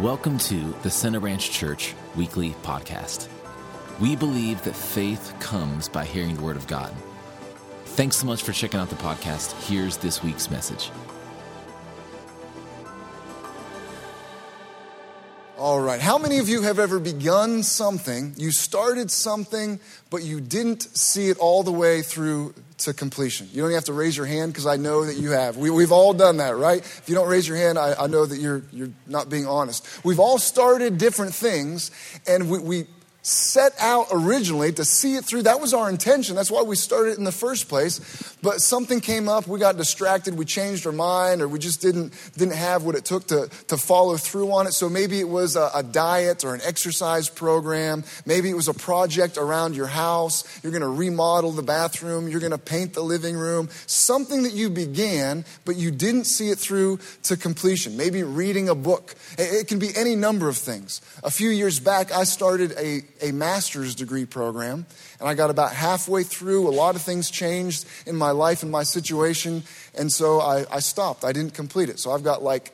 Welcome 0.00 0.38
to 0.38 0.74
the 0.82 0.90
Center 0.90 1.20
Ranch 1.20 1.52
Church 1.52 1.94
Weekly 2.16 2.50
Podcast. 2.64 3.28
We 4.00 4.16
believe 4.16 4.60
that 4.64 4.74
faith 4.74 5.32
comes 5.38 5.88
by 5.88 6.04
hearing 6.04 6.34
the 6.34 6.42
Word 6.42 6.56
of 6.56 6.66
God. 6.66 6.92
Thanks 7.84 8.16
so 8.16 8.26
much 8.26 8.42
for 8.42 8.50
checking 8.50 8.80
out 8.80 8.90
the 8.90 8.96
podcast. 8.96 9.52
Here's 9.68 9.96
this 9.98 10.20
week's 10.20 10.50
message. 10.50 10.90
All 15.56 15.80
right. 15.80 16.00
How 16.00 16.18
many 16.18 16.38
of 16.40 16.48
you 16.48 16.62
have 16.62 16.80
ever 16.80 16.98
begun 16.98 17.62
something? 17.62 18.34
You 18.36 18.50
started 18.50 19.12
something, 19.12 19.78
but 20.10 20.24
you 20.24 20.40
didn't 20.40 20.82
see 20.82 21.28
it 21.28 21.38
all 21.38 21.62
the 21.62 21.70
way 21.70 22.02
through 22.02 22.52
to 22.78 22.92
completion. 22.92 23.48
You 23.52 23.62
don't 23.62 23.72
have 23.72 23.84
to 23.84 23.92
raise 23.92 24.16
your 24.16 24.26
hand 24.26 24.52
because 24.52 24.66
I 24.66 24.76
know 24.76 25.04
that 25.04 25.16
you 25.16 25.30
have. 25.30 25.56
We, 25.56 25.82
have 25.82 25.92
all 25.92 26.12
done 26.12 26.38
that, 26.38 26.56
right? 26.56 26.80
If 26.80 27.04
you 27.08 27.14
don't 27.14 27.28
raise 27.28 27.46
your 27.46 27.56
hand, 27.56 27.78
I, 27.78 27.94
I, 27.94 28.06
know 28.08 28.26
that 28.26 28.38
you're, 28.38 28.62
you're 28.72 28.90
not 29.06 29.28
being 29.28 29.46
honest. 29.46 30.04
We've 30.04 30.18
all 30.18 30.38
started 30.38 30.98
different 30.98 31.34
things, 31.34 31.90
and 32.26 32.50
we, 32.50 32.58
we 32.58 32.86
set 33.24 33.72
out 33.80 34.06
originally 34.12 34.70
to 34.70 34.84
see 34.84 35.16
it 35.16 35.24
through. 35.24 35.42
That 35.42 35.58
was 35.58 35.72
our 35.72 35.88
intention. 35.88 36.36
That's 36.36 36.50
why 36.50 36.60
we 36.60 36.76
started 36.76 37.16
in 37.16 37.24
the 37.24 37.32
first 37.32 37.70
place. 37.70 37.98
But 38.42 38.60
something 38.60 39.00
came 39.00 39.30
up, 39.30 39.46
we 39.46 39.58
got 39.58 39.78
distracted, 39.78 40.36
we 40.36 40.44
changed 40.44 40.86
our 40.86 40.92
mind, 40.92 41.40
or 41.40 41.48
we 41.48 41.58
just 41.58 41.80
didn't, 41.80 42.12
didn't 42.36 42.54
have 42.54 42.84
what 42.84 42.94
it 42.94 43.06
took 43.06 43.26
to, 43.28 43.48
to 43.68 43.78
follow 43.78 44.18
through 44.18 44.52
on 44.52 44.66
it. 44.66 44.72
So 44.72 44.90
maybe 44.90 45.20
it 45.20 45.28
was 45.28 45.56
a, 45.56 45.70
a 45.74 45.82
diet 45.82 46.44
or 46.44 46.54
an 46.54 46.60
exercise 46.62 47.30
program. 47.30 48.04
Maybe 48.26 48.50
it 48.50 48.54
was 48.54 48.68
a 48.68 48.74
project 48.74 49.38
around 49.38 49.74
your 49.74 49.86
house. 49.86 50.44
You're 50.62 50.72
going 50.72 50.82
to 50.82 50.88
remodel 50.88 51.52
the 51.52 51.62
bathroom. 51.62 52.28
You're 52.28 52.40
going 52.40 52.52
to 52.52 52.58
paint 52.58 52.92
the 52.92 53.02
living 53.02 53.36
room. 53.36 53.70
Something 53.86 54.42
that 54.42 54.52
you 54.52 54.68
began, 54.68 55.46
but 55.64 55.76
you 55.76 55.90
didn't 55.90 56.24
see 56.24 56.50
it 56.50 56.58
through 56.58 56.98
to 57.22 57.38
completion. 57.38 57.96
Maybe 57.96 58.22
reading 58.22 58.68
a 58.68 58.74
book. 58.74 59.14
It, 59.38 59.62
it 59.62 59.68
can 59.68 59.78
be 59.78 59.96
any 59.96 60.14
number 60.14 60.50
of 60.50 60.58
things. 60.58 61.00
A 61.22 61.30
few 61.30 61.48
years 61.48 61.80
back, 61.80 62.12
I 62.12 62.24
started 62.24 62.72
a 62.76 63.00
a 63.24 63.32
master's 63.32 63.94
degree 63.94 64.26
program, 64.26 64.86
and 65.18 65.28
I 65.28 65.34
got 65.34 65.50
about 65.50 65.72
halfway 65.72 66.22
through. 66.22 66.68
A 66.68 66.70
lot 66.70 66.94
of 66.94 67.02
things 67.02 67.30
changed 67.30 67.86
in 68.06 68.16
my 68.16 68.30
life 68.30 68.62
and 68.62 68.70
my 68.70 68.82
situation, 68.82 69.62
and 69.96 70.12
so 70.12 70.40
I, 70.40 70.66
I 70.70 70.80
stopped. 70.80 71.24
I 71.24 71.32
didn't 71.32 71.54
complete 71.54 71.88
it. 71.88 71.98
So 71.98 72.12
I've 72.12 72.22
got 72.22 72.42
like 72.42 72.72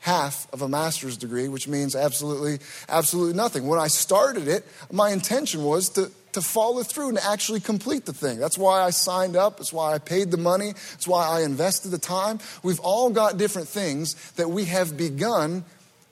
half 0.00 0.52
of 0.52 0.62
a 0.62 0.68
master's 0.68 1.16
degree, 1.16 1.48
which 1.48 1.66
means 1.66 1.96
absolutely, 1.96 2.58
absolutely 2.88 3.34
nothing. 3.34 3.66
When 3.66 3.78
I 3.78 3.86
started 3.86 4.48
it, 4.48 4.66
my 4.92 5.10
intention 5.10 5.64
was 5.64 5.88
to, 5.90 6.10
to 6.32 6.42
follow 6.42 6.82
through 6.82 7.10
and 7.10 7.18
actually 7.18 7.60
complete 7.60 8.04
the 8.04 8.12
thing. 8.12 8.38
That's 8.38 8.58
why 8.58 8.82
I 8.82 8.90
signed 8.90 9.36
up. 9.36 9.56
That's 9.56 9.72
why 9.72 9.94
I 9.94 9.98
paid 9.98 10.30
the 10.30 10.36
money. 10.36 10.72
That's 10.72 11.08
why 11.08 11.26
I 11.26 11.42
invested 11.42 11.90
the 11.90 11.98
time. 11.98 12.38
We've 12.62 12.80
all 12.80 13.08
got 13.10 13.38
different 13.38 13.68
things 13.68 14.32
that 14.32 14.50
we 14.50 14.66
have 14.66 14.96
begun, 14.96 15.64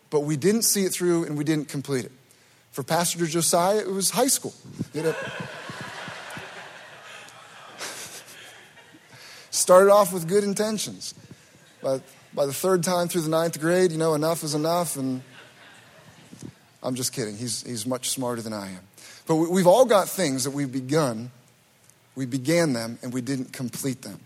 but 0.08 0.20
we 0.20 0.36
didn't 0.36 0.62
see 0.62 0.84
it 0.84 0.92
through 0.92 1.24
and 1.24 1.36
we 1.36 1.44
didn't 1.44 1.69
complete 1.69 2.06
it. 2.06 2.12
For 2.73 2.83
Pastor 2.83 3.27
Josiah, 3.27 3.81
it 3.81 3.91
was 3.91 4.11
high 4.11 4.28
school. 4.28 4.55
You 4.95 5.03
know? 5.03 5.15
Started 9.51 9.92
off 9.92 10.12
with 10.12 10.27
good 10.27 10.42
intentions. 10.42 11.14
But 11.83 12.01
by 12.33 12.47
the 12.47 12.53
third 12.53 12.83
time 12.83 13.09
through 13.09 13.20
the 13.23 13.29
ninth 13.29 13.61
grade, 13.61 13.92
you 13.92 13.98
know, 13.98 14.14
enough 14.14 14.42
is 14.42 14.55
enough. 14.55 14.97
And 14.97 15.23
I'm 16.83 16.95
just 16.95 17.12
kidding. 17.12 17.37
He's, 17.37 17.62
he's 17.62 17.87
much 17.87 18.09
smarter 18.09 18.41
than 18.41 18.55
I 18.55 18.70
am. 18.70 18.81
But 19.27 19.36
we've 19.36 19.67
all 19.67 19.84
got 19.84 20.09
things 20.09 20.45
that 20.45 20.53
we've 20.53 20.73
begun, 20.73 21.31
we 22.17 22.25
began 22.25 22.73
them, 22.73 22.98
and 23.03 23.12
we 23.12 23.20
didn't 23.20 23.53
complete 23.53 24.01
them. 24.01 24.19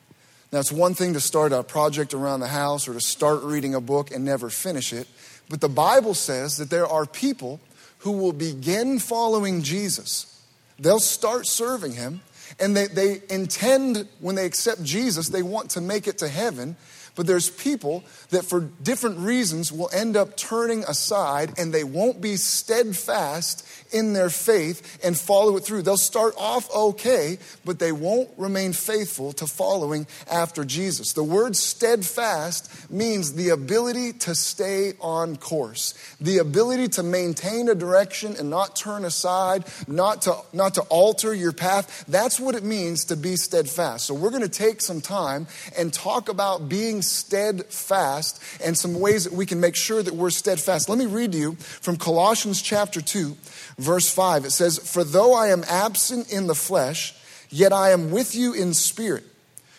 Now, 0.53 0.61
it's 0.61 0.73
one 0.73 0.95
thing 0.95 1.15
to 1.15 1.21
start 1.21 1.53
a 1.53 1.65
project 1.65 2.15
around 2.15 2.41
the 2.41 2.47
house 2.47 2.87
or 2.87 2.95
to 2.95 3.01
start 3.01 3.43
reading 3.43 3.75
a 3.75 3.81
book 3.81 4.13
and 4.13 4.25
never 4.25 4.49
finish 4.49 4.93
it. 4.93 5.09
But 5.51 5.61
the 5.61 5.69
Bible 5.69 6.15
says 6.15 6.57
that 6.59 6.71
there 6.71 6.87
are 6.87 7.07
people 7.07 7.61
who 8.07 8.13
will 8.13 8.33
begin 8.33 9.01
following 9.01 9.63
Jesus. 9.63 10.41
They'll 10.79 11.01
start 11.01 11.45
serving 11.45 11.95
him, 11.95 12.21
and 12.61 12.77
they, 12.77 12.87
they 12.87 13.21
intend, 13.29 14.07
when 14.21 14.37
they 14.37 14.47
accept 14.47 14.85
Jesus, 14.85 15.29
they 15.29 15.43
want 15.43 15.71
to 15.71 15.81
make 15.81 16.07
it 16.07 16.19
to 16.19 16.29
heaven. 16.29 16.77
But 17.17 17.27
there's 17.27 17.51
people 17.51 18.05
that, 18.31 18.45
for 18.45 18.61
different 18.61 19.19
reasons, 19.19 19.73
will 19.73 19.91
end 19.93 20.17
up 20.17 20.37
turning 20.37 20.85
aside 20.85 21.59
and 21.59 21.75
they 21.75 21.83
won't 21.83 22.21
be 22.21 22.37
steadfast 22.37 23.66
in 23.93 24.13
their 24.13 24.31
faith 24.31 24.99
and 25.05 25.17
follow 25.17 25.57
it 25.57 25.65
through. 25.65 25.83
They'll 25.83 25.97
start 25.97 26.35
off 26.37 26.75
okay, 26.75 27.39
but 27.65 27.79
they 27.79 27.93
won't 27.93 28.31
remain 28.37 28.73
faithful 28.73 29.33
to 29.35 29.47
following 29.47 30.07
after 30.31 30.65
Jesus. 30.65 31.13
The 31.13 31.25
word 31.25 31.57
steadfast 31.57 32.91
means 32.91 33.35
the 33.35 33.51
ability 33.51 34.13
to 34.13 34.35
stay 34.35 34.95
on 35.01 35.37
course, 35.37 35.95
the 36.21 36.39
ability 36.39 36.89
to 36.89 37.03
maintain 37.03 37.69
a 37.69 37.75
direction 37.75 38.37
and 38.39 38.51
not 38.51 38.77
turn 38.77 39.05
aside, 39.05 39.65
not 39.87 40.23
to, 40.23 40.37
not 40.53 40.75
to 40.75 40.83
alter 40.83 41.35
your 41.35 41.53
path. 41.53 42.05
That's 42.09 42.39
what 42.39 42.55
it 42.55 42.65
means 42.65 43.05
to 43.07 43.17
be 43.17 43.37
steadfast. 43.37 44.07
So 44.07 44.15
we're 44.15 44.31
going 44.31 44.43
to 44.43 44.49
take 44.49 44.81
some 44.81 45.01
time 45.01 45.47
and 45.77 45.93
talk 45.93 46.29
about 46.29 46.69
being 46.69 47.03
steadfast 47.03 48.43
and 48.65 48.77
some 48.77 49.01
ways 49.01 49.25
that 49.25 49.33
we 49.33 49.47
can 49.47 49.61
make 49.61 49.77
sure 49.77 50.03
that 50.03 50.15
we're 50.15 50.31
steadfast. 50.31 50.89
Let 50.89 50.99
me 50.99 51.07
read 51.07 51.33
to 51.33 51.39
you 51.39 51.55
from 51.57 51.97
Colossians 51.97 52.63
chapter 52.63 53.01
2 53.01 53.37
verse 53.79 54.11
5. 54.13 54.45
It 54.45 54.51
says, 54.51 54.79
For 54.79 55.05
though 55.05 55.35
I 55.35 55.49
am 55.49 55.65
absent 55.69 56.33
in 56.33 56.47
the 56.47 56.55
flesh, 56.55 57.15
yet 57.51 57.73
I 57.73 57.91
am 57.91 58.11
with 58.11 58.35
you 58.35 58.53
in 58.53 58.75
spirit, 58.75 59.25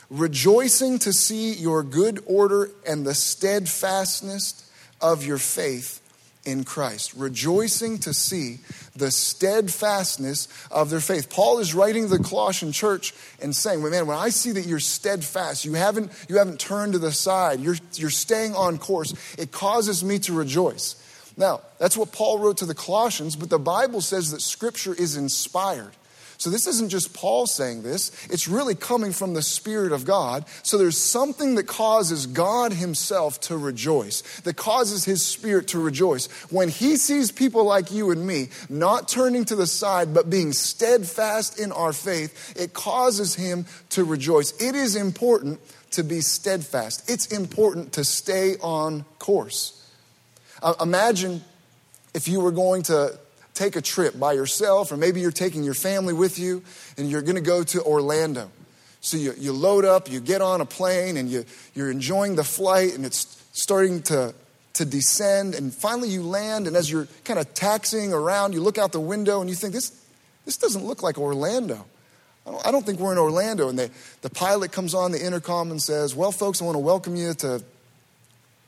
rejoicing 0.09 0.99
to 0.99 1.13
see 1.13 1.53
your 1.53 1.83
good 1.83 2.23
order 2.25 2.71
and 2.87 3.05
the 3.05 3.15
steadfastness 3.15 4.69
of 5.01 5.25
your 5.25 5.37
faith 5.37 6.01
in 6.45 6.63
Christ, 6.63 7.13
rejoicing 7.13 7.97
to 7.99 8.13
see 8.13 8.59
the 8.95 9.11
steadfastness 9.11 10.47
of 10.71 10.89
their 10.89 11.01
faith. 11.01 11.29
Paul 11.29 11.59
is 11.59 11.75
writing 11.75 12.07
the 12.07 12.19
Colossian 12.19 12.71
church 12.71 13.13
and 13.41 13.53
saying, 13.53 13.81
well, 13.81 13.91
man, 13.91 14.07
when 14.07 14.17
I 14.17 14.29
see 14.29 14.53
that 14.53 14.65
you're 14.65 14.79
steadfast, 14.79 15.65
you 15.65 15.73
haven't, 15.73 16.09
you 16.29 16.37
haven't 16.37 16.59
turned 16.59 16.93
to 16.93 16.99
the 16.99 17.11
side, 17.11 17.59
you're, 17.59 17.75
you're 17.95 18.09
staying 18.09 18.55
on 18.55 18.77
course, 18.77 19.13
it 19.37 19.51
causes 19.51 20.05
me 20.05 20.19
to 20.19 20.33
rejoice. 20.33 20.95
Now, 21.37 21.61
that's 21.77 21.95
what 21.95 22.11
Paul 22.11 22.39
wrote 22.39 22.57
to 22.57 22.65
the 22.65 22.75
Colossians, 22.75 23.35
but 23.35 23.49
the 23.49 23.59
Bible 23.59 24.01
says 24.01 24.31
that 24.31 24.41
Scripture 24.41 24.93
is 24.93 25.15
inspired. 25.15 25.93
So 26.39 26.51
this 26.51 26.67
isn't 26.67 26.89
just 26.89 27.13
Paul 27.15 27.47
saying 27.47 27.81
this, 27.81 28.11
it's 28.27 28.47
really 28.47 28.75
coming 28.75 29.11
from 29.11 29.33
the 29.33 29.41
Spirit 29.41 29.91
of 29.91 30.05
God. 30.05 30.45
So 30.61 30.77
there's 30.77 30.97
something 30.97 31.55
that 31.55 31.65
causes 31.65 32.27
God 32.27 32.73
Himself 32.73 33.39
to 33.41 33.57
rejoice, 33.57 34.21
that 34.41 34.55
causes 34.55 35.03
His 35.03 35.25
Spirit 35.25 35.69
to 35.69 35.79
rejoice. 35.79 36.27
When 36.51 36.69
He 36.69 36.97
sees 36.97 37.31
people 37.31 37.63
like 37.63 37.91
you 37.91 38.11
and 38.11 38.25
me 38.25 38.49
not 38.69 39.07
turning 39.07 39.45
to 39.45 39.55
the 39.55 39.65
side, 39.65 40.13
but 40.13 40.29
being 40.29 40.53
steadfast 40.53 41.59
in 41.59 41.71
our 41.71 41.93
faith, 41.93 42.55
it 42.55 42.73
causes 42.73 43.33
Him 43.33 43.65
to 43.89 44.03
rejoice. 44.03 44.51
It 44.61 44.75
is 44.75 44.95
important 44.95 45.59
to 45.91 46.03
be 46.03 46.21
steadfast, 46.21 47.09
it's 47.09 47.27
important 47.27 47.93
to 47.93 48.03
stay 48.03 48.57
on 48.61 49.05
course. 49.17 49.76
Uh, 50.61 50.73
imagine 50.81 51.41
if 52.13 52.27
you 52.27 52.39
were 52.39 52.51
going 52.51 52.83
to 52.83 53.17
take 53.53 53.75
a 53.75 53.81
trip 53.81 54.17
by 54.19 54.33
yourself, 54.33 54.91
or 54.91 54.97
maybe 54.97 55.19
you're 55.19 55.31
taking 55.31 55.63
your 55.63 55.73
family 55.73 56.13
with 56.13 56.37
you, 56.39 56.63
and 56.97 57.09
you're 57.09 57.21
going 57.21 57.35
to 57.35 57.41
go 57.41 57.63
to 57.63 57.81
Orlando. 57.83 58.51
So 59.01 59.17
you, 59.17 59.33
you 59.37 59.53
load 59.53 59.85
up, 59.85 60.11
you 60.11 60.19
get 60.19 60.41
on 60.41 60.61
a 60.61 60.65
plane, 60.65 61.17
and 61.17 61.29
you, 61.29 61.45
you're 61.73 61.91
enjoying 61.91 62.35
the 62.35 62.43
flight, 62.43 62.95
and 62.95 63.05
it's 63.05 63.43
starting 63.53 64.01
to, 64.03 64.33
to 64.73 64.85
descend, 64.85 65.55
and 65.55 65.73
finally 65.73 66.09
you 66.09 66.21
land, 66.21 66.67
and 66.67 66.75
as 66.75 66.91
you're 66.91 67.07
kind 67.23 67.39
of 67.39 67.51
taxiing 67.53 68.13
around, 68.13 68.53
you 68.53 68.61
look 68.61 68.77
out 68.77 68.91
the 68.91 68.99
window 68.99 69.41
and 69.41 69.49
you 69.49 69.55
think, 69.55 69.73
this, 69.73 69.91
this 70.45 70.57
doesn't 70.57 70.85
look 70.85 71.01
like 71.01 71.17
Orlando. 71.17 71.85
I 72.45 72.51
don't, 72.51 72.67
I 72.67 72.71
don't 72.71 72.85
think 72.85 72.99
we're 72.99 73.11
in 73.11 73.17
Orlando. 73.17 73.69
And 73.69 73.77
the, 73.77 73.89
the 74.21 74.29
pilot 74.29 74.71
comes 74.71 74.93
on 74.93 75.11
the 75.11 75.23
intercom 75.23 75.71
and 75.71 75.81
says, 75.81 76.15
Well, 76.15 76.31
folks, 76.31 76.61
I 76.61 76.65
want 76.65 76.75
to 76.75 76.79
welcome 76.79 77.15
you 77.15 77.33
to 77.35 77.61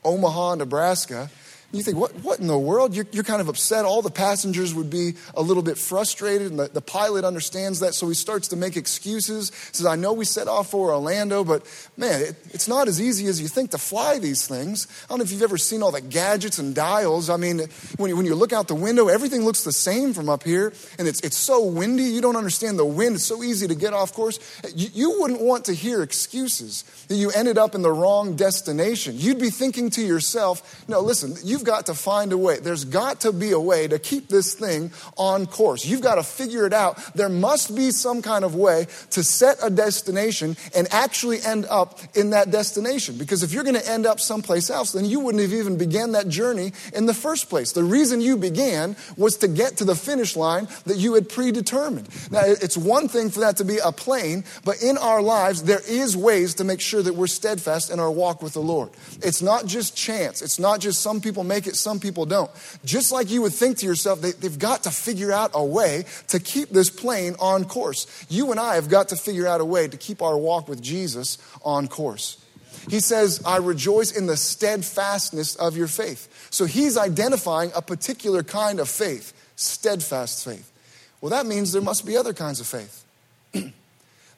Omaha, 0.04 0.56
Nebraska. 0.56 1.30
You 1.72 1.84
think, 1.84 1.98
what, 1.98 2.12
what 2.24 2.40
in 2.40 2.48
the 2.48 2.58
world? 2.58 2.96
You're, 2.96 3.06
you're 3.12 3.22
kind 3.22 3.40
of 3.40 3.48
upset. 3.48 3.84
All 3.84 4.02
the 4.02 4.10
passengers 4.10 4.74
would 4.74 4.90
be 4.90 5.14
a 5.36 5.40
little 5.42 5.62
bit 5.62 5.78
frustrated, 5.78 6.50
and 6.50 6.58
the, 6.58 6.66
the 6.66 6.80
pilot 6.80 7.24
understands 7.24 7.78
that, 7.78 7.94
so 7.94 8.08
he 8.08 8.14
starts 8.14 8.48
to 8.48 8.56
make 8.56 8.76
excuses. 8.76 9.52
Says, 9.70 9.86
I 9.86 9.94
know 9.94 10.12
we 10.12 10.24
set 10.24 10.48
off 10.48 10.72
for 10.72 10.90
Orlando, 10.90 11.44
but 11.44 11.64
man, 11.96 12.22
it, 12.22 12.36
it's 12.50 12.66
not 12.66 12.88
as 12.88 13.00
easy 13.00 13.26
as 13.26 13.40
you 13.40 13.46
think 13.46 13.70
to 13.70 13.78
fly 13.78 14.18
these 14.18 14.48
things. 14.48 14.88
I 15.04 15.10
don't 15.10 15.18
know 15.18 15.24
if 15.24 15.30
you've 15.30 15.42
ever 15.42 15.58
seen 15.58 15.80
all 15.80 15.92
the 15.92 16.00
gadgets 16.00 16.58
and 16.58 16.74
dials. 16.74 17.30
I 17.30 17.36
mean, 17.36 17.60
when 17.98 18.08
you, 18.08 18.16
when 18.16 18.26
you 18.26 18.34
look 18.34 18.52
out 18.52 18.66
the 18.66 18.74
window, 18.74 19.06
everything 19.06 19.44
looks 19.44 19.62
the 19.62 19.72
same 19.72 20.12
from 20.12 20.28
up 20.28 20.42
here, 20.42 20.72
and 20.98 21.06
it's, 21.06 21.20
it's 21.20 21.36
so 21.36 21.64
windy, 21.64 22.02
you 22.02 22.20
don't 22.20 22.36
understand 22.36 22.80
the 22.80 22.84
wind. 22.84 23.14
It's 23.14 23.24
so 23.24 23.44
easy 23.44 23.68
to 23.68 23.76
get 23.76 23.92
off 23.92 24.12
course. 24.12 24.40
You, 24.74 24.88
you 24.92 25.20
wouldn't 25.20 25.40
want 25.40 25.66
to 25.66 25.72
hear 25.72 26.02
excuses 26.02 26.82
that 27.06 27.14
you 27.14 27.30
ended 27.30 27.58
up 27.58 27.76
in 27.76 27.82
the 27.82 27.92
wrong 27.92 28.34
destination. 28.34 29.14
You'd 29.16 29.38
be 29.38 29.50
thinking 29.50 29.90
to 29.90 30.02
yourself, 30.02 30.84
no, 30.88 30.98
listen, 30.98 31.36
you 31.44 31.59
you've 31.60 31.66
got 31.66 31.86
to 31.86 31.94
find 31.94 32.32
a 32.32 32.38
way. 32.38 32.58
There's 32.58 32.86
got 32.86 33.20
to 33.20 33.32
be 33.32 33.50
a 33.50 33.60
way 33.60 33.86
to 33.86 33.98
keep 33.98 34.28
this 34.28 34.54
thing 34.54 34.90
on 35.18 35.46
course. 35.46 35.84
You've 35.84 36.00
got 36.00 36.14
to 36.14 36.22
figure 36.22 36.64
it 36.64 36.72
out. 36.72 36.98
There 37.14 37.28
must 37.28 37.76
be 37.76 37.90
some 37.90 38.22
kind 38.22 38.46
of 38.46 38.54
way 38.54 38.86
to 39.10 39.22
set 39.22 39.58
a 39.62 39.68
destination 39.68 40.56
and 40.74 40.88
actually 40.90 41.40
end 41.44 41.66
up 41.68 42.00
in 42.14 42.30
that 42.30 42.50
destination. 42.50 43.18
Because 43.18 43.42
if 43.42 43.52
you're 43.52 43.62
going 43.62 43.76
to 43.76 43.86
end 43.90 44.06
up 44.06 44.20
someplace 44.20 44.70
else, 44.70 44.92
then 44.92 45.04
you 45.04 45.20
wouldn't 45.20 45.42
have 45.42 45.52
even 45.52 45.76
began 45.76 46.12
that 46.12 46.28
journey 46.28 46.72
in 46.94 47.04
the 47.04 47.12
first 47.12 47.50
place. 47.50 47.72
The 47.72 47.84
reason 47.84 48.22
you 48.22 48.38
began 48.38 48.96
was 49.18 49.36
to 49.38 49.48
get 49.48 49.76
to 49.78 49.84
the 49.84 49.94
finish 49.94 50.36
line 50.36 50.66
that 50.86 50.96
you 50.96 51.12
had 51.12 51.28
predetermined. 51.28 52.08
Now, 52.30 52.40
it's 52.44 52.78
one 52.78 53.06
thing 53.06 53.28
for 53.28 53.40
that 53.40 53.58
to 53.58 53.64
be 53.64 53.76
a 53.84 53.92
plane, 53.92 54.44
but 54.64 54.82
in 54.82 54.96
our 54.96 55.20
lives, 55.20 55.64
there 55.64 55.82
is 55.86 56.16
ways 56.16 56.54
to 56.54 56.64
make 56.64 56.80
sure 56.80 57.02
that 57.02 57.14
we're 57.14 57.26
steadfast 57.26 57.90
in 57.90 58.00
our 58.00 58.10
walk 58.10 58.40
with 58.42 58.54
the 58.54 58.60
Lord. 58.60 58.88
It's 59.22 59.42
not 59.42 59.66
just 59.66 59.94
chance. 59.94 60.40
It's 60.40 60.58
not 60.58 60.80
just 60.80 61.02
some 61.02 61.20
people 61.20 61.44
make 61.50 61.66
it, 61.66 61.76
some 61.76 62.00
people 62.00 62.24
don't. 62.24 62.50
Just 62.84 63.12
like 63.12 63.30
you 63.30 63.42
would 63.42 63.52
think 63.52 63.76
to 63.78 63.86
yourself, 63.86 64.22
they, 64.22 64.30
they've 64.32 64.58
got 64.58 64.84
to 64.84 64.90
figure 64.90 65.32
out 65.32 65.50
a 65.52 65.62
way 65.62 66.06
to 66.28 66.40
keep 66.40 66.70
this 66.70 66.88
plane 66.88 67.34
on 67.38 67.66
course. 67.66 68.06
You 68.30 68.50
and 68.52 68.58
I 68.58 68.76
have 68.76 68.88
got 68.88 69.08
to 69.08 69.16
figure 69.16 69.46
out 69.46 69.60
a 69.60 69.64
way 69.64 69.88
to 69.88 69.96
keep 69.96 70.22
our 70.22 70.38
walk 70.38 70.68
with 70.68 70.80
Jesus 70.80 71.36
on 71.62 71.88
course. 71.88 72.42
He 72.88 73.00
says, 73.00 73.42
I 73.44 73.58
rejoice 73.58 74.16
in 74.16 74.26
the 74.26 74.36
steadfastness 74.36 75.56
of 75.56 75.76
your 75.76 75.88
faith. 75.88 76.48
So 76.50 76.64
he's 76.64 76.96
identifying 76.96 77.72
a 77.74 77.82
particular 77.82 78.42
kind 78.42 78.80
of 78.80 78.88
faith, 78.88 79.34
steadfast 79.56 80.44
faith. 80.44 80.72
Well, 81.20 81.30
that 81.30 81.44
means 81.44 81.72
there 81.72 81.82
must 81.82 82.06
be 82.06 82.16
other 82.16 82.32
kinds 82.32 82.60
of 82.60 82.66
faith. 82.66 83.04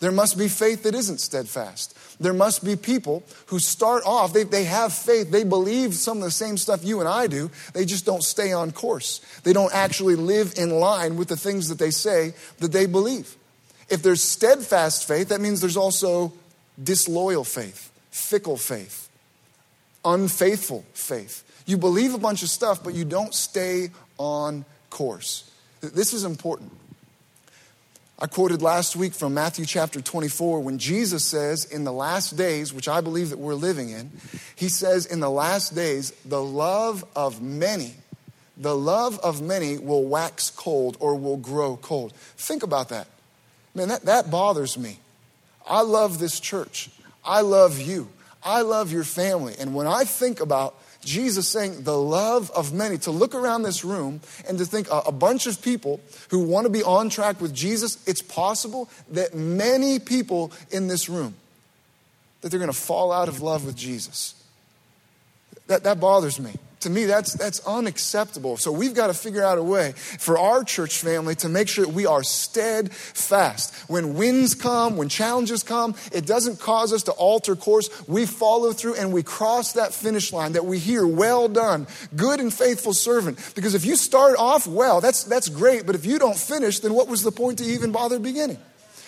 there 0.03 0.11
must 0.11 0.37
be 0.37 0.49
faith 0.49 0.83
that 0.83 0.97
isn't 0.97 1.21
steadfast. 1.21 1.97
There 2.21 2.33
must 2.33 2.65
be 2.65 2.75
people 2.75 3.23
who 3.47 3.61
start 3.61 4.03
off, 4.05 4.33
they, 4.33 4.43
they 4.43 4.65
have 4.65 4.93
faith, 4.93 5.31
they 5.31 5.45
believe 5.45 5.95
some 5.95 6.17
of 6.19 6.25
the 6.25 6.33
same 6.33 6.57
stuff 6.57 6.85
you 6.85 6.99
and 6.99 7.09
I 7.09 7.29
do, 7.29 7.53
they 7.73 7.85
just 7.85 8.05
don't 8.05 8.25
stay 8.25 8.53
on 8.53 8.73
course. 8.73 9.21
They 9.45 9.53
don't 9.53 9.73
actually 9.73 10.17
live 10.17 10.55
in 10.57 10.71
line 10.71 11.17
with 11.17 11.29
the 11.29 11.37
things 11.37 11.69
that 11.69 11.79
they 11.79 11.93
say 11.93 12.35
that 12.59 12.73
they 12.73 12.87
believe. 12.87 13.37
If 13.89 14.03
there's 14.03 14.21
steadfast 14.21 15.07
faith, 15.07 15.29
that 15.29 15.41
means 15.41 15.61
there's 15.61 15.77
also 15.77 16.33
disloyal 16.83 17.45
faith, 17.45 17.93
fickle 18.11 18.57
faith, 18.57 19.09
unfaithful 20.05 20.85
faith. 20.95 21.45
You 21.65 21.79
believe 21.79 22.13
a 22.13 22.19
bunch 22.19 22.43
of 22.43 22.49
stuff, 22.49 22.83
but 22.83 22.95
you 22.95 23.05
don't 23.05 23.33
stay 23.33 23.91
on 24.19 24.65
course. 24.91 25.49
This 25.81 26.13
is 26.13 26.25
important. 26.25 26.73
I 28.23 28.29
quoted 28.29 28.63
last 28.63 28.95
week 28.95 29.15
from 29.15 29.35
Matthew 29.35 29.67
chapter 29.67 30.01
24 30.01 30.61
when 30.61 30.79
Jesus 30.79 31.25
says, 31.25 31.65
in 31.65 31.83
the 31.83 31.93
last 31.93 32.37
days, 32.37 32.73
which 32.73 32.87
I 32.87 33.01
believe 33.01 33.31
that 33.31 33.41
we're 33.41 33.57
living 33.57 33.91
in, 33.91 34.13
he 34.55 34.69
says, 34.69 35.07
in 35.07 35.19
the 35.19 35.29
last 35.29 35.75
days, 35.75 36.13
the 36.25 36.41
love 36.41 37.05
of 37.17 37.43
many, 37.43 37.95
the 38.57 38.77
love 38.77 39.19
of 39.25 39.43
many 39.43 39.77
will 39.77 40.05
wax 40.05 40.51
cold 40.51 40.97
or 41.01 41.17
will 41.17 41.37
grow 41.37 41.77
cold. 41.77 42.13
Think 42.37 42.63
about 42.63 42.91
that. 42.91 43.09
Man, 43.75 43.89
that, 43.89 44.05
that 44.05 44.31
bothers 44.31 44.79
me. 44.79 45.01
I 45.69 45.81
love 45.81 46.21
this 46.21 46.39
church. 46.39 46.91
I 47.25 47.41
love 47.41 47.81
you. 47.81 48.09
I 48.45 48.63
love 48.63 48.93
your 48.93 49.03
family. 49.03 49.57
And 49.59 49.75
when 49.75 49.89
I 49.89 50.05
think 50.05 50.39
about 50.39 50.77
Jesus 51.05 51.49
saying 51.49 51.83
the 51.83 51.97
love 51.97 52.51
of 52.53 52.73
many, 52.73 52.99
to 52.99 53.11
look 53.11 53.35
around 53.35 53.63
this 53.63 53.85
room 53.85 54.21
and 54.49 54.59
to 54.59 54.65
think 54.65 54.89
a, 54.91 55.13
bunch 55.13 55.47
of 55.47 55.61
people 55.61 56.01
who 56.31 56.41
want 56.41 56.65
to 56.65 56.71
be 56.71 56.83
on 56.83 57.09
track 57.09 57.41
with 57.41 57.53
Jesus, 57.55 57.99
it's 58.07 58.23
possible 58.23 58.89
that 59.11 59.35
many 59.35 59.99
people 59.99 60.53
in 60.71 60.89
this 60.89 61.09
room, 61.09 61.35
that 62.41 62.51
they're 62.51 62.61
going 62.61 62.73
to 62.73 62.77
fall 62.79 63.13
out 63.13 63.29
of 63.29 63.43
love 63.43 63.65
with 63.67 63.77
Jesus. 63.77 64.35
That, 65.67 65.85
that 65.85 66.01
bothers 66.01 66.41
me 66.41 66.55
to 66.83 66.91
me, 66.91 67.05
that's, 67.05 67.35
that's 67.35 67.61
unacceptable. 67.67 68.57
So 68.57 68.71
we've 68.71 68.95
got 68.95 69.09
to 69.09 69.15
figure 69.15 69.43
out 69.43 69.59
a 69.59 69.63
way 69.63 69.93
for 69.93 70.39
our 70.39 70.65
church 70.65 70.99
family 70.99 71.35
to 71.37 71.49
make 71.49 71.69
sure 71.69 71.85
that 71.85 71.95
we 71.95 72.07
are 72.07 72.23
steadfast. 72.23 73.75
When 73.89 74.15
winds 74.15 74.55
come, 74.55 74.97
when 74.97 75.09
challenges 75.09 75.63
come, 75.63 75.95
it 76.13 76.27
doesn't 76.27 76.61
cause 76.61 76.93
us 76.93 77.05
to 77.05 77.13
alter 77.13 77.57
course. 77.57 77.89
We 78.07 78.27
follow 78.27 78.73
through 78.73 78.95
and 78.95 79.13
we 79.13 79.23
cross 79.23 79.73
that 79.73 79.95
finish 79.95 80.33
line 80.33 80.53
that 80.53 80.65
we 80.65 80.79
hear, 80.79 81.07
well 81.07 81.49
done, 81.49 81.87
good 82.15 82.41
and 82.41 82.53
faithful 82.53 82.95
servant. 82.95 83.53
Because 83.55 83.75
if 83.75 83.85
you 83.85 83.97
start 83.97 84.37
off 84.39 84.67
well, 84.67 85.01
that's, 85.01 85.25
that's 85.25 85.49
great. 85.49 85.87
But 85.87 85.95
if 85.95 86.05
you 86.05 86.19
don't 86.19 86.37
finish, 86.37 86.81
then 86.81 86.95
what 86.95 87.09
was 87.09 87.23
the 87.23 87.33
point 87.33 87.59
to 87.59 87.65
even 87.65 87.93
bother 87.93 88.19
beginning? 88.19 88.59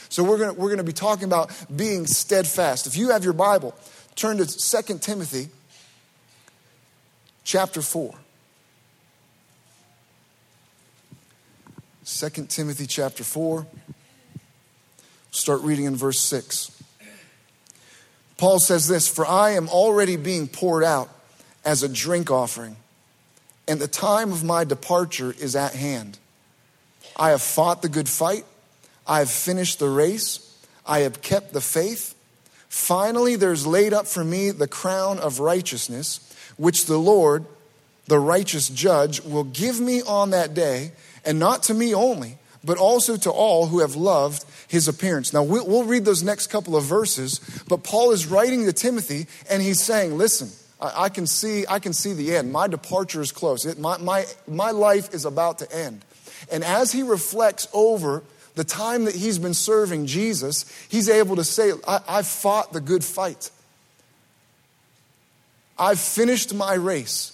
So 0.08 0.22
we're 0.22 0.38
going 0.38 0.56
we're 0.56 0.68
going 0.68 0.78
to 0.78 0.84
be 0.84 0.92
talking 0.92 1.24
about 1.24 1.50
being 1.74 2.06
steadfast. 2.06 2.86
If 2.86 2.96
you 2.96 3.10
have 3.10 3.24
your 3.24 3.32
Bible, 3.32 3.74
turn 4.14 4.36
to 4.38 4.46
2 4.46 4.98
Timothy 4.98 5.48
chapter 7.44 7.82
4. 7.82 8.14
2 12.06 12.29
Timothy 12.46 12.87
chapter 12.87 13.23
4. 13.23 13.67
Start 15.31 15.61
reading 15.62 15.85
in 15.85 15.96
verse 15.96 16.20
6. 16.20 16.70
Paul 18.37 18.58
says 18.58 18.88
this 18.88 19.06
For 19.06 19.26
I 19.26 19.50
am 19.50 19.69
already 19.69 20.17
being 20.17 20.49
poured 20.49 20.85
out 20.85 21.11
as 21.64 21.82
a 21.82 21.88
drink 21.88 22.31
offering, 22.31 22.76
and 23.69 23.81
the 23.81 23.88
time 23.88 24.32
of 24.32 24.43
my 24.43 24.64
departure 24.64 25.35
is 25.38 25.55
at 25.55 25.75
hand. 25.75 26.19
I 27.17 27.31
have 27.31 27.43
fought 27.43 27.82
the 27.82 27.88
good 27.88 28.08
fight, 28.08 28.44
I 29.06 29.20
have 29.20 29.31
finished 29.31 29.79
the 29.79 29.88
race, 29.88 30.58
I 30.87 31.00
have 31.00 31.23
kept 31.23 31.52
the 31.52 31.61
faith. 31.61 32.14
Finally, 32.69 33.37
there's 33.37 33.67
laid 33.67 33.93
up 33.93 34.06
for 34.06 34.25
me 34.25 34.50
the 34.50 34.67
crown 34.67 35.19
of 35.19 35.38
righteousness 35.38 36.33
which 36.56 36.86
the 36.86 36.98
Lord, 36.98 37.44
the 38.06 38.18
righteous 38.18 38.68
judge, 38.68 39.20
will 39.22 39.44
give 39.44 39.80
me 39.80 40.02
on 40.02 40.30
that 40.30 40.54
day, 40.54 40.92
and 41.24 41.38
not 41.38 41.62
to 41.64 41.74
me 41.74 41.94
only, 41.94 42.38
but 42.62 42.78
also 42.78 43.16
to 43.16 43.30
all 43.30 43.66
who 43.66 43.80
have 43.80 43.94
loved 43.94 44.44
his 44.68 44.88
appearance. 44.88 45.32
Now, 45.32 45.42
we'll, 45.42 45.84
read 45.84 46.04
those 46.04 46.22
next 46.22 46.48
couple 46.48 46.76
of 46.76 46.84
verses, 46.84 47.40
but 47.68 47.84
Paul 47.84 48.12
is 48.12 48.26
writing 48.26 48.64
to 48.64 48.72
Timothy, 48.72 49.26
and 49.50 49.62
he's 49.62 49.82
saying, 49.82 50.16
Listen, 50.16 50.50
I, 50.80 51.08
can, 51.08 51.26
see, 51.26 51.64
I 51.68 51.78
can 51.78 51.92
see 51.92 52.12
the 52.12 52.36
end. 52.36 52.52
My 52.52 52.68
departure 52.68 53.20
is 53.20 53.32
close. 53.32 53.64
It, 53.64 53.78
my, 53.78 53.98
my, 53.98 54.24
my 54.46 54.70
life 54.70 55.14
is 55.14 55.24
about 55.24 55.58
to 55.60 55.72
end. 55.72 56.04
And 56.50 56.64
as 56.64 56.92
he 56.92 57.02
reflects 57.02 57.68
over 57.72 58.22
the 58.54 58.64
time 58.64 59.04
that 59.06 59.14
he's 59.14 59.38
been 59.38 59.54
serving 59.54 60.06
Jesus, 60.06 60.64
he's 60.88 61.08
able 61.08 61.36
to 61.36 61.44
say, 61.44 61.72
I, 61.86 62.00
I've 62.08 62.26
fought 62.26 62.72
the 62.72 62.80
good 62.80 63.04
fight. 63.04 63.50
I've 65.78 66.00
finished 66.00 66.54
my 66.54 66.74
race. 66.74 67.30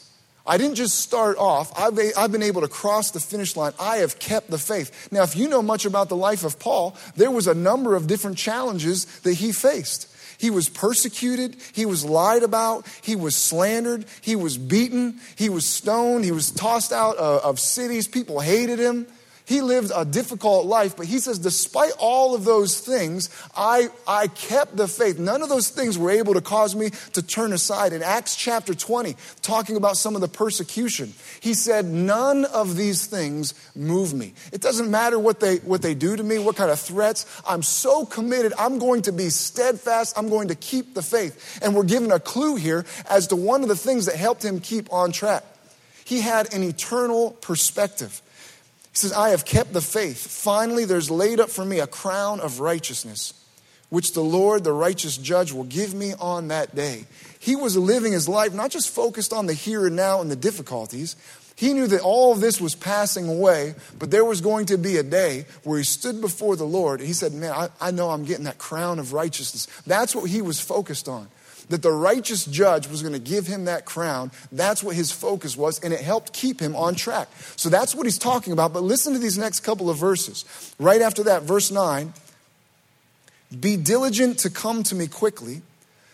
I 0.47 0.57
didn't 0.59 0.77
just 0.77 0.99
start 0.99 1.37
off, 1.39 1.71
I've, 1.79 1.99
I've 2.17 2.33
been 2.33 2.43
able 2.43 2.63
to 2.63 2.69
cross 2.69 3.11
the 3.11 3.21
finish 3.21 3.57
line. 3.57 3.73
I 3.79 3.99
have 3.99 4.19
kept 4.19 4.51
the 4.51 4.59
faith. 4.59 5.09
Now, 5.13 5.23
if 5.23 5.37
you 5.37 5.49
know 5.49 5.63
much 5.63 5.85
about 5.85 6.09
the 6.09 6.17
life 6.17 6.45
of 6.45 6.59
Paul, 6.59 6.97
there 7.15 7.31
was 7.31 7.47
a 7.47 7.55
number 7.55 7.95
of 7.95 8.07
different 8.07 8.39
challenges 8.39 9.05
that 9.21 9.35
he 9.35 9.53
faced. 9.53 10.09
He 10.39 10.49
was 10.51 10.71
persecuted. 10.71 11.57
He 11.75 11.85
was 11.85 12.05
lied 12.05 12.43
about. 12.43 12.87
He 13.03 13.15
was 13.15 13.37
slandered. 13.37 14.07
He 14.23 14.35
was 14.35 14.57
beaten. 14.57 15.21
He 15.37 15.51
was 15.51 15.69
stoned. 15.69 16.25
He 16.25 16.33
was 16.33 16.51
tossed 16.51 16.93
out 16.93 17.19
of 17.19 17.61
cities. 17.61 18.09
People 18.09 18.41
hated 18.41 18.79
him. 18.79 19.07
He 19.51 19.63
lived 19.63 19.91
a 19.93 20.05
difficult 20.05 20.67
life, 20.67 20.97
but 20.97 21.07
he 21.07 21.19
says, 21.19 21.41
despite 21.41 21.91
all 21.99 22.37
of 22.37 22.45
those 22.45 22.79
things, 22.79 23.29
I, 23.57 23.89
I 24.07 24.29
kept 24.29 24.77
the 24.77 24.87
faith. 24.87 25.19
None 25.19 25.43
of 25.43 25.49
those 25.49 25.71
things 25.71 25.99
were 25.99 26.13
able 26.13 26.35
to 26.35 26.41
cause 26.41 26.77
me 26.77 26.91
to 27.15 27.21
turn 27.21 27.53
aside. 27.53 27.93
In 27.93 28.01
Acts 28.01 28.37
chapter 28.37 28.75
20, 28.75 29.17
talking 29.43 29.75
about 29.75 29.97
some 29.97 30.15
of 30.15 30.21
the 30.21 30.29
persecution, 30.29 31.15
he 31.41 31.55
said, 31.55 31.85
None 31.85 32.45
of 32.45 32.77
these 32.77 33.07
things 33.07 33.55
move 33.75 34.15
me. 34.15 34.35
It 34.53 34.61
doesn't 34.61 34.89
matter 34.89 35.19
what 35.19 35.41
they, 35.41 35.57
what 35.57 35.83
they 35.83 35.95
do 35.95 36.15
to 36.15 36.23
me, 36.23 36.39
what 36.39 36.55
kind 36.55 36.71
of 36.71 36.79
threats. 36.79 37.27
I'm 37.45 37.65
so 37.65 38.07
committed. 38.07 38.53
I'm 38.57 38.79
going 38.79 39.03
to 39.03 39.13
be 39.13 39.31
steadfast. 39.31 40.17
I'm 40.17 40.29
going 40.29 40.47
to 40.47 40.55
keep 40.55 40.95
the 40.95 41.03
faith. 41.03 41.59
And 41.61 41.75
we're 41.75 41.83
given 41.83 42.13
a 42.13 42.21
clue 42.21 42.55
here 42.55 42.87
as 43.11 43.27
to 43.27 43.35
one 43.35 43.65
of 43.65 43.69
the 43.69 43.75
things 43.75 44.07
that 44.07 44.15
helped 44.15 44.45
him 44.45 44.61
keep 44.61 44.93
on 44.93 45.11
track. 45.11 45.43
He 46.05 46.21
had 46.21 46.55
an 46.55 46.63
eternal 46.63 47.33
perspective. 47.33 48.23
Says, 49.01 49.15
I 49.15 49.31
have 49.31 49.47
kept 49.47 49.73
the 49.73 49.81
faith. 49.81 50.27
Finally, 50.27 50.85
there's 50.85 51.11
laid 51.11 51.41
up 51.41 51.49
for 51.49 51.65
me 51.65 51.81
a 51.81 51.87
crown 51.87 52.39
of 52.39 52.61
righteousness, 52.61 53.33
which 53.89 54.13
the 54.13 54.21
Lord, 54.21 54.63
the 54.63 54.75
righteous 54.75 55.17
judge, 55.17 55.53
will 55.53 55.65
give 55.65 55.95
me 55.95 56.13
on 56.21 56.49
that 56.49 56.75
day. 56.75 57.07
He 57.39 57.57
was 57.57 57.79
living 57.79 58.13
his 58.13 58.29
life 58.29 58.53
not 58.53 58.71
just 58.71 58.91
focused 58.91 59.33
on 59.33 59.47
the 59.47 59.55
here 59.55 59.87
and 59.87 59.97
now 59.97 60.21
and 60.21 60.31
the 60.31 60.37
difficulties. 60.37 61.17
He 61.57 61.73
knew 61.73 61.87
that 61.87 62.03
all 62.03 62.33
of 62.33 62.41
this 62.41 62.61
was 62.61 62.75
passing 62.75 63.27
away, 63.27 63.75
but 63.99 64.11
there 64.11 64.25
was 64.25 64.43
going 64.43 64.67
to 64.67 64.77
be 64.77 64.99
a 64.99 65.03
day 65.03 65.47
where 65.65 65.79
he 65.79 65.85
stood 65.85 66.21
before 66.21 66.57
the 66.57 66.65
Lord. 66.65 67.01
And 67.01 67.07
he 67.07 67.15
said, 67.15 67.33
Man, 67.33 67.53
I, 67.53 67.69
I 67.81 67.91
know 67.93 68.11
I'm 68.11 68.27
getting 68.27 68.45
that 68.45 68.59
crown 68.59 68.99
of 68.99 69.15
righteousness. 69.15 69.67
That's 69.87 70.15
what 70.15 70.29
he 70.29 70.43
was 70.43 70.61
focused 70.61 71.09
on 71.09 71.29
that 71.71 71.83
the 71.83 71.93
righteous 71.93 72.45
judge 72.45 72.89
was 72.89 73.01
going 73.01 73.15
to 73.15 73.19
give 73.19 73.47
him 73.47 73.65
that 73.65 73.85
crown. 73.85 74.31
That's 74.53 74.83
what 74.83 74.95
his 74.97 75.11
focus 75.11 75.57
was, 75.57 75.81
and 75.81 75.93
it 75.95 76.01
helped 76.01 76.33
keep 76.33 76.61
him 76.61 76.77
on 76.77 76.95
track. 76.95 77.29
So 77.57 77.69
that's 77.69 77.95
what 77.95 78.07
he's 78.07 78.19
talking 78.19 78.53
about. 78.53 78.73
But 78.73 78.83
listen 78.83 79.15
to 79.15 79.19
these 79.19 79.39
next 79.39 79.61
couple 79.61 79.89
of 79.89 79.97
verses. 79.97 80.45
Right 80.79 81.01
after 81.01 81.25
that, 81.25 81.45
verse 81.45 81.71
9 81.71 82.13
Be 83.59 83.77
diligent 83.77 84.39
to 84.41 84.51
come 84.51 84.83
to 84.85 84.95
me 84.95 85.07
quickly, 85.07 85.63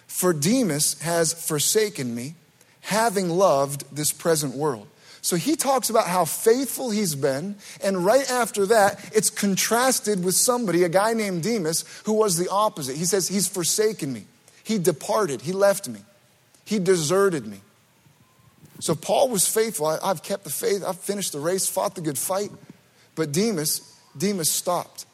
for 0.07 0.33
Demas 0.33 1.01
has 1.01 1.33
forsaken 1.33 2.15
me, 2.15 2.35
having 2.83 3.31
loved 3.31 3.85
this 3.95 4.13
present 4.13 4.55
world. 4.55 4.87
So 5.23 5.35
he 5.35 5.57
talks 5.57 5.91
about 5.91 6.07
how 6.07 6.25
faithful 6.25 6.91
he's 6.91 7.17
been, 7.17 7.57
and 7.83 8.05
right 8.05 8.31
after 8.31 8.67
that, 8.67 9.11
it's 9.13 9.29
contrasted 9.29 10.23
with 10.23 10.37
somebody, 10.37 10.85
a 10.85 10.89
guy 10.89 11.15
named 11.15 11.43
Demas, 11.43 11.85
who 12.05 12.13
was 12.13 12.37
the 12.37 12.49
opposite. 12.49 12.95
He 12.95 13.07
says, 13.07 13.27
He's 13.27 13.49
forsaken 13.49 14.13
me, 14.13 14.27
he 14.67 14.79
departed, 14.79 15.43
he 15.43 15.53
left 15.53 15.89
me, 15.89 16.01
he 16.65 16.81
deserted 16.81 17.47
me. 17.47 17.61
So 18.81 18.97
Paul 18.97 19.29
was 19.29 19.47
faithful. 19.47 19.87
I, 19.87 20.09
have 20.09 20.25
kept 20.25 20.43
the 20.43 20.51
faith, 20.51 20.83
I've 20.85 20.99
finished 20.99 21.33
the 21.33 21.39
race, 21.39 21.69
fought 21.69 21.95
the 21.95 22.01
good 22.01 22.19
fight. 22.19 22.51
But 23.15 23.31
Demas, 23.31 23.97
Demas 24.19 24.51
stopped. 24.51 25.07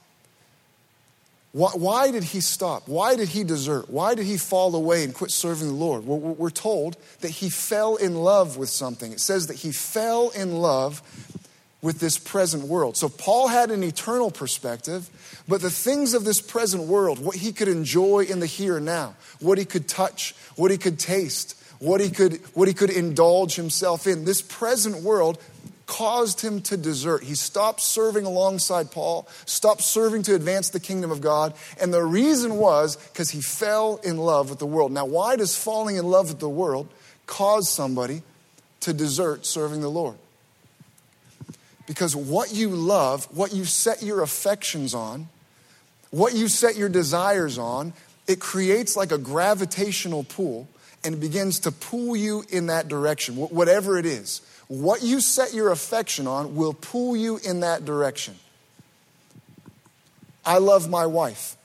Why, 1.53 1.73
why, 1.75 2.11
did 2.11 2.25
he 2.25 2.41
stop? 2.41 2.89
Why 2.89 3.15
did 3.15 3.29
he 3.29 3.45
desert? 3.45 3.91
Why 3.91 4.15
did 4.15 4.25
he 4.25 4.39
fall 4.39 4.75
away 4.75 5.05
and 5.05 5.13
quit 5.13 5.31
serving 5.31 5.69
the 5.69 5.75
Lord? 5.75 6.07
Well, 6.07 6.19
we're 6.19 6.49
told 6.49 6.97
that 7.21 7.29
he 7.29 7.51
fell 7.51 7.97
in 7.97 8.15
love 8.15 8.57
with 8.57 8.71
something. 8.71 9.13
It 9.13 9.21
says 9.21 9.49
that 9.49 9.59
he 9.59 9.71
fell 9.71 10.31
in 10.31 10.57
love 10.57 11.03
with 11.83 11.99
this 11.99 12.17
present 12.17 12.65
world. 12.65 12.97
So 12.97 13.09
Paul 13.09 13.49
had 13.49 13.73
an 13.73 13.83
eternal 13.83 14.31
perspective, 14.31 15.11
but 15.49 15.61
the 15.61 15.71
things 15.71 16.15
of 16.15 16.25
this 16.25 16.41
present 16.41 16.85
world, 16.85 17.19
what 17.19 17.37
he 17.37 17.53
could 17.53 17.69
enjoy 17.69 18.21
in 18.21 18.39
the 18.39 18.47
here 18.47 18.77
and 18.77 18.87
now, 18.87 19.17
what 19.41 19.59
he 19.59 19.65
could 19.65 19.89
touch, 19.89 20.35
what 20.55 20.71
he 20.71 20.79
could 20.79 20.99
taste, 20.99 21.61
what 21.81 22.01
he 22.01 22.09
could, 22.11 22.37
what 22.55 22.69
he 22.69 22.75
could 22.75 22.91
indulge 22.91 23.57
himself 23.57 24.07
in, 24.07 24.25
this 24.25 24.41
present 24.41 25.03
world 25.03 25.39
caused 25.87 26.41
him 26.41 26.63
to 26.63 26.77
desert. 26.77 27.25
He 27.25 27.35
stopped 27.35 27.81
serving 27.81 28.25
alongside 28.25 28.93
Paul, 28.93 29.29
stopped 29.45 29.83
serving 29.83 30.23
to 30.23 30.37
advance 30.37 30.71
the 30.71 30.79
kingdom 30.79 31.11
of 31.11 31.21
God, 31.21 31.53
and 31.81 31.93
the 31.93 32.05
reason 32.05 32.57
was 32.57 32.97
because 32.97 33.31
he 33.31 33.43
fell 33.43 33.97
in 34.05 34.19
love 34.19 34.51
with 34.51 34.61
the 34.61 34.67
world. 34.67 34.93
Now, 34.93 35.07
why 35.07 35.35
does 35.35 35.57
falling 35.57 35.97
in 35.97 36.07
love 36.07 36.29
with 36.29 36.39
the 36.39 36.49
world 36.49 36.89
cause 37.27 37.69
somebody 37.69 38.23
to 38.81 38.93
desert 38.93 39.45
serving 39.45 39.81
the 39.81 39.91
Lord? 39.91 40.17
Because 41.87 42.15
what 42.15 42.53
you 42.53 42.69
love, 42.69 43.27
what 43.37 43.53
you 43.53 43.65
set 43.65 44.03
your 44.03 44.23
affections 44.23 44.95
on, 44.95 45.29
what 46.11 46.35
you 46.35 46.49
set 46.49 46.77
your 46.77 46.89
desires 46.89 47.59
on, 47.59 47.93
it 48.27 48.39
creates 48.39 48.97
like 48.97 49.13
a 49.13 49.19
gravitational 49.19 50.25
pull 50.25 50.69
and 51.05 51.21
begins 51.21 51.61
to 51.61 51.73
pull 51.73 52.15
you 52.15 52.45
in 52.49 52.67
that 52.67 52.89
direction, 52.89 53.35
whatever 53.37 53.99
it 53.99 54.07
is. 54.07 54.41
What 54.69 55.03
you 55.03 55.21
set 55.21 55.53
your 55.53 55.71
affection 55.71 56.27
on 56.27 56.55
will 56.55 56.75
pull 56.75 57.17
you 57.17 57.39
in 57.39 57.61
that 57.61 57.85
direction. 57.85 58.37
I 60.45 60.59
love 60.59 60.89
my 60.89 61.07
wife. 61.07 61.57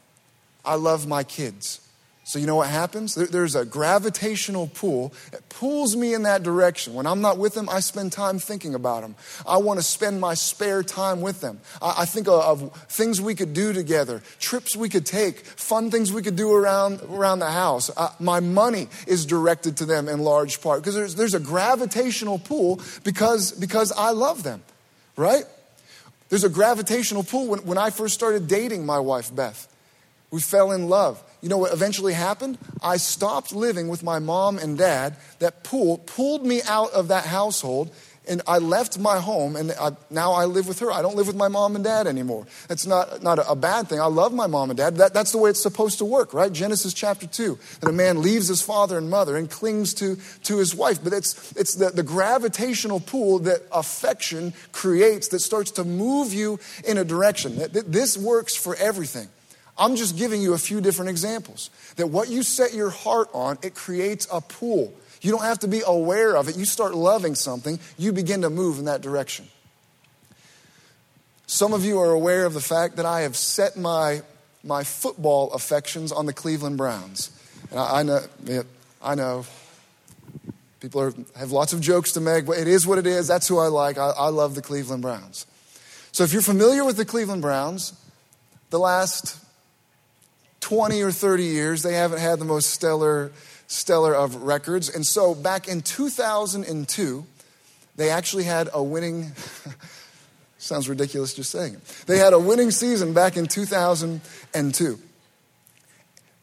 I 0.66 0.76
love 0.76 1.08
my 1.08 1.24
kids. 1.24 1.87
So, 2.28 2.40
you 2.40 2.46
know 2.46 2.58
what 2.58 2.68
happens? 2.68 3.16
There's 3.16 3.56
a 3.56 3.64
gravitational 3.64 4.68
pull 4.68 5.14
that 5.32 5.48
pulls 5.48 5.96
me 5.96 6.14
in 6.14 6.24
that 6.24 6.44
direction. 6.44 6.94
When 6.94 7.08
I'm 7.08 7.22
not 7.22 7.38
with 7.38 7.54
them, 7.54 7.70
I 7.70 7.80
spend 7.80 8.12
time 8.12 8.38
thinking 8.38 8.76
about 8.76 9.02
them. 9.04 9.16
I 9.48 9.60
want 9.60 9.80
to 9.80 9.84
spend 9.84 10.20
my 10.20 10.34
spare 10.34 10.84
time 10.84 11.22
with 11.22 11.40
them. 11.40 11.62
I 11.82 12.04
think 12.04 12.28
of 12.28 12.76
things 12.90 13.22
we 13.22 13.34
could 13.34 13.54
do 13.54 13.72
together, 13.72 14.22
trips 14.40 14.76
we 14.76 14.90
could 14.90 15.06
take, 15.06 15.46
fun 15.46 15.90
things 15.90 16.12
we 16.12 16.22
could 16.22 16.36
do 16.36 16.52
around, 16.52 17.00
around 17.04 17.40
the 17.40 17.50
house. 17.50 17.90
My 18.20 18.42
money 18.42 18.90
is 19.08 19.26
directed 19.26 19.78
to 19.78 19.86
them 19.86 20.10
in 20.10 20.20
large 20.20 20.62
part 20.62 20.82
because 20.82 20.96
there's, 20.96 21.16
there's 21.16 21.34
a 21.34 21.40
gravitational 21.40 22.40
pull 22.40 22.82
because, 23.06 23.54
because 23.54 23.94
I 23.94 24.12
love 24.12 24.44
them, 24.44 24.62
right? 25.16 25.46
There's 26.28 26.44
a 26.44 26.50
gravitational 26.50 27.24
pull. 27.24 27.48
When, 27.48 27.60
when 27.60 27.78
I 27.78 27.90
first 27.90 28.16
started 28.16 28.50
dating 28.50 28.86
my 28.86 29.00
wife, 29.00 29.34
Beth, 29.34 29.74
we 30.30 30.42
fell 30.42 30.74
in 30.74 30.90
love. 30.90 31.24
You 31.42 31.50
know 31.50 31.58
what 31.58 31.74
eventually 31.74 32.14
happened? 32.14 32.58
I 32.82 32.98
stopped 32.98 33.54
living 33.54 33.88
with 33.88 34.04
my 34.04 34.20
mom 34.20 34.58
and 34.58 34.78
dad. 34.78 35.18
That 35.40 35.64
pool 35.64 36.00
pulled 36.00 36.46
me 36.46 36.62
out 36.68 36.92
of 36.94 37.10
that 37.10 37.26
household, 37.26 37.92
and 38.28 38.42
I 38.48 38.58
left 38.58 38.98
my 38.98 39.20
home, 39.20 39.56
and 39.56 39.72
I, 39.80 39.92
now 40.10 40.34
I 40.34 40.46
live 40.46 40.68
with 40.68 40.80
her. 40.80 40.92
I 40.92 41.02
don't 41.02 41.16
live 41.16 41.28
with 41.28 41.36
my 41.36 41.48
mom 41.48 41.76
and 41.76 41.84
dad 41.84 42.08
anymore. 42.08 42.48
That's 42.68 42.86
not, 42.86 43.22
not 43.22 43.40
a, 43.48 43.56
bad 43.56 43.88
thing. 43.88 44.02
I 44.02 44.08
love 44.08 44.34
my 44.34 44.48
mom 44.48 44.72
and 44.72 44.78
dad. 44.78 44.98
That, 44.98 45.14
that's 45.14 45.32
the 45.32 45.38
way 45.38 45.50
it's 45.50 45.62
supposed 45.62 46.00
to 46.00 46.06
work, 46.06 46.34
right? 46.34 46.52
Genesis 46.52 46.94
chapter 46.94 47.28
2. 47.28 47.58
That 47.82 47.90
a 47.90 47.94
man 47.94 48.22
leaves 48.22 48.48
his 48.48 48.62
father 48.62 48.98
and 48.98 49.10
mother 49.10 49.38
and 49.38 49.50
clings 49.50 49.94
to, 49.96 50.18
to 50.44 50.58
his 50.58 50.76
wife. 50.76 51.04
But 51.04 51.14
it's, 51.14 51.52
it's 51.54 51.76
the, 51.76 51.90
the 51.90 52.04
gravitational 52.04 53.00
pull 53.00 53.40
that 53.40 53.62
affection 53.72 54.54
creates 54.72 55.30
that 55.30 55.40
starts 55.40 55.72
to 55.72 55.84
move 55.84 56.34
you 56.34 56.60
in 56.86 56.98
a 56.98 57.06
direction. 57.06 57.58
This 57.72 58.18
works 58.18 58.56
for 58.56 58.76
everything. 58.76 59.30
I'm 59.78 59.96
just 59.96 60.18
giving 60.18 60.42
you 60.42 60.54
a 60.54 60.58
few 60.58 60.82
different 60.82 61.10
examples. 61.10 61.70
That 61.98 62.08
what 62.08 62.30
you 62.30 62.44
set 62.44 62.74
your 62.74 62.90
heart 62.90 63.30
on, 63.34 63.58
it 63.62 63.76
creates 63.76 64.28
a 64.32 64.42
pool. 64.42 64.94
You 65.22 65.32
don't 65.32 65.44
have 65.44 65.60
to 65.60 65.68
be 65.68 65.82
aware 65.86 66.36
of 66.36 66.48
it. 66.48 66.58
You 66.58 66.66
start 66.66 66.96
loving 66.96 67.36
something, 67.36 67.80
you 67.98 68.12
begin 68.12 68.42
to 68.42 68.50
move 68.50 68.80
in 68.80 68.86
that 68.86 69.02
direction. 69.02 69.48
Some 71.48 71.74
of 71.74 71.86
you 71.86 72.00
are 72.00 72.12
aware 72.12 72.46
of 72.46 72.54
the 72.54 72.62
fact 72.62 72.98
that 72.98 73.06
I 73.06 73.22
have 73.22 73.36
set 73.36 73.78
my, 73.78 74.22
my 74.64 74.84
football 74.84 75.52
affections 75.54 76.12
on 76.12 76.26
the 76.26 76.34
Cleveland 76.34 76.78
Browns. 76.78 77.32
And 77.72 77.80
I, 77.80 78.00
I 78.00 78.04
know, 78.04 78.20
I 79.02 79.16
know 79.16 79.46
people 80.82 81.02
are, 81.02 81.14
have 81.38 81.52
lots 81.52 81.72
of 81.72 81.80
jokes 81.80 82.12
to 82.14 82.20
make, 82.20 82.46
but 82.46 82.58
it 82.58 82.68
is 82.68 82.86
what 82.86 82.98
it 82.98 83.08
is. 83.08 83.28
That's 83.28 83.48
who 83.48 83.60
I 83.60 83.68
like. 83.68 83.98
I, 83.98 84.10
I 84.10 84.28
love 84.28 84.56
the 84.56 84.62
Cleveland 84.62 85.02
Browns. 85.02 85.46
So 86.12 86.24
if 86.24 86.34
you're 86.34 86.42
familiar 86.42 86.84
with 86.84 86.98
the 86.98 87.06
Cleveland 87.06 87.42
Browns, 87.42 87.94
the 88.70 88.80
last 88.80 89.40
20 90.62 91.02
or 91.02 91.12
30 91.12 91.44
years, 91.44 91.84
they 91.84 91.94
haven't 91.94 92.20
had 92.20 92.40
the 92.40 92.46
most 92.46 92.72
stellar, 92.72 93.32
stellar 93.68 94.14
of 94.14 94.36
records. 94.36 94.94
And 94.94 95.06
so 95.06 95.36
back 95.36 95.68
in 95.68 95.82
2002, 95.82 97.26
they 97.96 98.10
actually 98.10 98.44
had 98.44 98.70
a 98.74 98.82
winning, 98.82 99.32
sounds 100.58 100.88
ridiculous 100.90 101.34
just 101.34 101.52
saying 101.52 101.76
it. 101.76 101.86
They 102.06 102.18
had 102.18 102.34
a 102.34 102.40
winning 102.40 102.72
season 102.72 103.14
back 103.14 103.38
in 103.38 103.48
2002. 103.48 105.00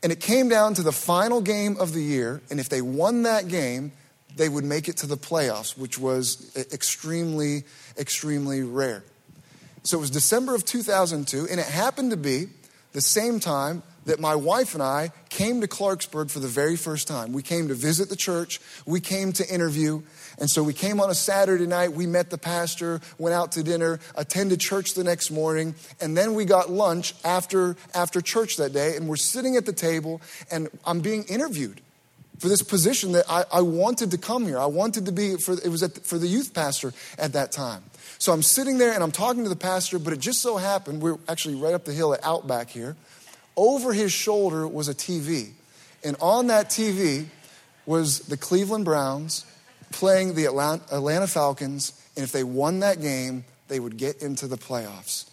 And 0.02 0.12
it 0.12 0.20
came 0.20 0.48
down 0.48 0.74
to 0.74 0.82
the 0.82 0.92
final 0.92 1.40
game 1.40 1.78
of 1.78 1.94
the 1.94 2.02
year, 2.02 2.42
and 2.50 2.60
if 2.60 2.68
they 2.68 2.82
won 2.82 3.22
that 3.22 3.48
game, 3.48 3.92
they 4.36 4.48
would 4.48 4.64
make 4.64 4.88
it 4.88 4.98
to 4.98 5.06
the 5.06 5.16
playoffs, 5.16 5.78
which 5.78 5.98
was 5.98 6.54
extremely, 6.72 7.64
extremely 7.98 8.62
rare. 8.62 9.02
So 9.82 9.98
it 9.98 10.00
was 10.00 10.10
December 10.10 10.54
of 10.54 10.64
2002, 10.64 11.46
and 11.50 11.60
it 11.60 11.66
happened 11.66 12.10
to 12.10 12.16
be 12.16 12.46
the 12.92 13.00
same 13.00 13.40
time 13.40 13.82
that 14.04 14.20
my 14.20 14.34
wife 14.34 14.74
and 14.74 14.82
I 14.82 15.10
came 15.28 15.60
to 15.60 15.68
Clarksburg 15.68 16.30
for 16.30 16.40
the 16.40 16.48
very 16.48 16.76
first 16.76 17.08
time. 17.08 17.32
We 17.32 17.42
came 17.42 17.68
to 17.68 17.74
visit 17.74 18.08
the 18.08 18.16
church, 18.16 18.60
we 18.86 19.00
came 19.00 19.32
to 19.32 19.48
interview. 19.48 20.02
And 20.38 20.50
so 20.50 20.62
we 20.62 20.72
came 20.72 21.00
on 21.00 21.10
a 21.10 21.14
Saturday 21.14 21.66
night, 21.66 21.92
we 21.92 22.06
met 22.06 22.30
the 22.30 22.38
pastor, 22.38 23.00
went 23.18 23.34
out 23.34 23.52
to 23.52 23.62
dinner, 23.62 24.00
attended 24.16 24.60
church 24.60 24.94
the 24.94 25.04
next 25.04 25.30
morning, 25.30 25.74
and 26.00 26.16
then 26.16 26.34
we 26.34 26.44
got 26.44 26.70
lunch 26.70 27.14
after, 27.24 27.76
after 27.94 28.20
church 28.20 28.56
that 28.56 28.72
day. 28.72 28.96
And 28.96 29.08
we're 29.08 29.16
sitting 29.16 29.56
at 29.56 29.64
the 29.64 29.72
table, 29.72 30.20
and 30.50 30.68
I'm 30.84 31.00
being 31.00 31.24
interviewed 31.24 31.80
for 32.38 32.48
this 32.48 32.62
position 32.62 33.12
that 33.12 33.24
I, 33.28 33.44
I 33.52 33.60
wanted 33.60 34.10
to 34.10 34.18
come 34.18 34.44
here. 34.44 34.58
I 34.58 34.66
wanted 34.66 35.06
to 35.06 35.12
be, 35.12 35.36
for, 35.36 35.52
it 35.52 35.68
was 35.68 35.80
the, 35.80 35.88
for 36.00 36.18
the 36.18 36.26
youth 36.26 36.52
pastor 36.52 36.92
at 37.16 37.32
that 37.34 37.52
time. 37.52 37.82
So 38.18 38.32
I'm 38.32 38.42
sitting 38.42 38.78
there 38.78 38.92
and 38.92 39.02
I'm 39.02 39.12
talking 39.12 39.44
to 39.44 39.48
the 39.48 39.56
pastor, 39.56 39.98
but 39.98 40.12
it 40.12 40.18
just 40.18 40.40
so 40.40 40.56
happened, 40.56 41.00
we're 41.00 41.16
actually 41.28 41.54
right 41.54 41.74
up 41.74 41.84
the 41.84 41.92
hill 41.92 42.12
at 42.12 42.24
Outback 42.24 42.70
here. 42.70 42.96
Over 43.56 43.92
his 43.92 44.12
shoulder 44.12 44.66
was 44.66 44.88
a 44.88 44.94
TV. 44.94 45.52
And 46.02 46.16
on 46.20 46.48
that 46.48 46.68
TV 46.68 47.26
was 47.86 48.20
the 48.20 48.36
Cleveland 48.36 48.84
Browns 48.84 49.46
playing 49.90 50.34
the 50.34 50.46
Atlanta 50.46 51.26
Falcons. 51.26 51.92
And 52.16 52.24
if 52.24 52.32
they 52.32 52.44
won 52.44 52.80
that 52.80 53.00
game, 53.00 53.44
they 53.68 53.80
would 53.80 53.96
get 53.96 54.22
into 54.22 54.46
the 54.46 54.56
playoffs. 54.56 55.28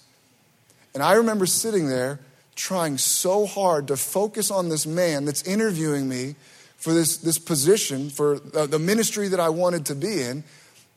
And 0.93 1.01
I 1.01 1.13
remember 1.13 1.45
sitting 1.45 1.87
there 1.87 2.19
trying 2.55 2.97
so 2.97 3.45
hard 3.45 3.87
to 3.87 3.97
focus 3.97 4.51
on 4.51 4.69
this 4.69 4.85
man 4.85 5.25
that's 5.25 5.43
interviewing 5.43 6.07
me 6.07 6.35
for 6.77 6.93
this, 6.93 7.17
this 7.17 7.39
position, 7.39 8.09
for 8.09 8.39
the 8.39 8.79
ministry 8.79 9.29
that 9.29 9.39
I 9.39 9.49
wanted 9.49 9.85
to 9.87 9.95
be 9.95 10.21
in. 10.21 10.43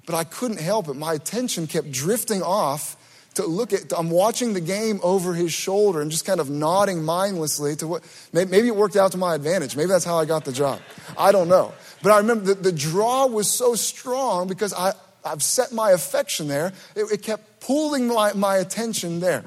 But 0.07 0.15
I 0.15 0.25
couldn't 0.25 0.61
help 0.61 0.89
it. 0.89 0.95
My 0.95 1.15
attention 1.15 1.67
kept 1.67 1.91
drifting 1.91 2.43
off 2.43 2.97
to 3.35 3.47
look 3.47 3.73
at, 3.73 3.93
I'm 3.97 4.11
watching 4.11 4.53
the 4.53 4.61
game 4.61 5.01
over 5.03 5.35
his 5.35 5.53
shoulder 5.53 6.01
and 6.01 6.11
just 6.11 6.25
kind 6.25 6.41
of 6.41 6.51
nodding 6.51 7.03
mindlessly 7.03 7.75
to 7.77 7.89
what, 7.89 8.03
maybe 8.33 8.69
it 8.69 8.77
worked 8.77 8.97
out 8.97 9.13
to 9.13 9.19
my 9.19 9.35
advantage. 9.35 9.77
Maybe 9.77 9.89
that's 9.89 10.05
how 10.05 10.19
I 10.19 10.25
got 10.25 10.45
the 10.45 10.53
job. 10.53 10.81
I 11.19 11.33
don't 11.33 11.49
know. 11.49 11.73
But 12.03 12.13
I 12.13 12.19
remember 12.19 12.55
the, 12.55 12.55
the 12.55 12.73
draw 12.73 13.27
was 13.27 13.53
so 13.53 13.75
strong 13.75 14.47
because 14.47 14.73
I, 14.73 14.93
I've 15.25 15.43
set 15.43 15.73
my 15.73 15.91
affection 15.91 16.49
there. 16.49 16.73
It, 16.95 17.11
it 17.11 17.23
kept 17.23 17.61
pulling 17.61 18.07
my, 18.09 18.33
my 18.35 18.57
attention 18.57 19.21
there. 19.21 19.45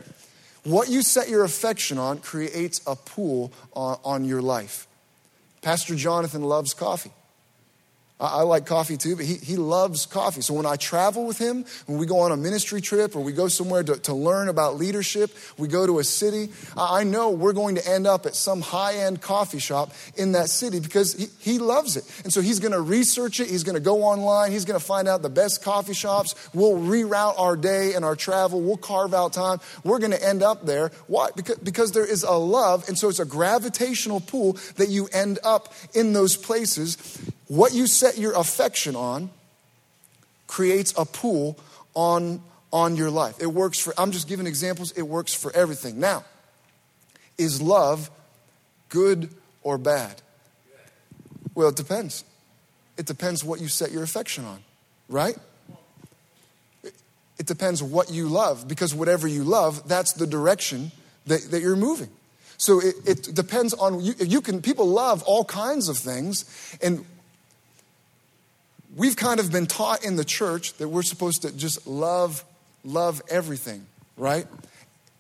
What 0.64 0.90
you 0.90 1.02
set 1.02 1.30
your 1.30 1.46
affection 1.46 1.98
on 1.98 2.20
creates 2.20 2.82
a 2.86 2.96
pool 2.96 3.54
on, 3.74 4.00
on 4.04 4.26
your 4.26 4.42
life. 4.42 4.88
Pastor 5.62 5.96
Jonathan 5.96 6.44
loves 6.44 6.74
coffee. 6.74 7.12
I, 8.20 8.42
like 8.42 8.66
coffee 8.66 8.98
too, 8.98 9.16
but 9.16 9.26
he, 9.26 9.36
he 9.36 9.58
loves 9.58 10.08
coffee. 10.08 10.42
So 10.42 10.56
when 10.56 10.66
I 10.66 10.76
travel 10.76 11.28
with 11.28 11.38
him, 11.38 11.66
when 11.86 12.00
we 12.00 12.08
go 12.08 12.22
on 12.22 12.32
a 12.32 12.38
ministry 12.38 12.82
trip 12.82 13.16
or 13.16 13.20
we 13.22 13.32
go 13.32 13.48
somewhere 13.48 13.84
to, 13.84 13.96
to 14.00 14.14
learn 14.16 14.50
about 14.50 14.76
leadership, 14.76 15.30
we 15.60 15.68
go 15.68 15.86
to 15.86 16.00
a 16.00 16.04
city, 16.04 16.52
I, 16.76 17.02
I 17.02 17.04
know 17.04 17.30
we're 17.30 17.54
going 17.54 17.76
to 17.76 17.88
end 17.88 18.08
up 18.08 18.26
at 18.26 18.34
some 18.34 18.62
high 18.62 18.96
end 18.96 19.22
coffee 19.22 19.60
shop 19.60 19.92
in 20.16 20.32
that 20.32 20.50
city 20.50 20.80
because 20.80 21.14
he, 21.14 21.28
he 21.40 21.60
loves 21.60 21.96
it. 21.96 22.06
And 22.24 22.34
so 22.34 22.42
he's 22.42 22.60
going 22.60 22.72
to 22.72 22.82
research 22.82 23.40
it, 23.40 23.50
he's 23.50 23.64
going 23.64 23.76
to 23.76 23.82
go 23.82 24.02
online, 24.02 24.52
he's 24.52 24.66
going 24.66 24.80
to 24.80 24.86
find 24.86 25.08
out 25.08 25.22
the 25.22 25.30
best 25.30 25.64
coffee 25.64 25.94
shops. 25.94 26.34
We'll 26.56 26.78
reroute 26.78 27.38
our 27.38 27.56
day 27.56 27.94
and 27.94 28.04
our 28.04 28.16
travel, 28.16 28.62
we'll 28.62 28.78
carve 28.78 29.14
out 29.14 29.34
time. 29.34 29.60
We're 29.84 30.00
going 30.00 30.12
to 30.12 30.28
end 30.28 30.42
up 30.42 30.66
there. 30.66 30.90
Why? 31.06 31.30
Because, 31.36 31.58
because 31.60 31.92
there 31.92 32.06
is 32.06 32.24
a 32.24 32.32
love, 32.32 32.88
and 32.88 32.98
so 32.98 33.10
it's 33.10 33.20
a 33.20 33.26
gravitational 33.26 34.22
pull 34.22 34.54
that 34.78 34.90
you 34.90 35.08
end 35.14 35.38
up 35.44 35.72
in 35.94 36.14
those 36.14 36.36
places. 36.36 36.98
What 37.48 37.74
you 37.74 37.88
set 37.88 38.18
your 38.18 38.34
affection 38.34 38.96
on 38.96 39.30
creates 40.48 40.94
a 40.98 41.06
pool 41.06 41.58
on, 41.94 42.42
on 42.72 42.96
your 42.96 43.10
life. 43.10 43.36
It 43.42 43.48
works 43.48 43.80
for, 43.80 43.94
I'm 43.98 44.12
just 44.12 44.28
giving 44.28 44.48
examples, 44.48 44.92
it 44.92 45.04
works 45.04 45.34
for 45.34 45.54
everything. 45.56 46.00
Now, 46.00 46.26
is 47.38 47.62
love 47.62 48.10
good 48.90 49.30
or 49.64 49.78
bad? 49.78 50.22
Well, 51.56 51.70
it 51.70 51.76
depends. 51.76 52.24
It 52.98 53.06
depends 53.06 53.44
what 53.44 53.62
you 53.62 53.68
set 53.68 53.92
your 53.92 54.04
affection 54.04 54.46
on, 54.46 54.60
right? 55.08 55.38
It 56.84 57.46
depends 57.46 57.84
what 57.84 58.12
you 58.12 58.28
love, 58.28 58.68
because 58.68 58.96
whatever 58.96 59.28
you 59.28 59.44
love, 59.44 59.88
that's 59.88 60.14
the 60.14 60.26
direction 60.26 60.92
that, 61.28 61.52
that 61.52 61.62
you're 61.62 61.76
moving. 61.76 62.10
So 62.58 62.80
it, 62.80 62.96
it 63.06 63.36
depends 63.36 63.74
on 63.76 64.02
you, 64.02 64.16
you 64.20 64.42
can 64.42 64.62
people 64.62 64.88
love 64.88 65.22
all 65.24 65.46
kinds 65.46 65.90
of 65.90 65.98
things, 65.98 66.46
and 66.82 67.06
we've 68.98 69.16
kind 69.16 69.40
of 69.40 69.52
been 69.52 69.68
taught 69.68 70.04
in 70.04 70.16
the 70.16 70.26
church 70.26 70.74
that 70.74 70.90
we're 70.90 71.04
supposed 71.04 71.44
to 71.44 71.56
just 71.56 71.86
love, 71.88 72.44
love 72.84 73.22
everything, 73.30 73.86
right? 74.18 74.48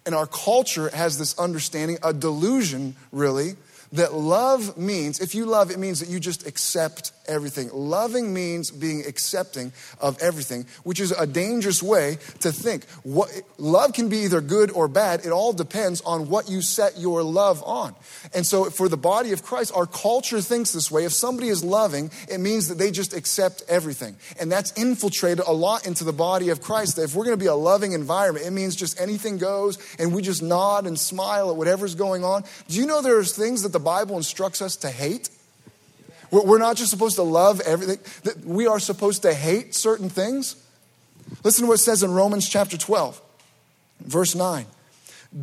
And 0.05 0.15
our 0.15 0.25
culture 0.25 0.89
has 0.89 1.19
this 1.19 1.37
understanding, 1.37 1.99
a 2.03 2.11
delusion 2.11 2.95
really, 3.11 3.55
that 3.93 4.13
love 4.13 4.77
means, 4.77 5.19
if 5.19 5.33
you 5.33 5.45
love, 5.45 5.71
it 5.71 5.79
means 5.79 5.99
that 5.99 6.09
you 6.09 6.19
just 6.19 6.45
accept 6.45 7.11
everything. 7.27 7.69
Loving 7.73 8.33
means 8.33 8.71
being 8.71 9.03
accepting 9.05 9.71
of 9.99 10.17
everything, 10.21 10.65
which 10.83 10.99
is 10.99 11.11
a 11.11 11.27
dangerous 11.27 11.81
way 11.83 12.17
to 12.39 12.51
think. 12.51 12.85
What, 13.03 13.29
love 13.57 13.93
can 13.93 14.09
be 14.09 14.19
either 14.19 14.41
good 14.41 14.71
or 14.71 14.87
bad. 14.87 15.25
It 15.25 15.31
all 15.31 15.53
depends 15.53 16.01
on 16.01 16.29
what 16.29 16.49
you 16.49 16.61
set 16.61 16.97
your 16.97 17.23
love 17.23 17.63
on. 17.63 17.95
And 18.33 18.45
so, 18.45 18.65
for 18.65 18.89
the 18.89 18.97
body 18.97 19.31
of 19.31 19.43
Christ, 19.43 19.71
our 19.75 19.85
culture 19.85 20.41
thinks 20.41 20.71
this 20.71 20.91
way. 20.91 21.05
If 21.05 21.13
somebody 21.13 21.49
is 21.49 21.63
loving, 21.63 22.11
it 22.29 22.39
means 22.39 22.67
that 22.67 22.77
they 22.77 22.91
just 22.91 23.13
accept 23.13 23.63
everything. 23.67 24.15
And 24.39 24.51
that's 24.51 24.71
infiltrated 24.73 25.45
a 25.45 25.53
lot 25.53 25.85
into 25.87 26.03
the 26.03 26.13
body 26.13 26.49
of 26.49 26.61
Christ. 26.61 26.95
That 26.95 27.03
if 27.03 27.15
we're 27.15 27.25
going 27.25 27.37
to 27.37 27.43
be 27.43 27.47
a 27.47 27.55
loving 27.55 27.93
environment, 27.93 28.45
it 28.45 28.51
means 28.51 28.75
just 28.75 28.99
anything 28.99 29.37
goes 29.37 29.77
and 29.99 30.13
we 30.13 30.21
just 30.21 30.41
nod 30.41 30.85
and 30.85 30.99
smile 30.99 31.49
at 31.49 31.55
whatever's 31.55 31.95
going 31.95 32.23
on. 32.23 32.43
Do 32.67 32.77
you 32.77 32.85
know 32.85 33.01
there's 33.01 33.35
things 33.35 33.63
that 33.63 33.69
the 33.69 33.76
Bible 33.79 34.17
instructs 34.17 34.61
us 34.61 34.75
to 34.77 34.89
hate? 34.89 35.29
We're 36.31 36.57
not 36.57 36.75
just 36.75 36.91
supposed 36.91 37.15
to 37.15 37.23
love 37.23 37.61
everything, 37.61 37.99
we 38.45 38.67
are 38.67 38.79
supposed 38.79 39.21
to 39.21 39.33
hate 39.33 39.73
certain 39.73 40.09
things. 40.09 40.55
Listen 41.43 41.63
to 41.63 41.67
what 41.69 41.75
it 41.75 41.83
says 41.83 42.03
in 42.03 42.11
Romans 42.11 42.47
chapter 42.47 42.77
12, 42.77 43.21
verse 44.01 44.35
9. 44.35 44.65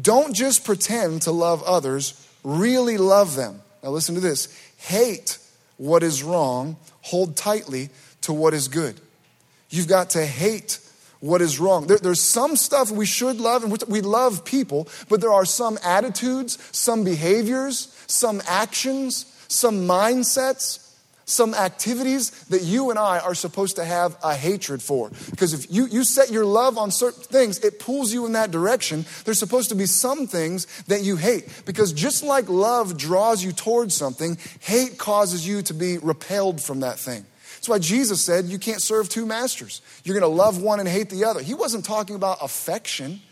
Don't 0.02 0.34
just 0.34 0.64
pretend 0.64 1.22
to 1.22 1.30
love 1.30 1.62
others, 1.62 2.28
really 2.42 2.98
love 2.98 3.36
them. 3.36 3.60
Now, 3.82 3.90
listen 3.90 4.14
to 4.14 4.20
this 4.20 4.48
hate 4.78 5.38
what 5.76 6.02
is 6.02 6.22
wrong, 6.22 6.76
hold 7.02 7.36
tightly 7.36 7.90
to 8.22 8.32
what 8.32 8.54
is 8.54 8.68
good. 8.68 9.00
You've 9.70 9.88
got 9.88 10.10
to 10.10 10.24
hate 10.24 10.78
what 11.24 11.40
is 11.40 11.58
wrong. 11.58 11.86
There, 11.86 11.98
there's 11.98 12.20
some 12.20 12.56
stuff 12.56 12.90
we 12.90 13.06
should 13.06 13.40
love, 13.40 13.64
and 13.64 13.82
we 13.88 14.00
love 14.00 14.44
people, 14.44 14.88
but 15.08 15.20
there 15.20 15.32
are 15.32 15.44
some 15.44 15.78
attitudes, 15.84 16.58
some 16.72 17.04
behaviors, 17.04 17.94
some 18.06 18.42
actions 18.46 19.30
some 19.54 19.86
mindsets, 19.86 20.80
some 21.26 21.54
activities 21.54 22.30
that 22.46 22.62
you 22.62 22.90
and 22.90 22.98
I 22.98 23.18
are 23.18 23.34
supposed 23.34 23.76
to 23.76 23.84
have 23.84 24.16
a 24.22 24.34
hatred 24.34 24.82
for. 24.82 25.10
Because 25.30 25.54
if 25.54 25.72
you, 25.72 25.86
you 25.86 26.04
set 26.04 26.30
your 26.30 26.44
love 26.44 26.76
on 26.76 26.90
certain 26.90 27.22
things, 27.22 27.58
it 27.60 27.78
pulls 27.78 28.12
you 28.12 28.26
in 28.26 28.32
that 28.32 28.50
direction. 28.50 29.06
There's 29.24 29.38
supposed 29.38 29.70
to 29.70 29.74
be 29.74 29.86
some 29.86 30.26
things 30.26 30.66
that 30.84 31.02
you 31.02 31.16
hate. 31.16 31.62
Because 31.64 31.94
just 31.94 32.22
like 32.22 32.48
love 32.50 32.98
draws 32.98 33.42
you 33.42 33.52
towards 33.52 33.94
something, 33.94 34.36
hate 34.60 34.98
causes 34.98 35.46
you 35.46 35.62
to 35.62 35.72
be 35.72 35.96
repelled 35.98 36.60
from 36.60 36.80
that 36.80 36.98
thing. 36.98 37.24
That's 37.64 37.70
why 37.70 37.78
Jesus 37.78 38.22
said 38.22 38.44
you 38.44 38.58
can't 38.58 38.82
serve 38.82 39.08
two 39.08 39.24
masters. 39.24 39.80
You're 40.04 40.20
going 40.20 40.30
to 40.30 40.36
love 40.36 40.60
one 40.60 40.80
and 40.80 40.88
hate 40.88 41.08
the 41.08 41.24
other. 41.24 41.40
He 41.40 41.54
wasn't 41.54 41.86
talking 41.86 42.14
about 42.14 42.36
affection. 42.42 43.22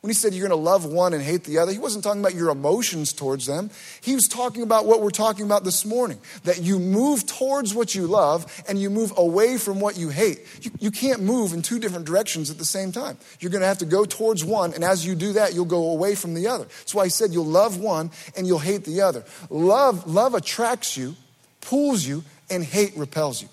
When 0.00 0.08
he 0.08 0.14
said 0.14 0.32
you're 0.32 0.48
going 0.48 0.58
to 0.58 0.64
love 0.64 0.86
one 0.86 1.12
and 1.12 1.22
hate 1.22 1.44
the 1.44 1.58
other, 1.58 1.72
he 1.72 1.78
wasn't 1.78 2.02
talking 2.02 2.22
about 2.22 2.34
your 2.34 2.48
emotions 2.48 3.12
towards 3.12 3.44
them. 3.44 3.68
He 4.00 4.14
was 4.14 4.28
talking 4.28 4.62
about 4.62 4.86
what 4.86 5.02
we're 5.02 5.10
talking 5.10 5.44
about 5.44 5.62
this 5.62 5.84
morning 5.84 6.18
that 6.44 6.62
you 6.62 6.78
move 6.78 7.26
towards 7.26 7.74
what 7.74 7.94
you 7.94 8.06
love 8.06 8.50
and 8.66 8.80
you 8.80 8.88
move 8.88 9.12
away 9.18 9.58
from 9.58 9.78
what 9.78 9.98
you 9.98 10.08
hate. 10.08 10.40
You, 10.62 10.70
you 10.78 10.90
can't 10.90 11.20
move 11.20 11.52
in 11.52 11.60
two 11.60 11.78
different 11.78 12.06
directions 12.06 12.50
at 12.50 12.56
the 12.56 12.64
same 12.64 12.92
time. 12.92 13.18
You're 13.40 13.50
going 13.50 13.60
to 13.60 13.68
have 13.68 13.78
to 13.78 13.84
go 13.84 14.06
towards 14.06 14.42
one, 14.42 14.72
and 14.72 14.84
as 14.84 15.04
you 15.04 15.14
do 15.14 15.34
that, 15.34 15.52
you'll 15.52 15.66
go 15.66 15.90
away 15.90 16.14
from 16.14 16.32
the 16.32 16.48
other. 16.48 16.64
That's 16.64 16.94
why 16.94 17.04
he 17.04 17.10
said 17.10 17.34
you'll 17.34 17.44
love 17.44 17.78
one 17.78 18.10
and 18.38 18.46
you'll 18.46 18.58
hate 18.58 18.84
the 18.84 19.02
other. 19.02 19.22
Love, 19.50 20.06
love 20.06 20.32
attracts 20.32 20.96
you, 20.96 21.14
pulls 21.60 22.06
you, 22.06 22.24
and 22.48 22.64
hate 22.64 22.96
repels 22.96 23.42
you. 23.42 23.50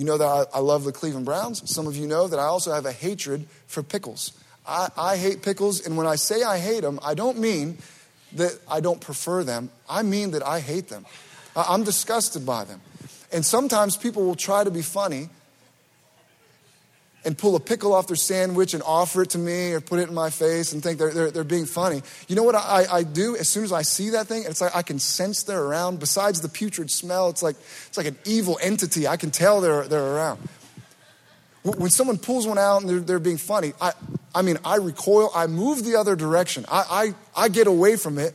You 0.00 0.06
know 0.06 0.16
that 0.16 0.24
I, 0.24 0.44
I 0.54 0.60
love 0.60 0.84
the 0.84 0.92
Cleveland 0.92 1.26
Browns. 1.26 1.70
Some 1.70 1.86
of 1.86 1.94
you 1.94 2.06
know 2.06 2.26
that 2.26 2.38
I 2.38 2.44
also 2.44 2.72
have 2.72 2.86
a 2.86 2.90
hatred 2.90 3.46
for 3.66 3.82
pickles. 3.82 4.32
I, 4.66 4.88
I 4.96 5.18
hate 5.18 5.42
pickles, 5.42 5.84
and 5.86 5.94
when 5.94 6.06
I 6.06 6.14
say 6.14 6.42
I 6.42 6.56
hate 6.56 6.80
them, 6.80 6.98
I 7.04 7.12
don't 7.12 7.36
mean 7.36 7.76
that 8.32 8.58
I 8.66 8.80
don't 8.80 8.98
prefer 8.98 9.44
them. 9.44 9.68
I 9.90 10.02
mean 10.02 10.30
that 10.30 10.42
I 10.42 10.60
hate 10.60 10.88
them. 10.88 11.04
I'm 11.54 11.84
disgusted 11.84 12.46
by 12.46 12.64
them. 12.64 12.80
And 13.30 13.44
sometimes 13.44 13.98
people 13.98 14.24
will 14.24 14.36
try 14.36 14.64
to 14.64 14.70
be 14.70 14.80
funny 14.80 15.28
and 17.24 17.36
pull 17.36 17.54
a 17.56 17.60
pickle 17.60 17.92
off 17.92 18.06
their 18.06 18.16
sandwich 18.16 18.74
and 18.74 18.82
offer 18.82 19.22
it 19.22 19.30
to 19.30 19.38
me 19.38 19.72
or 19.72 19.80
put 19.80 19.98
it 19.98 20.08
in 20.08 20.14
my 20.14 20.30
face 20.30 20.72
and 20.72 20.82
think 20.82 20.98
they're, 20.98 21.12
they're, 21.12 21.30
they're 21.30 21.44
being 21.44 21.66
funny. 21.66 22.02
You 22.28 22.36
know 22.36 22.42
what 22.42 22.54
I, 22.54 22.86
I 22.90 23.02
do 23.02 23.36
as 23.36 23.48
soon 23.48 23.64
as 23.64 23.72
I 23.72 23.82
see 23.82 24.10
that 24.10 24.26
thing? 24.26 24.44
It's 24.46 24.60
like 24.60 24.74
I 24.74 24.82
can 24.82 24.98
sense 24.98 25.42
they're 25.42 25.62
around. 25.62 26.00
Besides 26.00 26.40
the 26.40 26.48
putrid 26.48 26.90
smell, 26.90 27.28
it's 27.28 27.42
like, 27.42 27.56
it's 27.88 27.98
like 27.98 28.06
an 28.06 28.16
evil 28.24 28.58
entity. 28.62 29.06
I 29.06 29.16
can 29.16 29.30
tell 29.30 29.60
they're, 29.60 29.86
they're 29.86 30.14
around. 30.14 30.40
When 31.62 31.90
someone 31.90 32.16
pulls 32.16 32.46
one 32.46 32.56
out 32.56 32.80
and 32.80 32.88
they're, 32.88 33.00
they're 33.00 33.18
being 33.18 33.36
funny, 33.36 33.74
I, 33.80 33.92
I 34.34 34.40
mean, 34.40 34.56
I 34.64 34.76
recoil, 34.76 35.30
I 35.34 35.46
move 35.46 35.84
the 35.84 35.96
other 35.96 36.16
direction. 36.16 36.64
I, 36.70 37.14
I, 37.36 37.44
I 37.44 37.48
get 37.50 37.66
away 37.66 37.96
from 37.96 38.18
it 38.18 38.34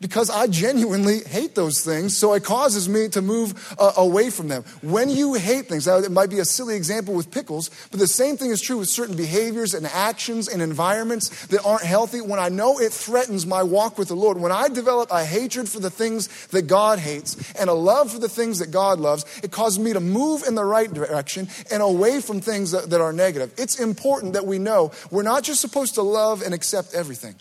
because 0.00 0.30
I 0.30 0.46
genuinely 0.46 1.20
hate 1.24 1.56
those 1.56 1.84
things, 1.84 2.16
so 2.16 2.34
it 2.34 2.44
causes 2.44 2.88
me 2.88 3.08
to 3.08 3.20
move 3.20 3.74
uh, 3.78 3.92
away 3.96 4.30
from 4.30 4.46
them. 4.46 4.62
When 4.80 5.10
you 5.10 5.34
hate 5.34 5.66
things, 5.66 5.86
now 5.86 5.98
it 5.98 6.12
might 6.12 6.30
be 6.30 6.38
a 6.38 6.44
silly 6.44 6.76
example 6.76 7.14
with 7.14 7.32
pickles, 7.32 7.70
but 7.90 7.98
the 7.98 8.06
same 8.06 8.36
thing 8.36 8.50
is 8.50 8.60
true 8.60 8.78
with 8.78 8.88
certain 8.88 9.16
behaviors 9.16 9.74
and 9.74 9.86
actions 9.86 10.46
and 10.48 10.62
environments 10.62 11.46
that 11.46 11.64
aren't 11.64 11.82
healthy. 11.82 12.20
When 12.20 12.38
I 12.38 12.48
know 12.48 12.78
it 12.78 12.92
threatens 12.92 13.44
my 13.44 13.62
walk 13.62 13.98
with 13.98 14.08
the 14.08 14.14
Lord, 14.14 14.38
when 14.38 14.52
I 14.52 14.68
develop 14.68 15.10
a 15.10 15.24
hatred 15.24 15.68
for 15.68 15.80
the 15.80 15.90
things 15.90 16.46
that 16.48 16.68
God 16.68 17.00
hates 17.00 17.52
and 17.54 17.68
a 17.68 17.74
love 17.74 18.12
for 18.12 18.20
the 18.20 18.28
things 18.28 18.60
that 18.60 18.70
God 18.70 19.00
loves, 19.00 19.24
it 19.42 19.50
causes 19.50 19.80
me 19.80 19.92
to 19.92 20.00
move 20.00 20.44
in 20.46 20.54
the 20.54 20.64
right 20.64 20.92
direction 20.92 21.48
and 21.72 21.82
away 21.82 22.20
from 22.20 22.40
things 22.40 22.70
that, 22.70 22.90
that 22.90 23.00
are 23.00 23.12
negative. 23.12 23.52
It's 23.58 23.80
important 23.80 24.34
that 24.34 24.46
we 24.46 24.58
know 24.58 24.92
we're 25.10 25.22
not 25.22 25.42
just 25.42 25.60
supposed 25.60 25.94
to 25.96 26.02
love 26.02 26.42
and 26.42 26.54
accept 26.54 26.94
everything. 26.94 27.34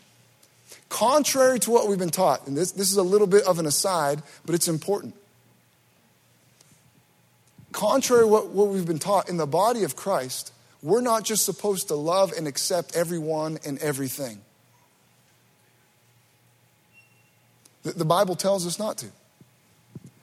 Contrary 0.90 1.60
to 1.60 1.72
what 1.72 1.88
we've 1.88 2.00
been 2.00 2.10
taught, 2.10 2.48
and 2.48 2.56
this, 2.56 2.72
this 2.72 2.92
is 2.92 2.98
a 2.98 3.04
little 3.04 3.28
bit 3.28 3.44
of 3.44 3.60
an 3.60 3.66
aside, 3.66 4.24
but 4.46 4.56
it's 4.56 4.68
important. 4.68 5.16
Contrary 7.72 8.24
to 8.24 8.28
what, 8.28 8.50
what 8.50 8.68
we've 8.68 8.88
been 8.88 9.00
taught, 9.00 9.30
in 9.30 9.38
the 9.38 9.46
body 9.46 9.84
of 9.84 9.96
Christ, 9.96 10.54
we're 10.82 11.02
not 11.02 11.24
just 11.24 11.44
supposed 11.44 11.90
to 11.90 11.96
love 11.96 12.32
and 12.32 12.48
accept 12.48 12.96
everyone 12.96 13.60
and 13.66 13.78
everything. 13.80 14.40
The, 17.84 17.92
the 17.92 18.06
Bible 18.06 18.36
tells 18.36 18.66
us 18.66 18.80
not 18.80 18.98
to. 19.00 19.08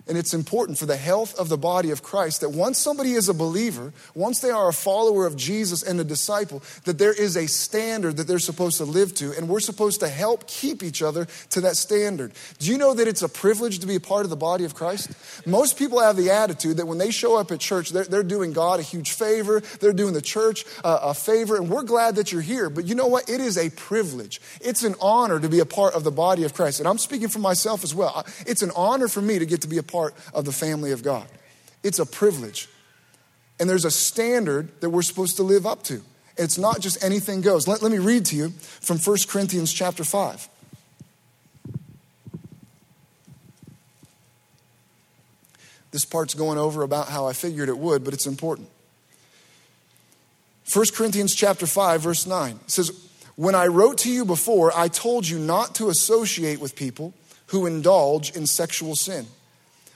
And 0.07 0.19
it's 0.19 0.35
important 0.35 0.79
for 0.79 0.85
the 0.85 0.99
health 0.99 1.35
of 1.39 1.49
the 1.49 1.57
body 1.57 1.91
of 1.91 2.03
Christ 2.03 2.43
that 2.43 2.51
once 2.51 2.79
somebody 2.79 3.13
is 3.15 3.31
a 3.31 3.35
believer, 3.35 3.95
once 4.15 4.41
they 4.41 4.51
are 4.51 4.69
a 4.69 4.73
follower 4.73 5.25
of 5.25 5.35
Jesus 5.35 5.83
and 5.83 5.99
a 5.99 6.05
disciple, 6.05 6.63
that 6.85 6.99
there 6.99 7.15
is 7.15 7.37
a 7.37 7.47
standard 7.47 8.19
that 8.19 8.27
they're 8.27 8.39
supposed 8.39 8.77
to 8.79 8.85
live 8.85 9.15
to, 9.15 9.33
and 9.33 9.49
we're 9.49 9.61
supposed 9.61 10.01
to 10.01 10.09
help 10.09 10.47
keep 10.47 10.83
each 10.83 11.01
other 11.01 11.27
to 11.51 11.63
that 11.63 11.77
standard. 11.77 12.33
Do 12.59 12.71
you 12.71 12.77
know 12.77 12.93
that 12.93 13.09
it's 13.09 13.23
a 13.23 13.31
privilege 13.31 13.79
to 13.79 13.87
be 13.87 13.95
a 13.95 14.01
part 14.01 14.25
of 14.25 14.31
the 14.31 14.37
body 14.37 14.65
of 14.65 14.75
Christ? 14.75 15.11
Most 15.47 15.79
people 15.79 16.01
have 16.01 16.17
the 16.17 16.31
attitude 16.31 16.77
that 16.77 16.87
when 16.87 16.99
they 16.99 17.11
show 17.11 17.39
up 17.39 17.51
at 17.51 17.61
church, 17.61 17.89
they're, 17.89 18.05
they're 18.05 18.23
doing 18.23 18.53
God 18.53 18.81
a 18.81 18.83
huge 18.83 19.13
favor, 19.13 19.61
they're 19.81 19.95
doing 19.95 20.13
the 20.13 20.21
church 20.21 20.67
a 20.85 21.15
favor, 21.15 21.57
and 21.57 21.71
we're 21.71 21.83
glad 21.83 22.17
that 22.17 22.31
you're 22.31 22.43
here. 22.43 22.69
But 22.69 22.85
you 22.85 22.95
know 22.95 23.07
what? 23.07 23.31
It 23.31 23.41
is 23.41 23.57
a 23.57 23.71
privilege. 23.71 24.43
It's 24.61 24.85
an 24.85 24.97
honor 25.01 25.41
to 25.41 25.49
be 25.49 25.61
a 25.61 25.67
part 25.67 25.95
of 25.95 26.05
the 26.05 26.11
body 26.11 26.45
of 26.45 26.53
Christ. 26.53 26.79
And 26.79 26.87
I'm 26.87 26.99
speaking 26.99 27.29
for 27.29 27.39
myself 27.39 27.85
as 27.85 27.95
well. 27.95 28.27
It's 28.47 28.61
an 28.61 28.71
honor 28.77 29.09
for 29.09 29.23
me 29.23 29.39
to 29.39 29.47
get 29.47 29.63
to 29.63 29.69
be 29.69 29.79
a 29.79 29.83
part 29.83 29.94
of 30.33 30.45
the 30.45 30.53
family 30.53 30.93
of 30.93 31.03
God. 31.03 31.27
it's 31.83 31.99
a 31.99 32.07
privilege. 32.07 32.69
And 33.61 33.71
there's 33.71 33.85
a 33.85 33.91
standard 33.91 34.81
that 34.81 34.91
we're 34.91 35.03
supposed 35.03 35.37
to 35.37 35.43
live 35.45 35.65
up 35.65 35.85
to. 35.85 36.03
It's 36.37 36.59
not 36.59 36.81
just 36.81 37.05
anything 37.05 37.41
goes. 37.41 37.69
Let, 37.69 37.83
let 37.83 37.93
me 37.93 37.99
read 37.99 38.25
to 38.27 38.37
you 38.37 38.51
from 38.51 38.99
1 38.99 39.17
Corinthians 39.29 39.73
chapter 39.73 40.03
5. 40.03 40.49
This 45.93 46.05
part's 46.05 46.35
going 46.35 46.59
over 46.59 46.83
about 46.83 47.09
how 47.09 47.27
I 47.29 47.33
figured 47.33 47.69
it 47.69 47.79
would, 47.79 48.03
but 48.03 48.13
it's 48.13 48.27
important. 48.27 48.69
1 50.73 50.87
Corinthians 50.93 51.35
chapter 51.35 51.67
5 51.67 52.01
verse 52.01 52.27
9 52.27 52.59
says, 52.67 52.91
"When 53.37 53.55
I 53.55 53.69
wrote 53.69 53.99
to 53.99 54.11
you 54.11 54.25
before, 54.25 54.77
I 54.77 54.89
told 54.89 55.29
you 55.29 55.39
not 55.39 55.77
to 55.77 55.91
associate 55.91 56.59
with 56.59 56.75
people 56.75 57.15
who 57.49 57.67
indulge 57.67 58.33
in 58.33 58.49
sexual 58.49 58.97
sin." 58.97 59.29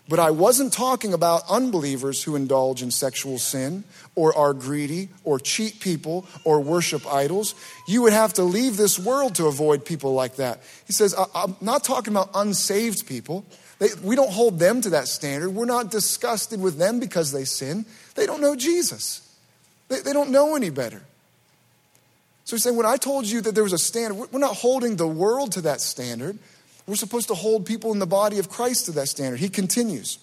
But 0.09 0.19
I 0.19 0.31
wasn't 0.31 0.73
talking 0.73 1.13
about 1.13 1.43
unbelievers 1.51 2.23
who 2.25 2.35
indulge 2.35 2.83
in 2.83 2.91
sexual 2.91 3.39
sin 3.39 3.85
or 4.15 4.37
are 4.37 4.55
greedy 4.55 5.11
or 5.23 5.39
cheat 5.39 5.81
people 5.81 6.27
or 6.45 6.61
worship 6.61 7.07
idols. 7.07 7.55
You 7.87 8.03
would 8.03 8.15
have 8.15 8.33
to 8.35 8.43
leave 8.43 8.79
this 8.79 8.99
world 8.99 9.35
to 9.35 9.47
avoid 9.47 9.85
people 9.85 10.15
like 10.15 10.37
that. 10.37 10.63
He 10.87 10.95
says, 10.95 11.15
I'm 11.35 11.57
not 11.61 11.85
talking 11.85 12.15
about 12.15 12.31
unsaved 12.35 13.07
people. 13.07 13.45
They, 13.81 13.89
we 14.03 14.17
don't 14.17 14.31
hold 14.31 14.59
them 14.59 14.81
to 14.81 14.91
that 14.91 15.09
standard. 15.09 15.51
We're 15.51 15.67
not 15.67 15.91
disgusted 15.91 16.61
with 16.61 16.79
them 16.79 17.01
because 17.01 17.31
they 17.31 17.45
sin. 17.45 17.85
They 18.15 18.25
don't 18.25 18.41
know 18.41 18.57
Jesus, 18.57 19.37
they, 19.89 20.01
they 20.01 20.13
don't 20.13 20.31
know 20.31 20.57
any 20.57 20.71
better. 20.71 21.03
So 22.45 22.57
he's 22.57 22.63
saying, 22.63 22.77
when 22.77 22.87
I 22.87 22.97
told 22.97 23.27
you 23.27 23.43
that 23.43 23.55
there 23.55 23.63
was 23.63 23.75
a 23.75 23.79
standard, 23.79 24.33
we're 24.33 24.39
not 24.39 24.57
holding 24.57 24.97
the 24.97 25.07
world 25.07 25.53
to 25.53 25.61
that 25.61 25.83
standard. 25.83 26.39
We're 26.89 26.97
supposed 26.97 27.29
to 27.29 27.35
hold 27.35 27.67
people 27.67 27.93
in 27.93 27.99
the 27.99 28.07
body 28.07 28.39
of 28.39 28.49
Christ 28.49 28.87
to 28.87 28.93
that 28.93 29.09
standard. 29.09 29.41
He 29.41 29.51
continues. 29.51 30.19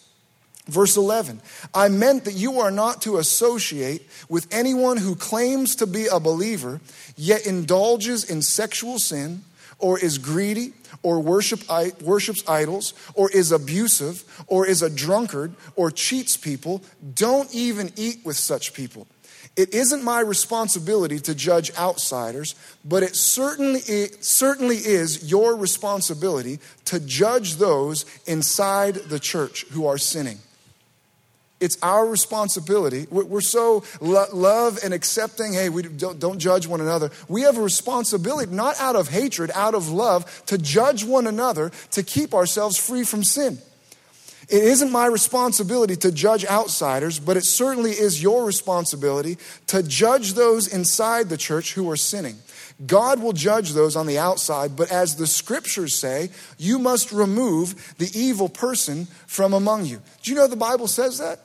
Verse 0.68 0.98
11, 0.98 1.42
I 1.76 1.90
meant 1.90 2.26
that 2.26 2.34
you 2.34 2.60
are 2.60 2.72
not 2.72 3.04
to 3.04 3.18
associate 3.18 4.02
with 4.30 4.48
anyone 4.52 4.98
who 4.98 5.16
claims 5.16 5.76
to 5.76 5.86
be 5.86 6.08
a 6.08 6.20
believer, 6.20 6.82
yet 7.16 7.46
indulges 7.46 8.28
in 8.28 8.42
sexual 8.42 8.98
sin, 8.98 9.44
or 9.78 10.00
is 10.00 10.18
greedy, 10.18 10.74
or 11.04 11.20
worship, 11.20 11.62
worships 12.02 12.44
idols, 12.48 12.96
or 13.14 13.30
is 13.30 13.52
abusive, 13.52 14.24
or 14.48 14.66
is 14.66 14.82
a 14.82 14.90
drunkard, 14.90 15.54
or 15.76 15.92
cheats 15.92 16.36
people. 16.36 16.82
Don't 17.14 17.54
even 17.54 17.92
eat 17.96 18.22
with 18.26 18.38
such 18.38 18.74
people. 18.74 19.06
It 19.56 19.74
isn't 19.74 20.04
my 20.04 20.20
responsibility 20.20 21.20
to 21.20 21.34
judge 21.34 21.74
outsiders, 21.78 22.56
but 22.84 23.04
it 23.04 23.16
certainly, 23.16 23.80
it 23.82 24.26
certainly 24.26 24.76
is 24.76 25.30
your 25.30 25.56
responsibility 25.56 26.60
to 26.86 27.00
judge 27.00 27.56
those 27.56 28.06
inside 28.26 28.96
the 28.96 29.20
church 29.20 29.66
who 29.72 29.88
are 29.88 29.98
sinning. 29.98 30.40
It's 31.62 31.78
our 31.82 32.06
responsibility. 32.06 33.08
We're 33.10 33.40
so 33.40 33.86
love 34.02 34.78
and 34.84 34.94
accepting, 34.94 35.54
hey, 35.54 35.70
we 35.70 35.84
don't, 35.84 36.20
don't 36.20 36.38
judge 36.38 36.68
one 36.68 36.82
another. 36.82 37.12
We 37.30 37.44
have 37.44 37.58
a 37.58 37.62
responsibility, 37.62 38.54
not 38.54 38.78
out 38.78 38.98
of 38.98 39.08
hatred, 39.08 39.52
out 39.56 39.74
of 39.74 39.90
love, 39.90 40.44
to 40.48 40.58
judge 40.58 41.06
one 41.06 41.28
another, 41.28 41.72
to 41.92 42.04
keep 42.04 42.34
ourselves 42.34 42.78
free 42.78 43.06
from 43.06 43.24
sin. 43.24 43.60
It 44.48 44.64
isn't 44.64 44.92
my 44.92 45.08
responsibility 45.08 45.96
to 45.98 46.12
judge 46.12 46.46
outsiders, 46.46 47.20
but 47.20 47.38
it 47.38 47.46
certainly 47.46 47.92
is 47.92 48.22
your 48.22 48.46
responsibility 48.46 49.38
to 49.68 49.82
judge 49.82 50.34
those 50.34 50.68
inside 50.68 51.30
the 51.30 51.38
church 51.38 51.74
who 51.74 51.90
are 51.90 51.98
sinning. 51.98 52.38
God 52.86 53.22
will 53.22 53.34
judge 53.34 53.72
those 53.72 53.96
on 53.96 54.06
the 54.06 54.20
outside, 54.20 54.76
but 54.76 54.92
as 54.92 55.16
the 55.16 55.28
scriptures 55.28 55.96
say, 55.96 56.30
you 56.58 56.78
must 56.78 57.12
remove 57.12 57.96
the 57.98 58.12
evil 58.14 58.50
person 58.50 59.08
from 59.28 59.54
among 59.54 59.86
you. 59.86 60.02
Do 60.22 60.32
you 60.32 60.38
know 60.38 60.48
the 60.48 60.56
Bible 60.56 60.88
says 60.88 61.18
that? 61.20 61.40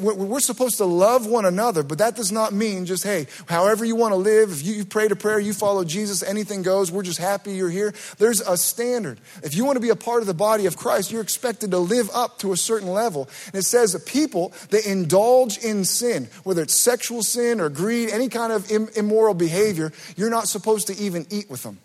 We're 0.00 0.40
supposed 0.40 0.78
to 0.78 0.84
love 0.84 1.26
one 1.26 1.44
another, 1.44 1.82
but 1.82 1.98
that 1.98 2.16
does 2.16 2.32
not 2.32 2.52
mean 2.52 2.86
just, 2.86 3.04
hey, 3.04 3.26
however 3.48 3.84
you 3.84 3.96
want 3.96 4.12
to 4.12 4.16
live, 4.16 4.50
if 4.50 4.62
you 4.64 4.84
pray 4.84 5.08
to 5.08 5.16
prayer, 5.16 5.38
you 5.38 5.52
follow 5.52 5.84
Jesus, 5.84 6.22
anything 6.22 6.62
goes, 6.62 6.90
we're 6.90 7.02
just 7.02 7.18
happy 7.18 7.54
you're 7.54 7.70
here. 7.70 7.94
There's 8.18 8.40
a 8.40 8.56
standard. 8.56 9.20
If 9.42 9.54
you 9.54 9.64
want 9.64 9.76
to 9.76 9.80
be 9.80 9.90
a 9.90 9.96
part 9.96 10.20
of 10.20 10.26
the 10.26 10.34
body 10.34 10.66
of 10.66 10.76
Christ, 10.76 11.10
you're 11.10 11.22
expected 11.22 11.70
to 11.70 11.78
live 11.78 12.10
up 12.14 12.38
to 12.38 12.52
a 12.52 12.56
certain 12.56 12.88
level. 12.88 13.28
And 13.46 13.56
it 13.56 13.64
says 13.64 13.92
that 13.92 14.06
people 14.06 14.52
that 14.70 14.86
indulge 14.86 15.58
in 15.58 15.84
sin, 15.84 16.28
whether 16.44 16.62
it's 16.62 16.74
sexual 16.74 17.22
sin 17.22 17.60
or 17.60 17.68
greed, 17.68 18.10
any 18.10 18.28
kind 18.28 18.52
of 18.52 18.70
immoral 18.96 19.34
behavior, 19.34 19.92
you're 20.16 20.30
not 20.30 20.48
supposed 20.48 20.86
to 20.88 20.96
even 20.96 21.26
eat 21.30 21.50
with 21.50 21.62
them. 21.62 21.78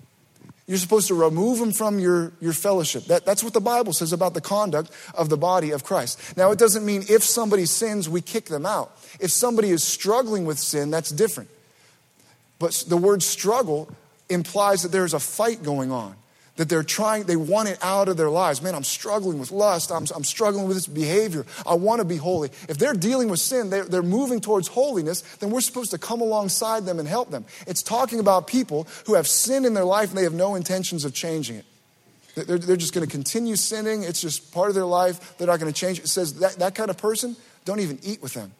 You're 0.71 0.77
supposed 0.77 1.09
to 1.09 1.15
remove 1.15 1.59
them 1.59 1.73
from 1.73 1.99
your, 1.99 2.31
your 2.39 2.53
fellowship. 2.53 3.03
That, 3.07 3.25
that's 3.25 3.43
what 3.43 3.51
the 3.51 3.59
Bible 3.59 3.91
says 3.91 4.13
about 4.13 4.33
the 4.33 4.39
conduct 4.39 4.89
of 5.13 5.27
the 5.27 5.35
body 5.35 5.71
of 5.71 5.83
Christ. 5.83 6.37
Now, 6.37 6.51
it 6.51 6.59
doesn't 6.59 6.85
mean 6.85 7.03
if 7.09 7.25
somebody 7.25 7.65
sins, 7.65 8.07
we 8.07 8.21
kick 8.21 8.45
them 8.45 8.65
out. 8.65 8.97
If 9.19 9.31
somebody 9.31 9.71
is 9.71 9.83
struggling 9.83 10.45
with 10.45 10.57
sin, 10.57 10.89
that's 10.89 11.09
different. 11.09 11.49
But 12.57 12.85
the 12.87 12.95
word 12.95 13.21
struggle 13.21 13.93
implies 14.29 14.83
that 14.83 14.93
there's 14.93 15.13
a 15.13 15.19
fight 15.19 15.61
going 15.61 15.91
on 15.91 16.15
that 16.57 16.69
they're 16.69 16.83
trying, 16.83 17.23
they 17.23 17.37
want 17.37 17.69
it 17.69 17.79
out 17.81 18.09
of 18.09 18.17
their 18.17 18.29
lives. 18.29 18.61
Man, 18.61 18.75
I'm 18.75 18.83
struggling 18.83 19.39
with 19.39 19.51
lust. 19.51 19.91
I'm, 19.91 20.05
I'm 20.13 20.23
struggling 20.23 20.67
with 20.67 20.77
this 20.77 20.87
behavior. 20.87 21.45
I 21.65 21.75
want 21.75 21.99
to 21.99 22.05
be 22.05 22.17
holy. 22.17 22.49
If 22.67 22.77
they're 22.77 22.93
dealing 22.93 23.29
with 23.29 23.39
sin, 23.39 23.69
they're, 23.69 23.85
they're 23.85 24.03
moving 24.03 24.41
towards 24.41 24.67
holiness, 24.67 25.21
then 25.37 25.49
we're 25.49 25.61
supposed 25.61 25.91
to 25.91 25.97
come 25.97 26.21
alongside 26.21 26.85
them 26.85 26.99
and 26.99 27.07
help 27.07 27.31
them. 27.31 27.45
It's 27.67 27.81
talking 27.81 28.19
about 28.19 28.47
people 28.47 28.87
who 29.05 29.15
have 29.15 29.27
sin 29.27 29.65
in 29.65 29.73
their 29.73 29.85
life 29.85 30.09
and 30.09 30.17
they 30.17 30.23
have 30.23 30.33
no 30.33 30.55
intentions 30.55 31.05
of 31.05 31.13
changing 31.13 31.57
it. 31.57 31.65
They're, 32.35 32.57
they're 32.57 32.77
just 32.77 32.93
going 32.93 33.05
to 33.05 33.11
continue 33.11 33.55
sinning. 33.55 34.03
It's 34.03 34.21
just 34.21 34.53
part 34.53 34.69
of 34.69 34.75
their 34.75 34.85
life. 34.85 35.37
They're 35.37 35.47
not 35.47 35.59
going 35.59 35.71
to 35.71 35.77
change 35.77 35.99
it. 35.99 36.07
Says 36.07 36.35
that, 36.39 36.55
that 36.55 36.75
kind 36.75 36.89
of 36.89 36.97
person, 36.97 37.35
don't 37.65 37.79
even 37.79 37.99
eat 38.03 38.21
with 38.21 38.33
them. 38.33 38.51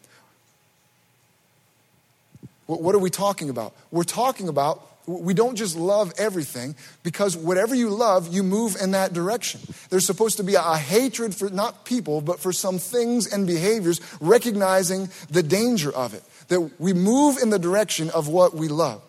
What, 2.65 2.82
what 2.82 2.95
are 2.95 2.99
we 2.99 3.10
talking 3.10 3.49
about? 3.49 3.73
We're 3.91 4.04
talking 4.04 4.47
about 4.47 4.88
we 5.07 5.33
don't 5.33 5.55
just 5.55 5.75
love 5.75 6.13
everything 6.17 6.75
because 7.03 7.35
whatever 7.35 7.73
you 7.73 7.89
love, 7.89 8.33
you 8.33 8.43
move 8.43 8.75
in 8.81 8.91
that 8.91 9.13
direction. 9.13 9.61
There's 9.89 10.05
supposed 10.05 10.37
to 10.37 10.43
be 10.43 10.55
a, 10.55 10.61
hatred 10.61 11.35
for 11.35 11.49
not 11.49 11.85
people, 11.85 12.21
but 12.21 12.39
for 12.39 12.53
some 12.53 12.77
things 12.77 13.31
and 13.31 13.47
behaviors, 13.47 13.99
recognizing 14.19 15.09
the 15.29 15.43
danger 15.43 15.91
of 15.91 16.13
it. 16.13 16.23
That 16.49 16.79
we 16.79 16.93
move 16.93 17.37
in 17.41 17.49
the 17.49 17.59
direction 17.59 18.09
of 18.11 18.27
what 18.27 18.53
we 18.53 18.67
love. 18.67 19.01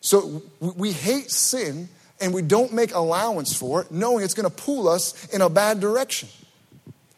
So 0.00 0.42
we 0.60 0.92
hate 0.92 1.30
sin 1.30 1.88
and 2.20 2.32
we 2.32 2.42
don't 2.42 2.72
make 2.72 2.94
allowance 2.94 3.54
for 3.54 3.82
it, 3.82 3.90
knowing 3.90 4.24
it's 4.24 4.34
going 4.34 4.48
to 4.48 4.56
pull 4.56 4.88
us 4.88 5.28
in 5.34 5.40
a 5.40 5.50
bad 5.50 5.80
direction. 5.80 6.28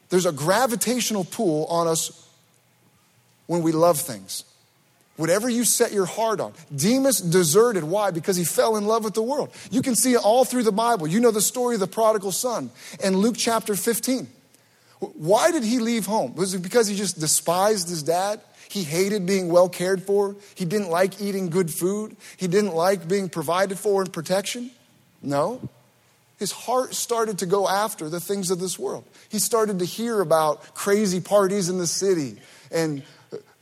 There's 0.08 0.26
a 0.26 0.32
gravitational 0.32 1.24
pull 1.24 1.66
on 1.66 1.86
us 1.86 2.26
when 3.46 3.62
we 3.62 3.72
love 3.72 4.00
things. 4.00 4.44
Whatever 5.18 5.48
you 5.48 5.64
set 5.64 5.92
your 5.92 6.06
heart 6.06 6.38
on. 6.38 6.52
Demas 6.74 7.18
deserted. 7.18 7.82
Why? 7.82 8.12
Because 8.12 8.36
he 8.36 8.44
fell 8.44 8.76
in 8.76 8.86
love 8.86 9.02
with 9.02 9.14
the 9.14 9.22
world. 9.22 9.52
You 9.68 9.82
can 9.82 9.96
see 9.96 10.12
it 10.12 10.20
all 10.22 10.44
through 10.44 10.62
the 10.62 10.72
Bible. 10.72 11.08
You 11.08 11.18
know 11.18 11.32
the 11.32 11.40
story 11.40 11.74
of 11.74 11.80
the 11.80 11.88
prodigal 11.88 12.30
son 12.30 12.70
in 13.02 13.16
Luke 13.16 13.34
chapter 13.36 13.74
15. 13.74 14.28
Why 15.00 15.50
did 15.50 15.64
he 15.64 15.80
leave 15.80 16.06
home? 16.06 16.36
Was 16.36 16.54
it 16.54 16.62
because 16.62 16.86
he 16.86 16.94
just 16.94 17.18
despised 17.18 17.88
his 17.88 18.04
dad? 18.04 18.40
He 18.68 18.84
hated 18.84 19.26
being 19.26 19.48
well 19.48 19.68
cared 19.68 20.04
for. 20.04 20.36
He 20.54 20.64
didn't 20.64 20.88
like 20.88 21.20
eating 21.20 21.50
good 21.50 21.74
food. 21.74 22.16
He 22.36 22.46
didn't 22.46 22.74
like 22.74 23.08
being 23.08 23.28
provided 23.28 23.76
for 23.76 24.02
and 24.02 24.12
protection. 24.12 24.70
No. 25.20 25.68
His 26.38 26.52
heart 26.52 26.94
started 26.94 27.38
to 27.38 27.46
go 27.46 27.66
after 27.66 28.08
the 28.08 28.20
things 28.20 28.52
of 28.52 28.60
this 28.60 28.78
world. 28.78 29.04
He 29.30 29.40
started 29.40 29.80
to 29.80 29.84
hear 29.84 30.20
about 30.20 30.74
crazy 30.74 31.20
parties 31.20 31.68
in 31.68 31.78
the 31.78 31.88
city 31.88 32.36
and 32.70 33.02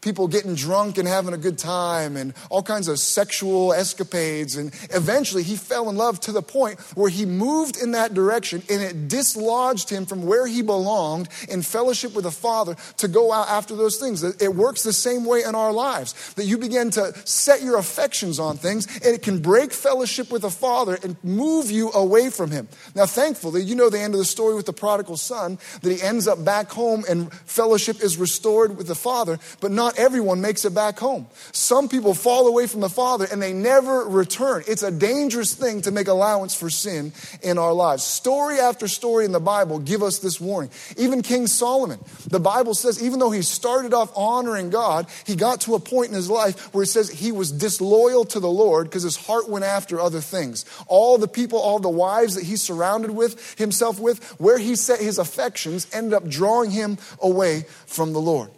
people 0.07 0.29
getting 0.29 0.55
drunk 0.55 0.99
and 0.99 1.09
having 1.09 1.35
a 1.35 1.37
good 1.37 1.59
time 1.59 2.17
and 2.17 2.33
all 2.49 2.63
kinds 2.63 2.87
of 2.87 2.97
sexual 2.97 3.73
escapades. 3.73 4.55
And 4.55 4.73
eventually 4.91 5.43
he 5.43 5.57
fell 5.57 5.91
in 5.91 5.97
love 5.97 6.21
to 6.21 6.33
the 6.33 6.43
point 6.43 6.79
where 6.95 7.11
he 7.11 7.27
moved 7.27 7.77
in 7.77 7.91
that 7.91 8.15
direction 8.15 8.63
and 8.71 8.81
it 8.81 9.09
dislodged 9.09 9.91
him 9.91 10.07
from 10.07 10.25
where 10.25 10.47
he 10.47 10.63
belonged 10.63 11.29
in 11.49 11.61
fellowship 11.61 12.15
with 12.15 12.23
the 12.23 12.31
Father 12.31 12.77
to 12.99 13.09
go 13.09 13.33
out 13.33 13.49
after 13.49 13.75
those 13.75 13.97
things. 13.97 14.23
It 14.23 14.55
works 14.55 14.85
the 14.85 14.93
same 14.93 15.25
way 15.25 15.43
in 15.43 15.57
our 15.57 15.73
lives 15.73 16.35
that 16.35 16.45
you 16.45 16.57
begin 16.57 16.91
to 16.93 17.13
set 17.27 17.63
your 17.63 17.77
affections 17.77 18.39
on 18.39 18.59
things 18.59 18.87
and 19.05 19.13
it 19.13 19.23
can 19.23 19.43
break 19.43 19.73
fellowship 19.73 20.31
with 20.31 20.43
the 20.43 20.51
Father 20.51 21.01
and 21.03 21.17
move 21.25 21.69
you 21.69 21.91
away 21.91 22.31
from 22.31 22.53
him. 22.53 22.69
Now, 22.95 23.07
thankfully, 23.07 23.63
you 23.63 23.75
know 23.75 23.91
the 23.91 23.99
end 23.99 24.15
of 24.15 24.19
the 24.19 24.25
story 24.25 24.55
with 24.55 24.67
the 24.67 24.73
prodigal 24.73 25.17
son 25.17 25.59
that 25.83 25.91
he 25.91 26.01
ends 26.01 26.29
up 26.29 26.45
back 26.45 26.71
home 26.71 27.05
and 27.09 27.33
fellowship 27.33 28.01
is 28.01 28.17
restored 28.17 28.77
with 28.77 28.87
the 28.87 28.95
Father, 28.95 29.41
but 29.61 29.73
not 29.73 29.96
everyone 29.97 30.41
makes 30.41 30.65
it 30.65 30.75
back 30.75 30.99
home. 30.99 31.27
Some 31.53 31.89
people 31.89 32.15
fall 32.15 32.47
away 32.47 32.67
from 32.67 32.81
the 32.81 32.89
Father 32.89 33.27
and 33.31 33.43
they 33.43 33.53
never 33.53 34.05
return. 34.05 34.63
It's 34.67 34.83
a 34.83 34.91
dangerous 34.91 35.55
thing 35.55 35.83
to 35.83 35.91
make 35.91 36.09
allowance 36.09 36.55
for 36.55 36.71
sin 36.71 37.13
in 37.43 37.59
our 37.59 37.73
lives. 37.73 38.03
Story 38.03 38.59
after 38.59 38.89
story 38.89 39.25
in 39.25 39.33
the 39.33 39.41
Bible 39.41 39.79
give 39.79 40.03
us 40.03 40.19
this 40.19 40.41
warning. 40.41 40.71
Even 40.97 41.23
King 41.23 41.47
Solomon, 41.47 41.99
the 42.29 42.41
Bible 42.41 42.75
says, 42.75 43.03
even 43.03 43.19
though 43.19 43.31
he 43.31 43.43
started 43.43 43.95
off 43.95 44.13
honoring 44.17 44.71
God, 44.71 45.07
he 45.25 45.37
got 45.37 45.61
to 45.63 45.75
a 45.75 45.81
point 45.81 46.09
in 46.09 46.15
his 46.15 46.31
life 46.31 46.75
where 46.75 46.85
it 46.85 46.89
says 46.89 47.11
he 47.11 47.33
was 47.33 47.53
disloyal 47.53 48.25
to 48.27 48.41
the 48.41 48.51
Lord 48.51 48.87
because 48.87 49.03
his 49.03 49.17
heart 49.17 49.49
went 49.49 49.65
after 49.65 50.01
other 50.01 50.21
things. 50.21 50.65
All 50.87 51.19
the 51.19 51.29
people, 51.29 51.59
all 51.59 51.79
the 51.79 51.89
wives 51.89 52.35
that 52.35 52.45
he 52.45 52.57
surrounded 52.57 53.11
with 53.11 53.59
himself 53.59 53.99
with, 53.99 54.23
where 54.41 54.59
he 54.59 54.77
set 54.77 55.01
his 55.01 55.19
affections, 55.19 55.87
ended 55.93 56.15
up 56.15 56.29
drawing 56.29 56.71
him 56.71 56.99
away 57.21 57.65
from 57.87 58.13
the 58.13 58.21
Lord. 58.21 58.51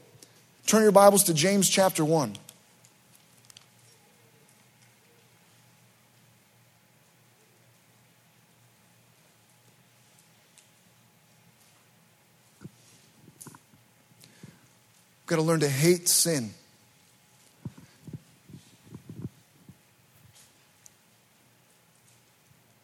Turn 0.68 0.82
your 0.82 0.92
Bibles 0.92 1.24
to 1.24 1.32
James 1.32 1.70
chapter 1.70 2.04
1. 2.04 2.28
We've 2.28 2.38
got 15.24 15.36
to 15.36 15.42
learn 15.42 15.60
to 15.60 15.70
hate 15.70 16.06
sin. 16.06 16.50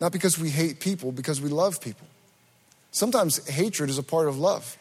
Not 0.01 0.11
because 0.11 0.39
we 0.39 0.49
hate 0.49 0.81
people, 0.81 1.13
because 1.13 1.43
we 1.43 1.51
love 1.51 1.83
people. 1.83 2.07
Sometimes 2.93 3.47
hatred 3.47 3.91
is 3.91 3.99
a 3.99 4.03
part 4.03 4.27
of 4.27 4.39
love. 4.39 4.79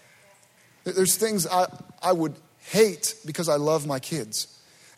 There's 0.86 1.18
things 1.18 1.46
I, 1.46 1.66
I 2.02 2.14
would 2.14 2.34
hate 2.70 3.16
because 3.26 3.50
I 3.50 3.56
love 3.56 3.86
my 3.86 4.00
kids. 4.00 4.48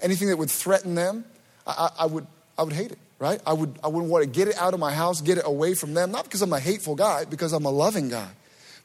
Anything 0.02 0.28
that 0.30 0.38
would 0.38 0.52
threaten 0.52 0.96
them, 0.96 1.26
I, 1.66 1.90
I, 2.00 2.06
would, 2.06 2.28
I 2.58 2.64
would 2.64 2.74
hate 2.74 2.92
it, 2.92 3.00
right? 3.20 3.42
I, 3.46 3.54
would, 3.54 3.78
I 3.84 3.88
wouldn't 3.88 4.12
want 4.12 4.24
to 4.24 4.30
get 4.30 4.48
it 4.48 4.58
out 4.58 4.74
of 4.74 4.80
my 4.80 4.94
house, 4.94 5.22
get 5.22 5.38
it 5.38 5.46
away 5.46 5.74
from 5.74 5.94
them, 5.94 6.12
not 6.12 6.26
because 6.26 6.42
I'm 6.42 6.54
a 6.54 6.60
hateful 6.60 6.96
guy, 6.96 7.26
because 7.26 7.54
I'm 7.54 7.66
a 7.66 7.72
loving 7.72 8.10
guy. 8.10 8.30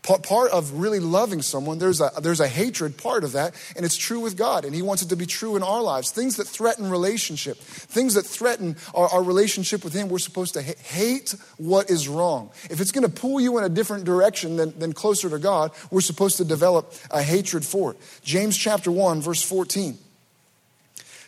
Part 0.03 0.51
of 0.51 0.73
really 0.73 0.99
loving 0.99 1.43
someone, 1.43 1.79
there's 1.79 2.01
a, 2.01 2.11
there's 2.23 2.41
a 2.41 2.49
hatred 2.49 2.97
part 2.97 3.23
of 3.23 3.33
that, 3.33 3.55
and 3.77 3.85
it's 3.85 3.97
true 3.97 4.21
with 4.21 4.37
God, 4.37 4.65
and 4.65 4.75
He 4.75 4.81
wants 4.81 5.03
it 5.03 5.11
to 5.11 5.17
be 5.17 5.27
true 5.27 5.57
in 5.57 5.63
our 5.63 5.83
lives. 5.83 6.11
Things 6.11 6.37
that 6.37 6.47
threaten 6.47 6.91
relationship, 6.91 7.59
things 7.59 8.15
that 8.15 8.25
threaten 8.25 8.77
our, 8.95 9.09
our 9.09 9.23
relationship 9.23 9.85
with 9.85 9.93
Him, 9.93 10.09
we're 10.09 10.19
supposed 10.19 10.55
to 10.55 10.63
hate 10.63 11.35
what 11.59 11.91
is 11.91 12.09
wrong. 12.09 12.51
If 12.71 12.81
it's 12.81 12.93
going 12.93 13.07
to 13.07 13.13
pull 13.13 13.41
you 13.41 13.59
in 13.59 13.65
a 13.65 13.69
different 13.69 14.05
direction 14.05 14.57
than, 14.57 14.79
than 14.79 14.95
closer 14.95 15.29
to 15.29 15.39
God, 15.39 15.71
we're 15.91 16.01
supposed 16.01 16.39
to 16.39 16.45
develop 16.45 16.95
a 17.11 17.23
hatred 17.23 17.65
for 17.65 17.93
it. 17.93 17.99
James 18.23 18.57
chapter 18.57 18.91
1, 18.91 19.21
verse 19.21 19.43
14. 19.43 19.99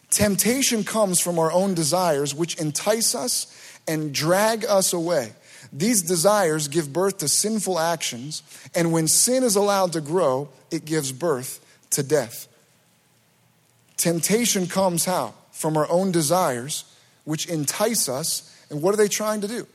Temptation 0.08 0.84
comes 0.84 1.20
from 1.20 1.38
our 1.38 1.52
own 1.52 1.74
desires, 1.74 2.34
which 2.34 2.58
entice 2.58 3.14
us 3.14 3.78
and 3.86 4.14
drag 4.14 4.64
us 4.64 4.92
away. 4.92 5.32
These 5.72 6.02
desires 6.02 6.68
give 6.68 6.92
birth 6.92 7.18
to 7.18 7.28
sinful 7.28 7.78
actions, 7.78 8.42
and 8.74 8.92
when 8.92 9.08
sin 9.08 9.42
is 9.42 9.56
allowed 9.56 9.92
to 9.94 10.00
grow, 10.00 10.50
it 10.70 10.84
gives 10.84 11.12
birth 11.12 11.64
to 11.90 12.02
death. 12.02 12.46
Temptation 13.96 14.66
comes 14.66 15.04
how? 15.04 15.32
From 15.50 15.76
our 15.76 15.88
own 15.90 16.12
desires, 16.12 16.84
which 17.24 17.46
entice 17.46 18.08
us. 18.08 18.48
And 18.70 18.82
what 18.82 18.92
are 18.92 18.96
they 18.96 19.08
trying 19.08 19.40
to 19.42 19.48
do? 19.48 19.66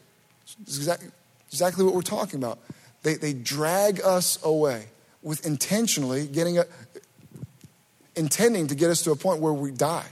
Exactly, 0.61 1.09
exactly 1.49 1.83
what 1.83 1.95
we're 1.95 2.01
talking 2.01 2.39
about. 2.43 2.59
They, 3.03 3.15
they 3.15 3.33
drag 3.33 4.01
us 4.01 4.43
away 4.43 4.85
with 5.23 5.45
intentionally 5.45 6.27
getting 6.27 6.59
a, 6.59 6.65
intending 8.15 8.67
to 8.67 8.75
get 8.75 8.89
us 8.89 9.01
to 9.03 9.11
a 9.11 9.15
point 9.15 9.39
where 9.39 9.53
we 9.53 9.71
die 9.71 10.07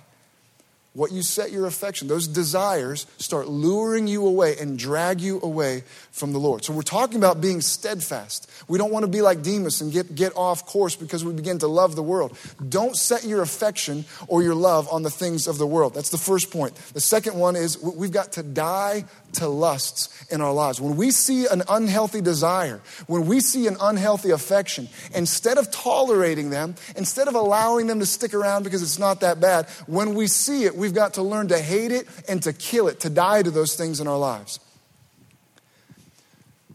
what 0.95 1.11
you 1.11 1.21
set 1.21 1.51
your 1.51 1.67
affection, 1.67 2.07
those 2.07 2.27
desires 2.27 3.05
start 3.17 3.47
luring 3.47 4.07
you 4.07 4.25
away 4.25 4.55
and 4.57 4.79
drag 4.79 5.19
you 5.19 5.39
away 5.43 5.83
from 6.11 6.31
the 6.31 6.39
Lord. 6.39 6.63
So 6.63 6.73
we're 6.73 6.81
talking 6.83 7.17
about 7.17 7.41
being 7.41 7.59
steadfast. 7.59 8.49
We 8.69 8.77
don't 8.77 8.91
want 8.91 9.03
to 9.03 9.11
be 9.11 9.21
like 9.21 9.43
Demas 9.43 9.81
and 9.81 9.91
get, 9.91 10.15
get 10.15 10.31
off 10.37 10.65
course 10.65 10.95
because 10.95 11.23
we 11.25 11.33
begin 11.33 11.59
to 11.59 11.67
love 11.67 11.97
the 11.97 12.03
world. 12.03 12.37
Don't 12.67 12.95
set 12.95 13.25
your 13.25 13.41
affection 13.41 14.05
or 14.27 14.41
your 14.41 14.55
love 14.55 14.87
on 14.89 15.03
the 15.03 15.09
things 15.09 15.47
of 15.47 15.57
the 15.57 15.67
world. 15.67 15.93
That's 15.93 16.11
the 16.11 16.17
first 16.17 16.49
point. 16.49 16.75
The 16.93 17.01
second 17.01 17.37
one 17.37 17.57
is 17.57 17.77
we've 17.77 18.11
got 18.11 18.31
to 18.33 18.43
die 18.43 19.03
to 19.35 19.47
lusts 19.47 20.25
in 20.31 20.41
our 20.41 20.53
lives. 20.53 20.81
When 20.81 20.95
we 20.95 21.11
see 21.11 21.45
an 21.47 21.63
unhealthy 21.69 22.21
desire, 22.21 22.81
when 23.07 23.25
we 23.25 23.39
see 23.39 23.67
an 23.67 23.77
unhealthy 23.79 24.31
affection, 24.31 24.89
instead 25.13 25.57
of 25.57 25.71
tolerating 25.71 26.49
them, 26.49 26.75
instead 26.95 27.27
of 27.27 27.35
allowing 27.35 27.87
them 27.87 27.99
to 27.99 28.05
stick 28.05 28.33
around 28.33 28.63
because 28.63 28.81
it's 28.81 28.99
not 28.99 29.21
that 29.21 29.39
bad, 29.39 29.69
when 29.85 30.15
we 30.15 30.27
see 30.27 30.63
it, 30.63 30.75
we've 30.75 30.93
got 30.93 31.15
to 31.15 31.21
learn 31.21 31.47
to 31.49 31.59
hate 31.59 31.91
it 31.91 32.07
and 32.27 32.41
to 32.43 32.53
kill 32.53 32.87
it, 32.87 33.01
to 33.01 33.09
die 33.09 33.43
to 33.43 33.51
those 33.51 33.75
things 33.75 33.99
in 33.99 34.07
our 34.07 34.17
lives. 34.17 34.59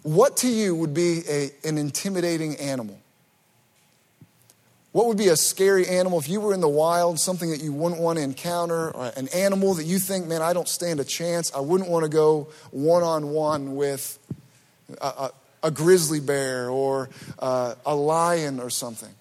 What 0.02 0.38
to 0.38 0.48
you 0.48 0.74
would 0.74 0.94
be 0.94 1.22
a, 1.28 1.50
an 1.64 1.76
intimidating 1.76 2.56
animal? 2.56 2.99
What 4.92 5.06
would 5.06 5.18
be 5.18 5.28
a 5.28 5.36
scary 5.36 5.86
animal 5.86 6.18
if 6.18 6.28
you 6.28 6.40
were 6.40 6.52
in 6.52 6.60
the 6.60 6.68
wild, 6.68 7.20
something 7.20 7.50
that 7.50 7.62
you 7.62 7.72
wouldn't 7.72 8.00
want 8.00 8.18
to 8.18 8.24
encounter, 8.24 8.90
an 9.16 9.28
animal 9.28 9.74
that 9.74 9.84
you 9.84 10.00
think, 10.00 10.26
man, 10.26 10.42
I 10.42 10.52
don't 10.52 10.68
stand 10.68 10.98
a 10.98 11.04
chance. 11.04 11.52
I 11.54 11.60
wouldn't 11.60 11.88
want 11.88 12.04
to 12.04 12.08
go 12.08 12.48
one 12.72 13.04
on 13.04 13.30
one 13.30 13.76
with 13.76 14.18
a, 15.00 15.06
a, 15.06 15.30
a, 15.62 15.70
grizzly 15.70 16.18
bear 16.18 16.68
or 16.70 17.08
uh, 17.38 17.76
a 17.86 17.94
lion 17.94 18.58
or 18.58 18.68
something. 18.68 19.14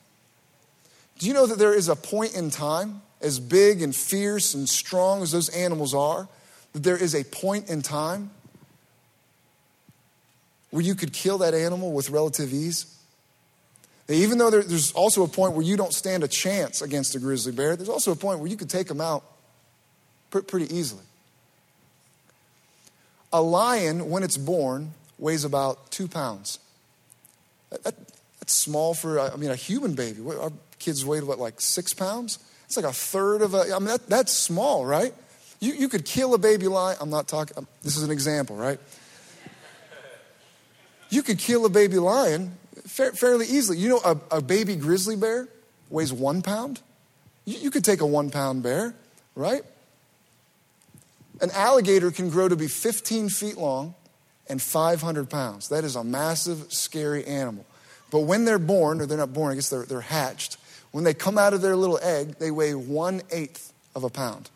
Do 1.19 1.27
you 1.27 1.33
know 1.33 1.45
that 1.45 1.59
there 1.59 1.75
is 1.75 1.87
a 1.87 1.95
point 1.95 2.33
in 2.33 2.49
time, 2.49 3.03
as 3.21 3.39
big 3.39 3.83
and 3.83 3.95
fierce 3.95 4.55
and 4.55 4.67
strong 4.67 5.21
as 5.21 5.31
those 5.31 5.49
animals 5.49 5.93
are, 5.93 6.27
that 6.73 6.81
there 6.81 6.97
is 6.97 7.13
a 7.13 7.23
point 7.23 7.69
in 7.69 7.83
time 7.83 8.31
where 10.71 10.81
you 10.81 10.95
could 10.95 11.13
kill 11.13 11.37
that 11.39 11.53
animal 11.53 11.91
with 11.91 12.09
relative 12.09 12.53
ease? 12.53 12.98
Even 14.15 14.37
though 14.39 14.49
there's 14.49 14.91
also 14.93 15.23
a 15.23 15.27
point 15.27 15.53
where 15.53 15.63
you 15.63 15.77
don't 15.77 15.93
stand 15.93 16.23
a 16.23 16.27
chance 16.27 16.81
against 16.81 17.15
a 17.15 17.19
grizzly 17.19 17.51
bear, 17.51 17.75
there's 17.75 17.89
also 17.89 18.11
a 18.11 18.15
point 18.15 18.39
where 18.39 18.49
you 18.49 18.57
could 18.57 18.69
take 18.69 18.87
them 18.87 19.01
out 19.01 19.23
pretty 20.31 20.73
easily. 20.75 21.03
A 23.31 23.41
lion, 23.41 24.09
when 24.09 24.23
it's 24.23 24.37
born, 24.37 24.93
weighs 25.19 25.43
about 25.43 25.91
two 25.91 26.07
pounds. 26.07 26.59
That, 27.69 27.83
that, 27.83 27.95
that's 28.39 28.53
small 28.53 28.95
for, 28.95 29.19
I 29.19 29.35
mean, 29.35 29.51
a 29.51 29.55
human 29.55 29.93
baby. 29.93 30.21
Our 30.25 30.51
kids 30.79 31.05
weigh, 31.05 31.21
what, 31.21 31.37
like 31.37 31.61
six 31.61 31.93
pounds? 31.93 32.39
It's 32.65 32.77
like 32.77 32.85
a 32.85 32.93
third 32.93 33.43
of 33.43 33.53
a, 33.53 33.73
I 33.73 33.79
mean, 33.79 33.89
that, 33.89 34.07
that's 34.07 34.33
small, 34.33 34.85
right? 34.85 35.13
You, 35.59 35.73
you 35.73 35.89
could 35.89 36.05
kill 36.05 36.33
a 36.33 36.37
baby 36.37 36.67
lion. 36.67 36.97
I'm 36.99 37.09
not 37.09 37.27
talking, 37.27 37.57
um, 37.57 37.67
this 37.83 37.97
is 37.97 38.03
an 38.03 38.11
example, 38.11 38.55
right? 38.55 38.79
You 41.11 41.21
could 41.23 41.37
kill 41.37 41.65
a 41.65 41.69
baby 41.69 41.97
lion 41.97 42.55
fairly 42.89 43.45
easily. 43.45 43.77
You 43.77 43.89
know, 43.89 44.01
a, 44.03 44.37
a, 44.37 44.41
baby 44.41 44.75
grizzly 44.75 45.15
bear 45.15 45.47
weighs 45.89 46.11
one 46.11 46.41
pound. 46.41 46.81
You, 47.45 47.57
you 47.59 47.71
could 47.71 47.85
take 47.85 48.01
a 48.01 48.05
one 48.05 48.29
pound 48.29 48.63
bear, 48.63 48.95
right? 49.35 49.63
An 51.41 51.51
alligator 51.51 52.11
can 52.11 52.29
grow 52.29 52.47
to 52.47 52.55
be 52.55 52.67
15 52.67 53.29
feet 53.29 53.57
long 53.57 53.95
and 54.47 54.61
500 54.61 55.29
pounds. 55.29 55.69
That 55.69 55.83
is 55.83 55.95
a 55.95 56.03
massive, 56.03 56.73
scary 56.73 57.25
animal. 57.25 57.65
But 58.11 58.21
when 58.21 58.45
they're 58.45 58.59
born, 58.59 59.01
or 59.01 59.05
they're 59.05 59.17
not 59.17 59.33
born, 59.33 59.51
I 59.51 59.55
guess 59.55 59.69
they're, 59.69 59.85
they're 59.85 60.01
hatched, 60.01 60.57
when 60.91 61.03
they 61.03 61.13
come 61.13 61.37
out 61.37 61.53
of 61.53 61.61
their 61.61 61.75
little 61.75 61.99
egg, 62.01 62.39
they 62.39 62.49
weigh 62.49 62.73
one 62.73 63.21
eighth 63.31 63.71
of 63.95 64.03
a 64.03 64.09
pound. 64.09 64.49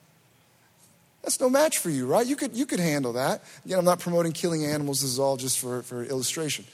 That's 1.21 1.39
no 1.39 1.49
match 1.49 1.77
for 1.77 1.89
you, 1.89 2.05
right? 2.05 2.25
You 2.25 2.35
could, 2.35 2.55
you 2.55 2.65
could 2.65 2.79
handle 2.79 3.13
that. 3.13 3.43
Again, 3.63 3.79
I'm 3.79 3.85
not 3.85 3.99
promoting 3.99 4.33
killing 4.33 4.65
animals, 4.65 5.01
this 5.01 5.11
is 5.11 5.19
all 5.19 5.37
just 5.37 5.59
for, 5.59 5.83
for 5.83 6.03
illustration. 6.03 6.65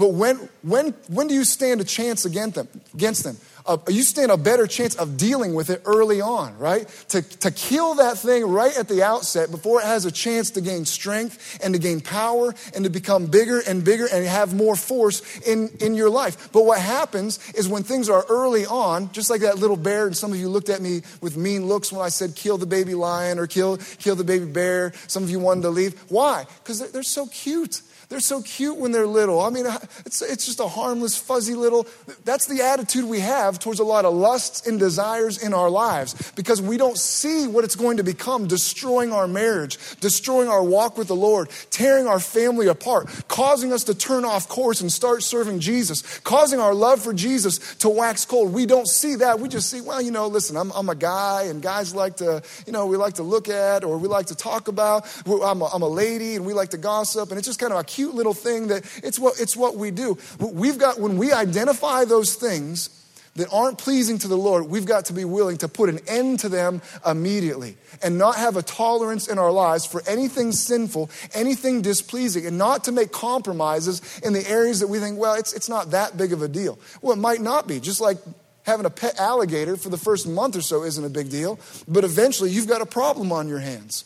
But 0.00 0.14
when, 0.14 0.48
when, 0.62 0.94
when 1.08 1.26
do 1.26 1.34
you 1.34 1.44
stand 1.44 1.82
a 1.82 1.84
chance 1.84 2.24
against 2.24 2.54
them? 2.54 2.68
Against 2.94 3.22
them? 3.22 3.36
Uh, 3.66 3.76
you 3.88 4.02
stand 4.02 4.30
a 4.30 4.38
better 4.38 4.66
chance 4.66 4.94
of 4.94 5.18
dealing 5.18 5.52
with 5.52 5.68
it 5.68 5.82
early 5.84 6.22
on, 6.22 6.56
right? 6.56 6.88
To, 7.10 7.20
to 7.20 7.50
kill 7.50 7.96
that 7.96 8.16
thing 8.16 8.46
right 8.46 8.74
at 8.78 8.88
the 8.88 9.02
outset 9.02 9.50
before 9.50 9.82
it 9.82 9.84
has 9.84 10.06
a 10.06 10.10
chance 10.10 10.52
to 10.52 10.62
gain 10.62 10.86
strength 10.86 11.60
and 11.62 11.74
to 11.74 11.78
gain 11.78 12.00
power 12.00 12.54
and 12.74 12.84
to 12.84 12.90
become 12.90 13.26
bigger 13.26 13.60
and 13.60 13.84
bigger 13.84 14.06
and 14.10 14.24
have 14.24 14.54
more 14.54 14.74
force 14.74 15.38
in, 15.40 15.68
in 15.80 15.94
your 15.94 16.08
life. 16.08 16.50
But 16.50 16.64
what 16.64 16.80
happens 16.80 17.38
is 17.52 17.68
when 17.68 17.82
things 17.82 18.08
are 18.08 18.24
early 18.30 18.64
on, 18.64 19.12
just 19.12 19.28
like 19.28 19.42
that 19.42 19.58
little 19.58 19.76
bear, 19.76 20.06
and 20.06 20.16
some 20.16 20.32
of 20.32 20.38
you 20.38 20.48
looked 20.48 20.70
at 20.70 20.80
me 20.80 21.02
with 21.20 21.36
mean 21.36 21.66
looks 21.66 21.92
when 21.92 22.00
I 22.00 22.08
said 22.08 22.34
kill 22.34 22.56
the 22.56 22.64
baby 22.64 22.94
lion 22.94 23.38
or 23.38 23.46
kill, 23.46 23.76
kill 23.98 24.16
the 24.16 24.24
baby 24.24 24.46
bear. 24.46 24.94
Some 25.08 25.22
of 25.22 25.28
you 25.28 25.40
wanted 25.40 25.62
to 25.62 25.70
leave. 25.70 26.00
Why? 26.08 26.46
Because 26.62 26.78
they're, 26.78 26.88
they're 26.88 27.02
so 27.02 27.26
cute. 27.26 27.82
They're 28.10 28.18
so 28.18 28.42
cute 28.42 28.76
when 28.76 28.90
they're 28.90 29.06
little. 29.06 29.40
I 29.40 29.50
mean, 29.50 29.66
it's, 30.04 30.20
it's 30.20 30.44
just 30.44 30.58
a 30.58 30.66
harmless, 30.66 31.16
fuzzy 31.16 31.54
little. 31.54 31.86
That's 32.24 32.46
the 32.46 32.60
attitude 32.60 33.04
we 33.04 33.20
have 33.20 33.60
towards 33.60 33.78
a 33.78 33.84
lot 33.84 34.04
of 34.04 34.12
lusts 34.14 34.66
and 34.66 34.80
desires 34.80 35.40
in 35.40 35.54
our 35.54 35.70
lives 35.70 36.32
because 36.32 36.60
we 36.60 36.76
don't 36.76 36.98
see 36.98 37.46
what 37.46 37.62
it's 37.62 37.76
going 37.76 37.98
to 37.98 38.02
become 38.02 38.48
destroying 38.48 39.12
our 39.12 39.28
marriage, 39.28 39.78
destroying 40.00 40.48
our 40.48 40.62
walk 40.62 40.98
with 40.98 41.06
the 41.06 41.14
Lord, 41.14 41.50
tearing 41.70 42.08
our 42.08 42.18
family 42.18 42.66
apart, 42.66 43.08
causing 43.28 43.72
us 43.72 43.84
to 43.84 43.94
turn 43.94 44.24
off 44.24 44.48
course 44.48 44.80
and 44.80 44.90
start 44.90 45.22
serving 45.22 45.60
Jesus, 45.60 46.18
causing 46.20 46.58
our 46.58 46.74
love 46.74 47.00
for 47.00 47.14
Jesus 47.14 47.76
to 47.76 47.88
wax 47.88 48.24
cold. 48.24 48.52
We 48.52 48.66
don't 48.66 48.88
see 48.88 49.14
that. 49.16 49.38
We 49.38 49.48
just 49.48 49.70
see, 49.70 49.82
well, 49.82 50.02
you 50.02 50.10
know, 50.10 50.26
listen, 50.26 50.56
I'm, 50.56 50.72
I'm 50.72 50.88
a 50.88 50.96
guy 50.96 51.44
and 51.44 51.62
guys 51.62 51.94
like 51.94 52.16
to, 52.16 52.42
you 52.66 52.72
know, 52.72 52.86
we 52.86 52.96
like 52.96 53.14
to 53.14 53.22
look 53.22 53.48
at 53.48 53.84
or 53.84 53.98
we 53.98 54.08
like 54.08 54.26
to 54.26 54.34
talk 54.34 54.66
about. 54.66 55.06
I'm 55.26 55.62
a, 55.62 55.66
I'm 55.66 55.82
a 55.82 55.88
lady 55.88 56.34
and 56.34 56.44
we 56.44 56.54
like 56.54 56.70
to 56.70 56.76
gossip. 56.76 57.30
And 57.30 57.38
it's 57.38 57.46
just 57.46 57.60
kind 57.60 57.72
of 57.72 57.78
a 57.78 57.84
cute 57.84 57.99
little 58.06 58.34
thing 58.34 58.68
that 58.68 58.84
it's 59.02 59.18
what, 59.18 59.40
it's 59.40 59.56
what 59.56 59.76
we 59.76 59.90
do. 59.90 60.18
We've 60.38 60.78
got, 60.78 61.00
when 61.00 61.18
we 61.18 61.32
identify 61.32 62.04
those 62.04 62.34
things, 62.34 62.90
that 63.36 63.48
aren't 63.52 63.78
pleasing 63.78 64.18
to 64.18 64.28
the 64.28 64.36
Lord, 64.36 64.64
we've 64.68 64.84
got 64.84 65.06
to 65.06 65.12
be 65.12 65.24
willing 65.24 65.58
to 65.58 65.68
put 65.68 65.88
an 65.88 66.00
end 66.08 66.40
to 66.40 66.48
them 66.48 66.82
immediately 67.06 67.76
and 68.02 68.18
not 68.18 68.36
have 68.36 68.56
a 68.56 68.62
tolerance 68.62 69.28
in 69.28 69.38
our 69.38 69.52
lives 69.52 69.86
for 69.86 70.02
anything 70.06 70.52
sinful, 70.52 71.10
anything 71.32 71.80
displeasing, 71.80 72.46
and 72.46 72.58
not 72.58 72.84
to 72.84 72.92
make 72.92 73.12
compromises 73.12 74.20
in 74.24 74.32
the 74.32 74.46
areas 74.48 74.80
that 74.80 74.88
we 74.88 74.98
think, 74.98 75.18
well, 75.18 75.34
it's, 75.34 75.52
it's 75.52 75.68
not 75.68 75.92
that 75.92 76.16
big 76.16 76.32
of 76.32 76.42
a 76.42 76.48
deal. 76.48 76.78
Well, 77.02 77.12
it 77.12 77.20
might 77.20 77.40
not 77.40 77.68
be. 77.68 77.78
Just 77.78 78.00
like 78.00 78.18
having 78.64 78.84
a 78.84 78.90
pet 78.90 79.18
alligator 79.18 79.76
for 79.76 79.90
the 79.90 79.96
first 79.96 80.26
month 80.26 80.56
or 80.56 80.60
so 80.60 80.82
isn't 80.82 81.04
a 81.04 81.08
big 81.08 81.30
deal, 81.30 81.58
but 81.86 82.04
eventually 82.04 82.50
you've 82.50 82.68
got 82.68 82.82
a 82.82 82.86
problem 82.86 83.32
on 83.32 83.48
your 83.48 83.60
hands. 83.60 84.04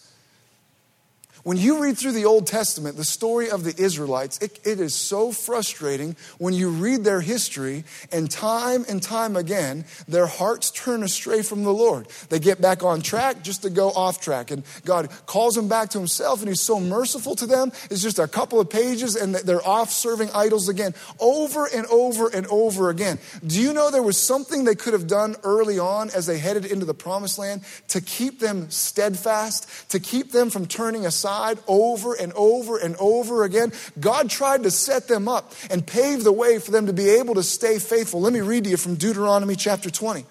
When 1.45 1.59
you 1.59 1.83
read 1.83 1.99
through 1.99 2.13
the 2.13 2.25
Old 2.25 2.47
Testament, 2.47 2.97
the 2.97 3.05
story 3.05 3.51
of 3.51 3.65
the 3.65 3.75
Israelites, 3.77 4.39
it, 4.39 4.59
it 4.65 4.81
is 4.81 4.95
so 4.95 5.31
frustrating 5.31 6.17
when 6.39 6.55
you 6.55 6.71
read 6.71 7.05
their 7.05 7.21
history, 7.21 7.85
and 8.11 8.31
time 8.31 8.87
and 8.89 9.03
time 9.03 9.37
again, 9.37 9.85
their 10.09 10.27
hearts 10.27 10.71
turn 10.71 11.03
astray 11.03 11.43
from 11.43 11.63
the 11.63 11.73
Lord. 11.73 12.09
They 12.31 12.39
get 12.39 12.63
back 12.63 12.83
on 12.83 13.03
track 13.03 13.43
just 13.43 13.61
to 13.61 13.69
go 13.69 13.91
off 13.91 14.23
track. 14.23 14.51
And 14.53 14.65
God 14.87 15.11
calls 15.27 15.55
them 15.55 15.69
back 15.69 15.91
to 15.91 15.99
Himself, 15.99 16.41
and 16.41 16.49
He's 16.49 16.63
so 16.63 16.81
merciful 16.81 17.37
to 17.37 17.47
them. 17.47 17.73
It's 17.91 18.03
just 18.03 18.19
a 18.19 18.27
couple 18.27 18.59
of 18.59 18.71
pages, 18.71 19.15
and 19.15 19.35
they're 19.35 19.67
off 19.67 19.91
serving 19.91 20.31
idols 20.35 20.71
again, 20.71 20.95
over 21.21 21.67
and 21.67 21.85
over 21.89 22.29
and 22.29 22.47
over 22.47 22.89
again. 22.89 23.19
Do 23.47 23.61
you 23.61 23.75
know 23.75 23.91
there 23.91 24.03
was 24.03 24.17
something 24.17 24.65
they 24.65 24.75
could 24.75 24.95
have 24.95 25.07
done 25.07 25.37
early 25.45 25.79
on 25.79 26.09
as 26.09 26.25
they 26.25 26.39
headed 26.39 26.65
into 26.65 26.87
the 26.87 26.95
promised 26.95 27.39
land 27.39 27.65
to 27.89 28.01
keep 28.01 28.41
them 28.41 28.71
steadfast, 28.71 29.91
to 29.91 30.01
keep 30.01 30.33
them 30.33 30.49
from 30.49 30.65
turning 30.65 31.05
aside? 31.05 31.34
Over 31.67 32.15
and 32.15 32.33
over 32.35 32.79
and 32.79 32.97
over 32.97 33.45
again. 33.45 33.73
God 33.99 34.31
tried 34.31 34.63
to 34.65 34.71
set 34.71 35.09
them 35.09 35.29
up 35.29 35.53
and 35.71 35.87
pave 35.87 36.25
the 36.25 36.33
way 36.33 36.59
for 36.59 36.71
them 36.71 36.87
to 36.87 36.93
be 36.93 37.09
able 37.09 37.35
to 37.35 37.43
stay 37.43 37.79
faithful. 37.79 38.21
Let 38.21 38.33
me 38.33 38.41
read 38.41 38.65
to 38.65 38.71
you 38.71 38.77
from 38.77 38.95
Deuteronomy 38.95 39.57
chapter 39.57 39.91
20. 39.91 40.25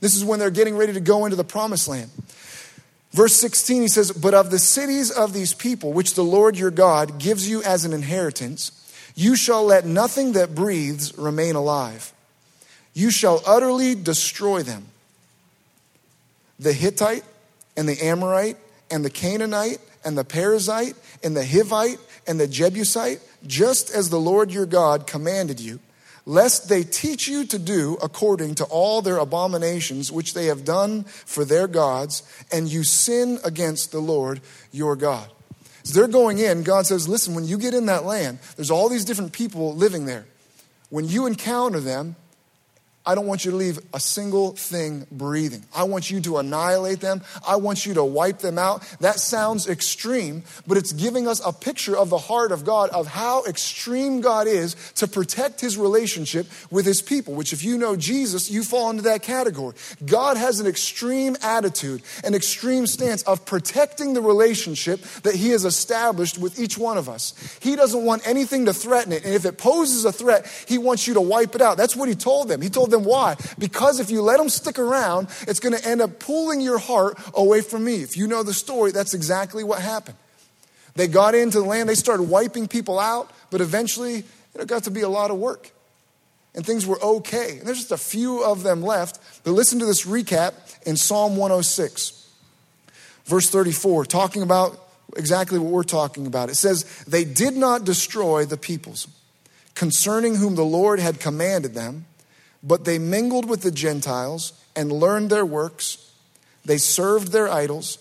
This 0.00 0.14
is 0.14 0.24
when 0.24 0.38
they're 0.38 0.50
getting 0.50 0.76
ready 0.76 0.92
to 0.92 1.00
go 1.00 1.24
into 1.24 1.36
the 1.36 1.44
promised 1.44 1.88
land. 1.88 2.10
Verse 3.12 3.34
16, 3.34 3.82
he 3.82 3.88
says, 3.88 4.12
But 4.12 4.34
of 4.34 4.50
the 4.50 4.58
cities 4.58 5.10
of 5.10 5.32
these 5.32 5.54
people, 5.54 5.92
which 5.92 6.14
the 6.14 6.22
Lord 6.22 6.56
your 6.56 6.70
God 6.70 7.18
gives 7.18 7.48
you 7.48 7.62
as 7.62 7.84
an 7.84 7.92
inheritance, 7.92 8.72
you 9.14 9.34
shall 9.34 9.64
let 9.64 9.84
nothing 9.84 10.32
that 10.32 10.54
breathes 10.54 11.16
remain 11.16 11.54
alive. 11.54 12.12
You 12.94 13.10
shall 13.10 13.42
utterly 13.46 13.94
destroy 13.94 14.62
them. 14.62 14.86
The 16.58 16.72
Hittite 16.72 17.24
and 17.76 17.88
the 17.88 18.00
Amorite 18.04 18.56
and 18.90 19.04
the 19.04 19.10
Canaanite 19.10 19.78
and 20.08 20.16
the 20.16 20.24
Perizzite 20.24 20.96
and 21.22 21.36
the 21.36 21.44
Hivite 21.44 21.98
and 22.26 22.40
the 22.40 22.48
Jebusite, 22.48 23.20
just 23.46 23.94
as 23.94 24.08
the 24.08 24.18
Lord 24.18 24.50
your 24.50 24.64
God 24.64 25.06
commanded 25.06 25.60
you, 25.60 25.80
lest 26.24 26.70
they 26.70 26.82
teach 26.82 27.28
you 27.28 27.44
to 27.44 27.58
do 27.58 27.98
according 28.02 28.54
to 28.54 28.64
all 28.64 29.02
their 29.02 29.18
abominations 29.18 30.10
which 30.10 30.32
they 30.32 30.46
have 30.46 30.64
done 30.64 31.04
for 31.04 31.44
their 31.44 31.68
gods, 31.68 32.22
and 32.50 32.68
you 32.68 32.84
sin 32.84 33.38
against 33.44 33.92
the 33.92 34.00
Lord 34.00 34.40
your 34.72 34.96
God. 34.96 35.30
As 35.84 35.92
they're 35.92 36.08
going 36.08 36.38
in, 36.38 36.62
God 36.62 36.86
says, 36.86 37.06
Listen, 37.06 37.34
when 37.34 37.44
you 37.44 37.58
get 37.58 37.74
in 37.74 37.84
that 37.86 38.04
land, 38.04 38.38
there's 38.56 38.70
all 38.70 38.88
these 38.88 39.04
different 39.04 39.32
people 39.32 39.74
living 39.74 40.06
there. 40.06 40.24
When 40.88 41.06
you 41.06 41.26
encounter 41.26 41.80
them, 41.80 42.16
I 43.08 43.14
don't 43.14 43.26
want 43.26 43.46
you 43.46 43.52
to 43.52 43.56
leave 43.56 43.78
a 43.94 44.00
single 44.00 44.50
thing 44.50 45.06
breathing. 45.10 45.64
I 45.74 45.84
want 45.84 46.10
you 46.10 46.20
to 46.20 46.36
annihilate 46.36 47.00
them. 47.00 47.22
I 47.46 47.56
want 47.56 47.86
you 47.86 47.94
to 47.94 48.04
wipe 48.04 48.40
them 48.40 48.58
out. 48.58 48.82
That 49.00 49.18
sounds 49.18 49.66
extreme, 49.66 50.42
but 50.66 50.76
it's 50.76 50.92
giving 50.92 51.26
us 51.26 51.40
a 51.42 51.50
picture 51.50 51.96
of 51.96 52.10
the 52.10 52.18
heart 52.18 52.52
of 52.52 52.66
God, 52.66 52.90
of 52.90 53.06
how 53.06 53.44
extreme 53.44 54.20
God 54.20 54.46
is 54.46 54.76
to 54.96 55.08
protect 55.08 55.58
his 55.58 55.78
relationship 55.78 56.48
with 56.70 56.84
his 56.84 57.00
people, 57.00 57.32
which, 57.32 57.54
if 57.54 57.64
you 57.64 57.78
know 57.78 57.96
Jesus, 57.96 58.50
you 58.50 58.62
fall 58.62 58.90
into 58.90 59.04
that 59.04 59.22
category. 59.22 59.74
God 60.04 60.36
has 60.36 60.60
an 60.60 60.66
extreme 60.66 61.34
attitude, 61.42 62.02
an 62.24 62.34
extreme 62.34 62.86
stance 62.86 63.22
of 63.22 63.46
protecting 63.46 64.12
the 64.12 64.20
relationship 64.20 65.00
that 65.22 65.34
he 65.34 65.48
has 65.52 65.64
established 65.64 66.36
with 66.36 66.60
each 66.60 66.76
one 66.76 66.98
of 66.98 67.08
us. 67.08 67.32
He 67.62 67.74
doesn't 67.74 68.04
want 68.04 68.28
anything 68.28 68.66
to 68.66 68.74
threaten 68.74 69.12
it. 69.12 69.24
And 69.24 69.32
if 69.32 69.46
it 69.46 69.56
poses 69.56 70.04
a 70.04 70.12
threat, 70.12 70.46
he 70.66 70.76
wants 70.76 71.06
you 71.06 71.14
to 71.14 71.22
wipe 71.22 71.54
it 71.54 71.62
out. 71.62 71.78
That's 71.78 71.96
what 71.96 72.10
he 72.10 72.14
told 72.14 72.48
them. 72.48 72.60
He 72.60 72.68
told 72.68 72.90
them, 72.90 72.97
them 72.98 73.08
why? 73.08 73.36
Because 73.58 74.00
if 74.00 74.10
you 74.10 74.22
let 74.22 74.38
them 74.38 74.48
stick 74.48 74.78
around, 74.78 75.28
it's 75.46 75.60
going 75.60 75.76
to 75.76 75.88
end 75.88 76.00
up 76.00 76.18
pulling 76.18 76.60
your 76.60 76.78
heart 76.78 77.18
away 77.34 77.60
from 77.60 77.84
me. 77.84 78.02
If 78.02 78.16
you 78.16 78.26
know 78.26 78.42
the 78.42 78.54
story, 78.54 78.92
that's 78.92 79.14
exactly 79.14 79.64
what 79.64 79.80
happened. 79.80 80.16
They 80.94 81.06
got 81.06 81.34
into 81.34 81.60
the 81.60 81.66
land, 81.66 81.88
they 81.88 81.94
started 81.94 82.24
wiping 82.24 82.66
people 82.66 82.98
out, 82.98 83.30
but 83.50 83.60
eventually 83.60 84.24
it 84.54 84.66
got 84.66 84.84
to 84.84 84.90
be 84.90 85.02
a 85.02 85.08
lot 85.08 85.30
of 85.30 85.38
work. 85.38 85.70
And 86.54 86.66
things 86.66 86.86
were 86.86 87.00
okay. 87.00 87.58
And 87.58 87.66
there's 87.66 87.78
just 87.78 87.92
a 87.92 87.96
few 87.96 88.42
of 88.42 88.64
them 88.64 88.82
left. 88.82 89.44
But 89.44 89.52
listen 89.52 89.78
to 89.78 89.86
this 89.86 90.04
recap 90.04 90.54
in 90.84 90.96
Psalm 90.96 91.36
106, 91.36 92.28
verse 93.26 93.48
34, 93.48 94.06
talking 94.06 94.42
about 94.42 94.88
exactly 95.16 95.58
what 95.58 95.70
we're 95.70 95.84
talking 95.84 96.26
about. 96.26 96.50
It 96.50 96.56
says, 96.56 96.84
They 97.06 97.24
did 97.24 97.56
not 97.56 97.84
destroy 97.84 98.44
the 98.44 98.56
peoples 98.56 99.06
concerning 99.74 100.34
whom 100.34 100.56
the 100.56 100.64
Lord 100.64 100.98
had 100.98 101.20
commanded 101.20 101.74
them, 101.74 102.06
but 102.68 102.84
they 102.84 102.98
mingled 102.98 103.48
with 103.48 103.62
the 103.62 103.70
Gentiles 103.70 104.52
and 104.76 104.92
learned 104.92 105.30
their 105.30 105.46
works. 105.46 106.12
They 106.64 106.76
served 106.76 107.32
their 107.32 107.48
idols, 107.48 107.98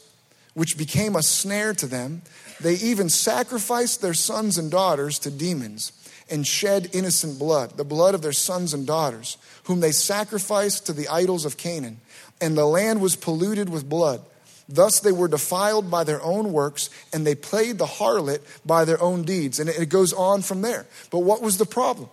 which 0.54 0.78
became 0.78 1.16
a 1.16 1.24
snare 1.24 1.74
to 1.76 1.88
them. 1.88 2.22
They 2.60 2.74
even 2.74 3.08
sacrificed 3.08 4.02
their 4.02 4.14
sons 4.14 4.58
and 4.58 4.70
daughters 4.70 5.20
to 5.20 5.32
demons 5.32 5.94
and 6.30 6.46
shed 6.46 6.90
innocent 6.92 7.40
blood, 7.40 7.78
the 7.78 7.86
blood 7.86 8.14
of 8.14 8.22
their 8.22 8.34
sons 8.34 8.74
and 8.74 8.86
daughters, 8.86 9.38
whom 9.64 9.80
they 9.80 9.94
sacrificed 9.94 10.86
to 10.86 10.94
the 10.94 11.08
idols 11.08 11.46
of 11.46 11.56
Canaan. 11.56 12.02
And 12.42 12.58
the 12.58 12.66
land 12.66 13.00
was 13.02 13.16
polluted 13.16 13.70
with 13.70 13.88
blood. 13.88 14.22
Thus 14.68 15.00
they 15.00 15.14
were 15.14 15.30
defiled 15.30 15.90
by 15.90 16.04
their 16.04 16.22
own 16.22 16.52
works, 16.52 16.90
and 17.14 17.26
they 17.26 17.36
played 17.36 17.78
the 17.78 17.86
harlot 17.86 18.42
by 18.66 18.84
their 18.84 19.02
own 19.02 19.24
deeds. 19.24 19.62
And 19.62 19.70
it 19.70 19.88
goes 19.88 20.12
on 20.12 20.42
from 20.42 20.62
there. 20.62 20.86
But 21.10 21.20
what 21.20 21.42
was 21.42 21.58
the 21.58 21.66
problem? 21.66 22.10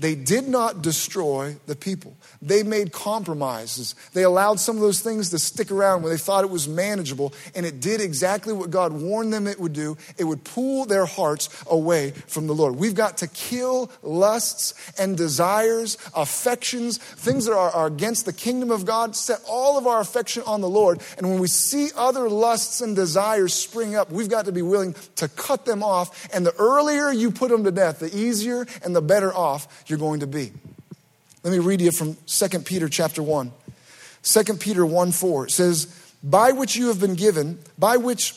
They 0.00 0.14
did 0.14 0.46
not 0.46 0.80
destroy 0.80 1.56
the 1.66 1.74
people. 1.74 2.16
They 2.40 2.62
made 2.62 2.92
compromises. 2.92 3.96
They 4.12 4.22
allowed 4.22 4.60
some 4.60 4.76
of 4.76 4.82
those 4.82 5.00
things 5.00 5.30
to 5.30 5.40
stick 5.40 5.72
around 5.72 6.02
where 6.02 6.12
they 6.12 6.18
thought 6.18 6.44
it 6.44 6.50
was 6.50 6.68
manageable, 6.68 7.34
and 7.52 7.66
it 7.66 7.80
did 7.80 8.00
exactly 8.00 8.52
what 8.52 8.70
God 8.70 8.92
warned 8.92 9.32
them 9.32 9.48
it 9.48 9.58
would 9.58 9.72
do. 9.72 9.96
It 10.16 10.22
would 10.22 10.44
pull 10.44 10.84
their 10.84 11.04
hearts 11.04 11.48
away 11.68 12.12
from 12.12 12.46
the 12.46 12.54
Lord. 12.54 12.76
We've 12.76 12.94
got 12.94 13.18
to 13.18 13.26
kill 13.26 13.90
lusts 14.02 14.72
and 15.00 15.16
desires, 15.16 15.98
affections, 16.14 16.98
things 16.98 17.46
that 17.46 17.54
are, 17.54 17.70
are 17.70 17.88
against 17.88 18.24
the 18.24 18.32
kingdom 18.32 18.70
of 18.70 18.86
God, 18.86 19.16
set 19.16 19.40
all 19.48 19.78
of 19.78 19.88
our 19.88 20.00
affection 20.00 20.44
on 20.46 20.60
the 20.60 20.68
Lord. 20.68 21.00
And 21.16 21.28
when 21.28 21.40
we 21.40 21.48
see 21.48 21.88
other 21.96 22.30
lusts 22.30 22.80
and 22.82 22.94
desires 22.94 23.52
spring 23.52 23.96
up, 23.96 24.12
we've 24.12 24.28
got 24.28 24.44
to 24.44 24.52
be 24.52 24.62
willing 24.62 24.94
to 25.16 25.26
cut 25.26 25.64
them 25.64 25.82
off. 25.82 26.28
And 26.32 26.46
the 26.46 26.54
earlier 26.54 27.10
you 27.10 27.32
put 27.32 27.50
them 27.50 27.64
to 27.64 27.72
death, 27.72 27.98
the 27.98 28.16
easier 28.16 28.64
and 28.84 28.94
the 28.94 29.02
better 29.02 29.34
off 29.34 29.86
you're 29.88 29.98
going 29.98 30.20
to 30.20 30.26
be. 30.26 30.52
Let 31.42 31.52
me 31.52 31.58
read 31.58 31.80
you 31.80 31.92
from 31.92 32.16
2 32.26 32.58
Peter 32.60 32.88
chapter 32.88 33.22
1. 33.22 33.52
2 34.22 34.44
Peter 34.54 34.84
1 34.84 35.12
4 35.12 35.48
says, 35.48 35.86
By 36.22 36.52
which 36.52 36.76
you 36.76 36.88
have 36.88 37.00
been 37.00 37.14
given, 37.14 37.58
by 37.78 37.96
which 37.96 38.34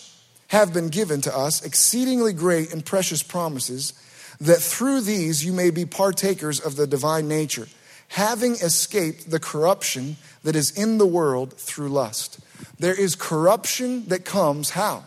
have 0.47 0.73
been 0.73 0.89
given 0.89 1.21
to 1.21 1.35
us 1.35 1.63
exceedingly 1.65 2.33
great 2.33 2.73
and 2.73 2.85
precious 2.85 3.23
promises, 3.23 3.93
that 4.39 4.59
through 4.59 5.01
these 5.01 5.45
you 5.45 5.53
may 5.53 5.69
be 5.69 5.85
partakers 5.85 6.59
of 6.59 6.75
the 6.75 6.87
divine 6.87 7.27
nature, 7.27 7.67
having 8.09 8.53
escaped 8.53 9.29
the 9.29 9.39
corruption 9.39 10.17
that 10.43 10.55
is 10.55 10.71
in 10.71 10.97
the 10.97 11.05
world 11.05 11.53
through 11.53 11.89
lust. 11.89 12.39
There 12.79 12.99
is 12.99 13.15
corruption 13.15 14.07
that 14.07 14.25
comes 14.25 14.71
how? 14.71 15.05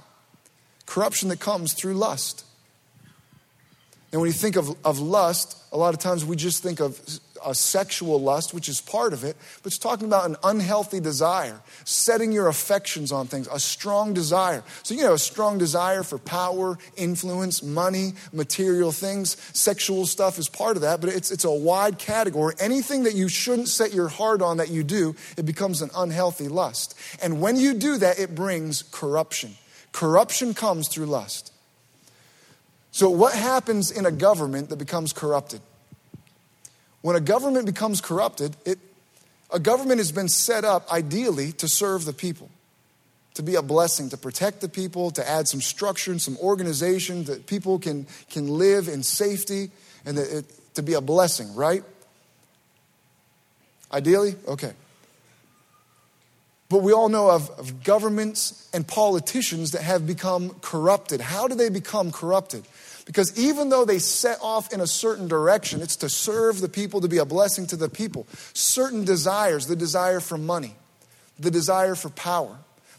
Corruption 0.86 1.28
that 1.28 1.40
comes 1.40 1.72
through 1.74 1.94
lust. 1.94 2.44
And 4.14 4.20
when 4.20 4.28
you 4.28 4.32
think 4.32 4.54
of, 4.54 4.76
of 4.84 5.00
lust, 5.00 5.58
a 5.72 5.76
lot 5.76 5.92
of 5.92 5.98
times 5.98 6.24
we 6.24 6.36
just 6.36 6.62
think 6.62 6.78
of 6.78 7.00
a 7.44 7.52
sexual 7.52 8.20
lust, 8.20 8.54
which 8.54 8.68
is 8.68 8.80
part 8.80 9.12
of 9.12 9.24
it, 9.24 9.36
but 9.60 9.72
it's 9.72 9.76
talking 9.76 10.06
about 10.06 10.30
an 10.30 10.36
unhealthy 10.44 11.00
desire, 11.00 11.60
setting 11.84 12.30
your 12.30 12.46
affections 12.46 13.10
on 13.10 13.26
things, 13.26 13.48
a 13.50 13.58
strong 13.58 14.14
desire. 14.14 14.62
So, 14.84 14.94
you 14.94 15.02
know, 15.02 15.14
a 15.14 15.18
strong 15.18 15.58
desire 15.58 16.04
for 16.04 16.18
power, 16.18 16.78
influence, 16.96 17.60
money, 17.60 18.12
material 18.32 18.92
things. 18.92 19.36
Sexual 19.52 20.06
stuff 20.06 20.38
is 20.38 20.48
part 20.48 20.76
of 20.76 20.82
that, 20.82 21.00
but 21.00 21.10
it's, 21.10 21.32
it's 21.32 21.44
a 21.44 21.50
wide 21.50 21.98
category. 21.98 22.54
Anything 22.60 23.02
that 23.02 23.16
you 23.16 23.28
shouldn't 23.28 23.66
set 23.66 23.92
your 23.92 24.06
heart 24.06 24.42
on 24.42 24.58
that 24.58 24.70
you 24.70 24.84
do, 24.84 25.16
it 25.36 25.44
becomes 25.44 25.82
an 25.82 25.90
unhealthy 25.96 26.46
lust. 26.46 26.96
And 27.20 27.40
when 27.40 27.56
you 27.56 27.74
do 27.74 27.96
that, 27.96 28.20
it 28.20 28.36
brings 28.36 28.84
corruption. 28.92 29.56
Corruption 29.90 30.54
comes 30.54 30.86
through 30.86 31.06
lust. 31.06 31.50
So, 32.94 33.10
what 33.10 33.34
happens 33.34 33.90
in 33.90 34.06
a 34.06 34.12
government 34.12 34.68
that 34.68 34.76
becomes 34.76 35.12
corrupted? 35.12 35.60
When 37.00 37.16
a 37.16 37.20
government 37.20 37.66
becomes 37.66 38.00
corrupted, 38.00 38.54
it, 38.64 38.78
a 39.50 39.58
government 39.58 39.98
has 39.98 40.12
been 40.12 40.28
set 40.28 40.64
up 40.64 40.88
ideally 40.92 41.50
to 41.54 41.66
serve 41.66 42.04
the 42.04 42.12
people, 42.12 42.50
to 43.34 43.42
be 43.42 43.56
a 43.56 43.62
blessing, 43.62 44.10
to 44.10 44.16
protect 44.16 44.60
the 44.60 44.68
people, 44.68 45.10
to 45.10 45.28
add 45.28 45.48
some 45.48 45.60
structure 45.60 46.12
and 46.12 46.22
some 46.22 46.36
organization 46.36 47.24
that 47.24 47.48
people 47.48 47.80
can, 47.80 48.06
can 48.30 48.46
live 48.46 48.86
in 48.86 49.02
safety 49.02 49.72
and 50.06 50.16
it, 50.16 50.44
to 50.74 50.82
be 50.84 50.94
a 50.94 51.00
blessing, 51.00 51.52
right? 51.56 51.82
Ideally? 53.92 54.36
Okay. 54.46 54.72
But 56.68 56.82
we 56.82 56.92
all 56.92 57.08
know 57.08 57.28
of, 57.30 57.50
of 57.58 57.82
governments 57.82 58.68
and 58.72 58.86
politicians 58.86 59.72
that 59.72 59.82
have 59.82 60.06
become 60.06 60.50
corrupted. 60.60 61.20
How 61.20 61.48
do 61.48 61.54
they 61.54 61.68
become 61.68 62.12
corrupted? 62.12 62.64
Because 63.04 63.38
even 63.38 63.68
though 63.68 63.84
they 63.84 63.98
set 63.98 64.38
off 64.40 64.72
in 64.72 64.80
a 64.80 64.86
certain 64.86 65.28
direction, 65.28 65.82
it's 65.82 65.96
to 65.96 66.08
serve 66.08 66.60
the 66.60 66.68
people, 66.68 67.00
to 67.02 67.08
be 67.08 67.18
a 67.18 67.24
blessing 67.24 67.66
to 67.68 67.76
the 67.76 67.88
people. 67.88 68.26
Certain 68.54 69.04
desires, 69.04 69.66
the 69.66 69.76
desire 69.76 70.20
for 70.20 70.38
money, 70.38 70.74
the 71.38 71.50
desire 71.50 71.94
for 71.94 72.08
power, 72.08 72.56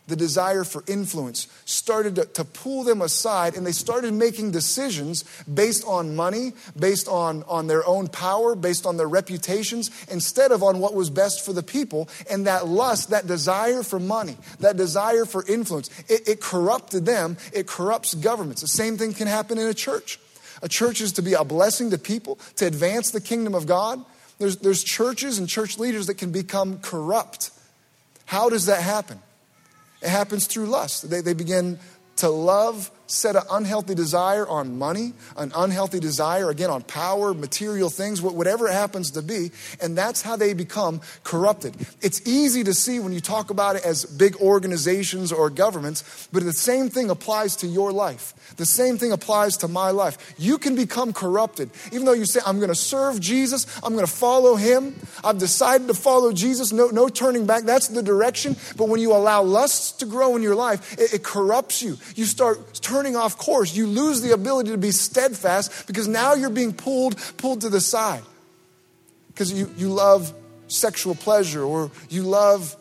the 0.07 0.15
desire 0.15 0.63
for 0.63 0.83
influence 0.87 1.47
started 1.65 2.15
to, 2.15 2.25
to, 2.25 2.45
pull 2.45 2.83
them 2.83 3.01
aside 3.01 3.55
and 3.55 3.65
they 3.65 3.71
started 3.71 4.13
making 4.13 4.51
decisions 4.51 5.23
based 5.51 5.83
on 5.85 6.15
money, 6.15 6.53
based 6.77 7.07
on, 7.07 7.43
on 7.43 7.67
their 7.67 7.85
own 7.87 8.07
power, 8.07 8.55
based 8.55 8.85
on 8.85 8.97
their 8.97 9.07
reputations, 9.07 9.89
instead 10.09 10.51
of 10.51 10.61
on 10.61 10.79
what 10.79 10.93
was 10.93 11.09
best 11.09 11.43
for 11.43 11.53
the 11.53 11.63
people. 11.63 12.07
And 12.29 12.45
that 12.45 12.67
lust, 12.67 13.09
that 13.09 13.25
desire 13.25 13.81
for 13.81 13.99
money, 13.99 14.37
that 14.59 14.77
desire 14.77 15.25
for 15.25 15.43
influence, 15.47 15.89
it, 16.07 16.27
it 16.27 16.41
corrupted 16.41 17.05
them. 17.05 17.37
It 17.51 17.67
corrupts 17.67 18.13
governments. 18.13 18.61
The 18.61 18.67
same 18.67 18.97
thing 18.97 19.13
can 19.13 19.27
happen 19.27 19.57
in 19.57 19.67
a 19.67 19.73
church. 19.73 20.19
A 20.61 20.69
church 20.69 21.01
is 21.01 21.13
to 21.13 21.21
be 21.21 21.33
a 21.33 21.43
blessing 21.43 21.89
to 21.91 21.97
people, 21.97 22.39
to 22.57 22.65
advance 22.65 23.11
the 23.11 23.21
kingdom 23.21 23.55
of 23.55 23.65
God. 23.65 24.03
There's, 24.37 24.57
there's 24.57 24.83
churches 24.83 25.39
and 25.39 25.49
church 25.49 25.77
leaders 25.77 26.07
that 26.07 26.15
can 26.15 26.31
become 26.31 26.79
corrupt. 26.79 27.51
How 28.25 28.49
does 28.49 28.67
that 28.67 28.81
happen? 28.81 29.19
It 30.01 30.09
happens 30.09 30.47
through 30.47 30.67
lust. 30.67 31.09
They, 31.09 31.21
they 31.21 31.33
begin 31.33 31.79
to 32.17 32.29
love 32.29 32.91
set 33.07 33.35
an 33.35 33.43
unhealthy 33.51 33.95
desire 33.95 34.47
on 34.47 34.77
money, 34.77 35.13
an 35.37 35.51
unhealthy 35.55 35.99
desire, 35.99 36.49
again, 36.49 36.69
on 36.69 36.81
power, 36.83 37.33
material 37.33 37.89
things, 37.89 38.21
whatever 38.21 38.67
it 38.67 38.73
happens 38.73 39.11
to 39.11 39.21
be, 39.21 39.51
and 39.81 39.97
that's 39.97 40.21
how 40.21 40.35
they 40.35 40.53
become 40.53 41.01
corrupted. 41.23 41.75
It's 42.01 42.25
easy 42.27 42.63
to 42.63 42.73
see 42.73 42.99
when 42.99 43.13
you 43.13 43.19
talk 43.19 43.49
about 43.49 43.75
it 43.75 43.85
as 43.85 44.05
big 44.05 44.35
organizations 44.37 45.31
or 45.31 45.49
governments, 45.49 46.27
but 46.31 46.43
the 46.43 46.53
same 46.53 46.89
thing 46.89 47.09
applies 47.09 47.55
to 47.57 47.67
your 47.67 47.91
life. 47.91 48.33
The 48.57 48.65
same 48.65 48.97
thing 48.97 49.11
applies 49.11 49.57
to 49.57 49.67
my 49.67 49.91
life. 49.91 50.35
You 50.37 50.57
can 50.57 50.75
become 50.75 51.13
corrupted. 51.13 51.69
Even 51.91 52.05
though 52.05 52.13
you 52.13 52.25
say, 52.25 52.39
I'm 52.45 52.57
going 52.57 52.69
to 52.69 52.75
serve 52.75 53.19
Jesus, 53.19 53.65
I'm 53.83 53.93
going 53.93 54.05
to 54.05 54.11
follow 54.11 54.55
him, 54.55 54.95
I've 55.23 55.37
decided 55.37 55.87
to 55.87 55.93
follow 55.93 56.31
Jesus, 56.31 56.71
no, 56.71 56.87
no 56.87 57.07
turning 57.09 57.45
back, 57.45 57.63
that's 57.63 57.87
the 57.89 58.03
direction. 58.03 58.55
But 58.77 58.89
when 58.89 58.99
you 58.99 59.13
allow 59.13 59.43
lusts 59.43 59.91
to 59.93 60.05
grow 60.05 60.35
in 60.35 60.41
your 60.41 60.55
life, 60.55 60.93
it, 60.93 61.15
it 61.15 61.23
corrupts 61.23 61.81
you. 61.81 61.97
You 62.15 62.25
start 62.25 62.73
turning 62.81 62.94
off 63.15 63.37
course. 63.37 63.75
You 63.75 63.87
lose 63.87 64.21
the 64.21 64.31
ability 64.31 64.71
to 64.71 64.77
be 64.77 64.91
steadfast 64.91 65.87
because 65.87 66.07
now 66.07 66.33
you're 66.33 66.49
being 66.49 66.73
pulled, 66.73 67.17
pulled 67.37 67.61
to 67.61 67.69
the 67.69 67.81
side. 67.81 68.23
Because 69.27 69.51
you, 69.51 69.69
you 69.77 69.89
love 69.89 70.33
sexual 70.67 71.15
pleasure 71.15 71.63
or 71.63 71.91
you 72.09 72.23
love 72.23 72.75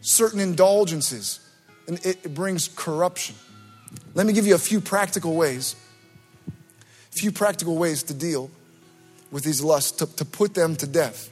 certain 0.00 0.40
indulgences, 0.40 1.40
and 1.86 1.98
it, 2.04 2.24
it 2.24 2.34
brings 2.34 2.68
corruption. 2.68 3.34
Let 4.14 4.26
me 4.26 4.32
give 4.32 4.46
you 4.46 4.54
a 4.54 4.58
few 4.58 4.80
practical 4.80 5.34
ways, 5.34 5.76
a 6.48 7.18
few 7.18 7.32
practical 7.32 7.76
ways 7.76 8.02
to 8.04 8.14
deal 8.14 8.50
with 9.30 9.44
these 9.44 9.62
lusts, 9.62 9.92
to, 9.98 10.06
to 10.16 10.24
put 10.24 10.54
them 10.54 10.76
to 10.76 10.86
death. 10.86 11.30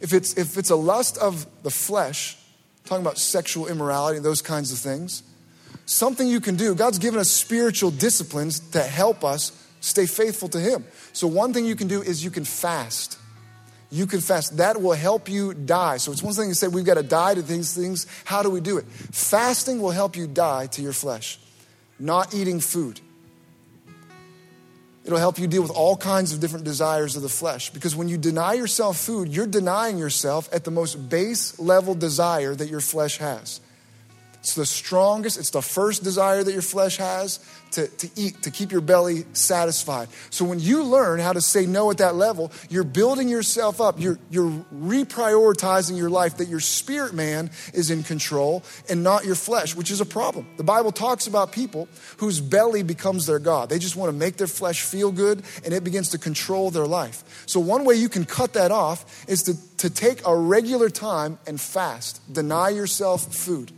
If 0.00 0.12
it's, 0.12 0.34
if 0.34 0.56
it's 0.56 0.70
a 0.70 0.76
lust 0.76 1.18
of 1.18 1.46
the 1.62 1.70
flesh, 1.70 2.36
talking 2.84 3.04
about 3.04 3.18
sexual 3.18 3.66
immorality, 3.66 4.18
and 4.18 4.24
those 4.24 4.42
kinds 4.42 4.72
of 4.72 4.78
things, 4.78 5.22
something 5.88 6.28
you 6.28 6.40
can 6.40 6.56
do. 6.56 6.74
God's 6.74 6.98
given 6.98 7.18
us 7.18 7.30
spiritual 7.30 7.90
disciplines 7.90 8.60
to 8.70 8.82
help 8.82 9.24
us 9.24 9.52
stay 9.80 10.06
faithful 10.06 10.48
to 10.50 10.60
Him. 10.60 10.84
So, 11.12 11.26
one 11.26 11.52
thing 11.52 11.64
you 11.64 11.76
can 11.76 11.88
do 11.88 12.02
is 12.02 12.22
you 12.22 12.30
can 12.30 12.44
fast. 12.44 13.18
You 13.90 14.06
can 14.06 14.20
fast. 14.20 14.58
That 14.58 14.82
will 14.82 14.92
help 14.92 15.28
you 15.28 15.54
die. 15.54 15.96
So, 15.96 16.12
it's 16.12 16.22
one 16.22 16.34
thing 16.34 16.50
to 16.50 16.54
say 16.54 16.68
we've 16.68 16.84
got 16.84 16.94
to 16.94 17.02
die 17.02 17.34
to 17.34 17.42
these 17.42 17.74
things. 17.74 18.06
How 18.24 18.42
do 18.42 18.50
we 18.50 18.60
do 18.60 18.78
it? 18.78 18.84
Fasting 18.86 19.80
will 19.80 19.90
help 19.90 20.16
you 20.16 20.26
die 20.26 20.66
to 20.68 20.82
your 20.82 20.92
flesh, 20.92 21.38
not 21.98 22.34
eating 22.34 22.60
food. 22.60 23.00
It'll 25.04 25.18
help 25.18 25.38
you 25.38 25.46
deal 25.46 25.62
with 25.62 25.70
all 25.70 25.96
kinds 25.96 26.34
of 26.34 26.40
different 26.40 26.66
desires 26.66 27.16
of 27.16 27.22
the 27.22 27.30
flesh. 27.30 27.70
Because 27.70 27.96
when 27.96 28.08
you 28.08 28.18
deny 28.18 28.52
yourself 28.52 28.98
food, 28.98 29.30
you're 29.30 29.46
denying 29.46 29.96
yourself 29.96 30.50
at 30.52 30.64
the 30.64 30.70
most 30.70 31.08
base 31.08 31.58
level 31.58 31.94
desire 31.94 32.54
that 32.54 32.68
your 32.68 32.82
flesh 32.82 33.16
has. 33.16 33.62
It's 34.48 34.54
the 34.54 34.64
strongest, 34.64 35.38
it's 35.38 35.50
the 35.50 35.60
first 35.60 36.02
desire 36.02 36.42
that 36.42 36.52
your 36.52 36.62
flesh 36.62 36.96
has 36.96 37.38
to, 37.72 37.86
to 37.86 38.08
eat, 38.16 38.44
to 38.44 38.50
keep 38.50 38.72
your 38.72 38.80
belly 38.80 39.26
satisfied. 39.34 40.08
So 40.30 40.46
when 40.46 40.58
you 40.58 40.84
learn 40.84 41.20
how 41.20 41.34
to 41.34 41.42
say 41.42 41.66
no 41.66 41.90
at 41.90 41.98
that 41.98 42.14
level, 42.14 42.50
you're 42.70 42.82
building 42.82 43.28
yourself 43.28 43.78
up. 43.78 44.00
You're, 44.00 44.18
you're 44.30 44.64
reprioritizing 44.74 45.98
your 45.98 46.08
life 46.08 46.38
that 46.38 46.48
your 46.48 46.60
spirit 46.60 47.12
man 47.12 47.50
is 47.74 47.90
in 47.90 48.02
control 48.02 48.64
and 48.88 49.04
not 49.04 49.26
your 49.26 49.34
flesh, 49.34 49.76
which 49.76 49.90
is 49.90 50.00
a 50.00 50.06
problem. 50.06 50.46
The 50.56 50.64
Bible 50.64 50.92
talks 50.92 51.26
about 51.26 51.52
people 51.52 51.86
whose 52.16 52.40
belly 52.40 52.82
becomes 52.82 53.26
their 53.26 53.38
God. 53.38 53.68
They 53.68 53.78
just 53.78 53.96
want 53.96 54.08
to 54.08 54.16
make 54.16 54.38
their 54.38 54.46
flesh 54.46 54.80
feel 54.80 55.12
good 55.12 55.42
and 55.62 55.74
it 55.74 55.84
begins 55.84 56.08
to 56.10 56.18
control 56.18 56.70
their 56.70 56.86
life. 56.86 57.44
So 57.44 57.60
one 57.60 57.84
way 57.84 57.96
you 57.96 58.08
can 58.08 58.24
cut 58.24 58.54
that 58.54 58.70
off 58.70 59.28
is 59.28 59.42
to, 59.42 59.76
to 59.76 59.90
take 59.90 60.26
a 60.26 60.34
regular 60.34 60.88
time 60.88 61.38
and 61.46 61.60
fast. 61.60 62.22
Deny 62.32 62.70
yourself 62.70 63.34
food. 63.34 63.72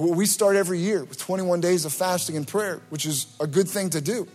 We 0.00 0.24
start 0.24 0.56
every 0.56 0.78
year 0.78 1.04
with 1.04 1.18
21 1.18 1.60
days 1.60 1.84
of 1.84 1.92
fasting 1.92 2.34
and 2.34 2.48
prayer, 2.48 2.80
which 2.88 3.04
is 3.04 3.26
a 3.38 3.46
good 3.46 3.68
thing 3.68 3.90
to 3.90 4.00
do. 4.00 4.26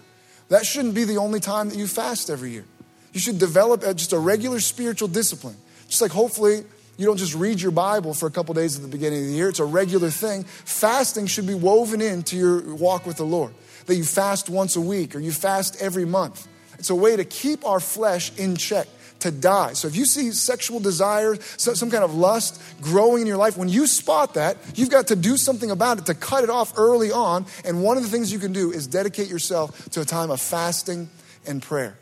That 0.50 0.64
shouldn't 0.64 0.94
be 0.94 1.06
the 1.06 1.18
only 1.18 1.40
time 1.40 1.70
that 1.70 1.78
you 1.78 1.88
fast 1.88 2.30
every 2.30 2.52
year. 2.52 2.66
You 3.14 3.20
should 3.20 3.40
develop 3.40 3.82
just 3.82 4.14
a 4.14 4.20
regular 4.20 4.60
spiritual 4.60 5.08
discipline. 5.08 5.56
Just 5.88 6.04
like 6.04 6.12
hopefully 6.12 6.64
you 6.98 7.06
don't 7.08 7.18
just 7.18 7.34
read 7.34 7.60
your 7.60 7.72
Bible 7.72 8.14
for 8.14 8.28
a 8.28 8.32
couple 8.32 8.54
days 8.54 8.76
at 8.76 8.84
the 8.84 8.88
beginning 8.88 9.22
of 9.22 9.26
the 9.26 9.34
year, 9.34 9.50
it's 9.50 9.60
a 9.60 9.66
regular 9.66 10.12
thing. 10.12 10.44
Fasting 10.44 11.26
should 11.26 11.48
be 11.48 11.56
woven 11.56 12.00
into 12.00 12.38
your 12.38 12.76
walk 12.76 13.08
with 13.08 13.18
the 13.18 13.26
Lord. 13.26 13.52
That 13.88 13.96
you 13.96 14.04
fast 14.04 14.52
once 14.52 14.76
a 14.76 14.82
week 14.82 15.16
or 15.16 15.20
you 15.20 15.32
fast 15.32 15.82
every 15.82 16.06
month. 16.06 16.48
It's 16.78 16.92
a 16.92 16.96
way 16.96 17.16
to 17.16 17.26
keep 17.26 17.66
our 17.66 17.80
flesh 17.80 18.38
in 18.38 18.56
check 18.56 18.88
to 19.26 19.32
die. 19.32 19.74
So 19.74 19.88
if 19.88 19.96
you 19.96 20.06
see 20.06 20.32
sexual 20.32 20.80
desire, 20.80 21.36
some 21.58 21.90
kind 21.90 22.04
of 22.04 22.14
lust 22.14 22.62
growing 22.80 23.22
in 23.22 23.28
your 23.28 23.38
life, 23.38 23.58
when 23.58 23.70
you 23.70 23.88
spot 23.88 24.36
that, 24.36 24.58
you've 24.76 24.92
got 24.92 25.08
to 25.08 25.16
do 25.16 25.36
something 25.36 25.72
about 25.72 25.98
it 25.98 26.06
to 26.06 26.14
cut 26.14 26.44
it 26.44 26.50
off 26.52 26.74
early 26.78 27.12
on. 27.12 27.48
And 27.66 27.82
one 27.82 27.98
of 27.98 28.04
the 28.04 28.10
things 28.10 28.32
you 28.32 28.40
can 28.40 28.54
do 28.54 28.72
is 28.72 28.86
dedicate 28.86 29.28
yourself 29.28 29.90
to 29.90 30.02
a 30.02 30.06
time 30.06 30.30
of 30.30 30.40
fasting 30.40 31.10
and 31.48 31.62
prayer. 31.62 31.98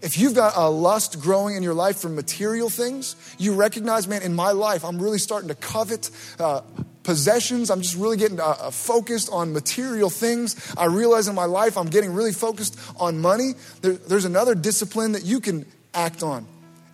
If 0.00 0.16
you've 0.16 0.34
got 0.34 0.56
a 0.56 0.70
lust 0.70 1.20
growing 1.20 1.56
in 1.56 1.62
your 1.62 1.74
life 1.74 1.98
for 1.98 2.08
material 2.08 2.70
things, 2.70 3.16
you 3.36 3.54
recognize, 3.54 4.06
man, 4.06 4.22
in 4.22 4.32
my 4.32 4.52
life, 4.52 4.84
I'm 4.84 5.02
really 5.02 5.18
starting 5.18 5.48
to 5.48 5.54
covet 5.54 6.10
uh, 6.38 6.62
possessions. 7.02 7.70
I'm 7.70 7.82
just 7.82 7.96
really 7.96 8.16
getting 8.16 8.40
uh, 8.40 8.44
uh, 8.44 8.70
focused 8.70 9.28
on 9.32 9.52
material 9.52 10.08
things. 10.08 10.72
I 10.78 10.86
realize 10.86 11.28
in 11.28 11.34
my 11.34 11.44
life 11.44 11.76
I'm 11.76 11.90
getting 11.90 12.14
really 12.14 12.32
focused 12.32 12.78
on 12.96 13.20
money. 13.20 13.52
There, 13.82 13.94
there's 13.94 14.24
another 14.24 14.54
discipline 14.54 15.12
that 15.12 15.24
you 15.24 15.40
can 15.40 15.66
act 15.94 16.22
on, 16.22 16.46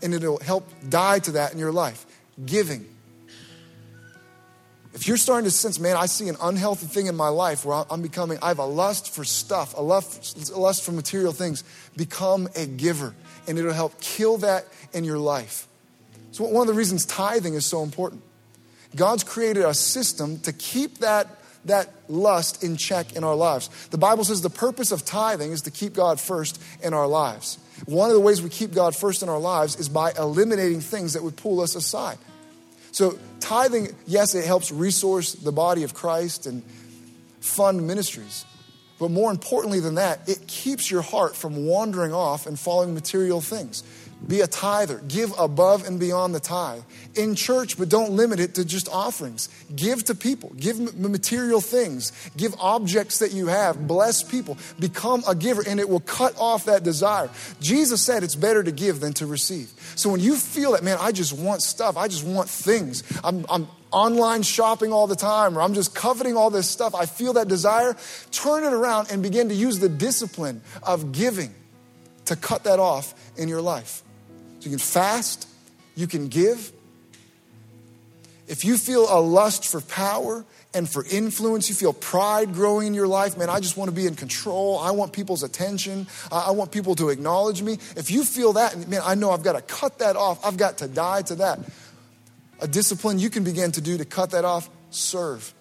and 0.02 0.14
it'll 0.14 0.40
help 0.40 0.68
die 0.88 1.18
to 1.20 1.32
that 1.32 1.52
in 1.52 1.58
your 1.58 1.72
life 1.72 2.06
giving. 2.44 2.86
If 4.96 5.06
you're 5.06 5.18
starting 5.18 5.44
to 5.44 5.50
sense, 5.50 5.78
man, 5.78 5.94
I 5.96 6.06
see 6.06 6.28
an 6.28 6.36
unhealthy 6.40 6.86
thing 6.86 7.06
in 7.06 7.16
my 7.16 7.28
life 7.28 7.66
where 7.66 7.84
I'm 7.90 8.00
becoming, 8.00 8.38
I 8.40 8.48
have 8.48 8.58
a 8.58 8.64
lust 8.64 9.14
for 9.14 9.24
stuff, 9.24 9.76
a 9.76 9.82
lust, 9.82 10.50
a 10.50 10.58
lust 10.58 10.84
for 10.84 10.92
material 10.92 11.32
things, 11.32 11.64
become 11.96 12.48
a 12.56 12.64
giver. 12.64 13.14
And 13.46 13.58
it'll 13.58 13.74
help 13.74 14.00
kill 14.00 14.38
that 14.38 14.66
in 14.94 15.04
your 15.04 15.18
life. 15.18 15.68
So, 16.32 16.44
one 16.44 16.66
of 16.66 16.74
the 16.74 16.78
reasons 16.78 17.04
tithing 17.04 17.54
is 17.54 17.66
so 17.66 17.82
important. 17.82 18.22
God's 18.94 19.22
created 19.22 19.64
a 19.64 19.74
system 19.74 20.38
to 20.40 20.52
keep 20.52 20.98
that, 20.98 21.35
that 21.66 21.90
lust 22.08 22.62
in 22.62 22.76
check 22.76 23.14
in 23.14 23.24
our 23.24 23.34
lives. 23.34 23.68
The 23.90 23.98
Bible 23.98 24.24
says 24.24 24.42
the 24.42 24.50
purpose 24.50 24.92
of 24.92 25.04
tithing 25.04 25.52
is 25.52 25.62
to 25.62 25.70
keep 25.70 25.94
God 25.94 26.20
first 26.20 26.62
in 26.82 26.94
our 26.94 27.06
lives. 27.06 27.58
One 27.84 28.08
of 28.08 28.14
the 28.14 28.20
ways 28.20 28.40
we 28.40 28.48
keep 28.48 28.72
God 28.72 28.96
first 28.96 29.22
in 29.22 29.28
our 29.28 29.38
lives 29.38 29.76
is 29.76 29.88
by 29.88 30.12
eliminating 30.18 30.80
things 30.80 31.12
that 31.12 31.22
would 31.22 31.36
pull 31.36 31.60
us 31.60 31.74
aside. 31.74 32.18
So, 32.92 33.18
tithing, 33.40 33.88
yes, 34.06 34.34
it 34.34 34.46
helps 34.46 34.72
resource 34.72 35.34
the 35.34 35.52
body 35.52 35.82
of 35.82 35.92
Christ 35.92 36.46
and 36.46 36.62
fund 37.40 37.86
ministries. 37.86 38.46
But 38.98 39.10
more 39.10 39.30
importantly 39.30 39.80
than 39.80 39.96
that, 39.96 40.26
it 40.26 40.46
keeps 40.46 40.90
your 40.90 41.02
heart 41.02 41.36
from 41.36 41.66
wandering 41.66 42.14
off 42.14 42.46
and 42.46 42.58
following 42.58 42.94
material 42.94 43.42
things. 43.42 43.82
Be 44.26 44.40
a 44.40 44.46
tither. 44.46 45.00
Give 45.06 45.32
above 45.38 45.86
and 45.86 46.00
beyond 46.00 46.34
the 46.34 46.40
tithe. 46.40 46.82
In 47.14 47.34
church, 47.34 47.78
but 47.78 47.88
don't 47.88 48.12
limit 48.12 48.40
it 48.40 48.54
to 48.54 48.64
just 48.64 48.88
offerings. 48.88 49.48
Give 49.74 50.02
to 50.04 50.14
people. 50.14 50.52
Give 50.56 50.96
material 50.96 51.60
things. 51.60 52.12
Give 52.36 52.54
objects 52.58 53.18
that 53.18 53.32
you 53.32 53.46
have. 53.46 53.86
Bless 53.86 54.22
people. 54.22 54.58
Become 54.80 55.22
a 55.28 55.34
giver, 55.34 55.62
and 55.66 55.78
it 55.78 55.88
will 55.88 56.00
cut 56.00 56.34
off 56.38 56.64
that 56.64 56.82
desire. 56.82 57.30
Jesus 57.60 58.02
said 58.02 58.22
it's 58.22 58.34
better 58.34 58.62
to 58.62 58.72
give 58.72 59.00
than 59.00 59.12
to 59.14 59.26
receive. 59.26 59.72
So 59.94 60.10
when 60.10 60.20
you 60.20 60.36
feel 60.36 60.72
that, 60.72 60.82
man, 60.82 60.98
I 61.00 61.12
just 61.12 61.32
want 61.32 61.62
stuff, 61.62 61.96
I 61.96 62.08
just 62.08 62.24
want 62.24 62.48
things, 62.48 63.04
I'm, 63.22 63.46
I'm 63.48 63.68
online 63.92 64.42
shopping 64.42 64.92
all 64.92 65.06
the 65.06 65.16
time, 65.16 65.56
or 65.56 65.62
I'm 65.62 65.74
just 65.74 65.94
coveting 65.94 66.36
all 66.36 66.50
this 66.50 66.68
stuff, 66.68 66.94
I 66.94 67.06
feel 67.06 67.34
that 67.34 67.48
desire, 67.48 67.96
turn 68.30 68.64
it 68.64 68.72
around 68.72 69.10
and 69.10 69.22
begin 69.22 69.48
to 69.50 69.54
use 69.54 69.78
the 69.78 69.88
discipline 69.88 70.62
of 70.82 71.12
giving 71.12 71.54
to 72.26 72.36
cut 72.36 72.64
that 72.64 72.78
off 72.78 73.14
in 73.36 73.48
your 73.48 73.62
life. 73.62 74.02
You 74.66 74.70
can 74.70 74.80
fast, 74.80 75.48
you 75.94 76.08
can 76.08 76.26
give. 76.26 76.72
If 78.48 78.64
you 78.64 78.76
feel 78.76 79.06
a 79.08 79.20
lust 79.20 79.70
for 79.70 79.80
power 79.80 80.44
and 80.74 80.88
for 80.88 81.06
influence, 81.08 81.68
you 81.68 81.76
feel 81.76 81.92
pride 81.92 82.52
growing 82.52 82.88
in 82.88 82.94
your 82.94 83.06
life, 83.06 83.38
man, 83.38 83.48
I 83.48 83.60
just 83.60 83.76
want 83.76 83.90
to 83.90 83.94
be 83.94 84.08
in 84.08 84.16
control. 84.16 84.80
I 84.80 84.90
want 84.90 85.12
people's 85.12 85.44
attention. 85.44 86.08
I 86.32 86.50
want 86.50 86.72
people 86.72 86.96
to 86.96 87.10
acknowledge 87.10 87.62
me. 87.62 87.74
If 87.96 88.10
you 88.10 88.24
feel 88.24 88.54
that, 88.54 88.88
man, 88.88 89.02
I 89.04 89.14
know 89.14 89.30
I've 89.30 89.44
got 89.44 89.52
to 89.52 89.62
cut 89.62 90.00
that 90.00 90.16
off. 90.16 90.44
I've 90.44 90.56
got 90.56 90.78
to 90.78 90.88
die 90.88 91.22
to 91.22 91.36
that. 91.36 91.60
A 92.60 92.66
discipline 92.66 93.20
you 93.20 93.30
can 93.30 93.44
begin 93.44 93.70
to 93.70 93.80
do 93.80 93.96
to 93.98 94.04
cut 94.04 94.32
that 94.32 94.44
off 94.44 94.68
serve. 94.90 95.54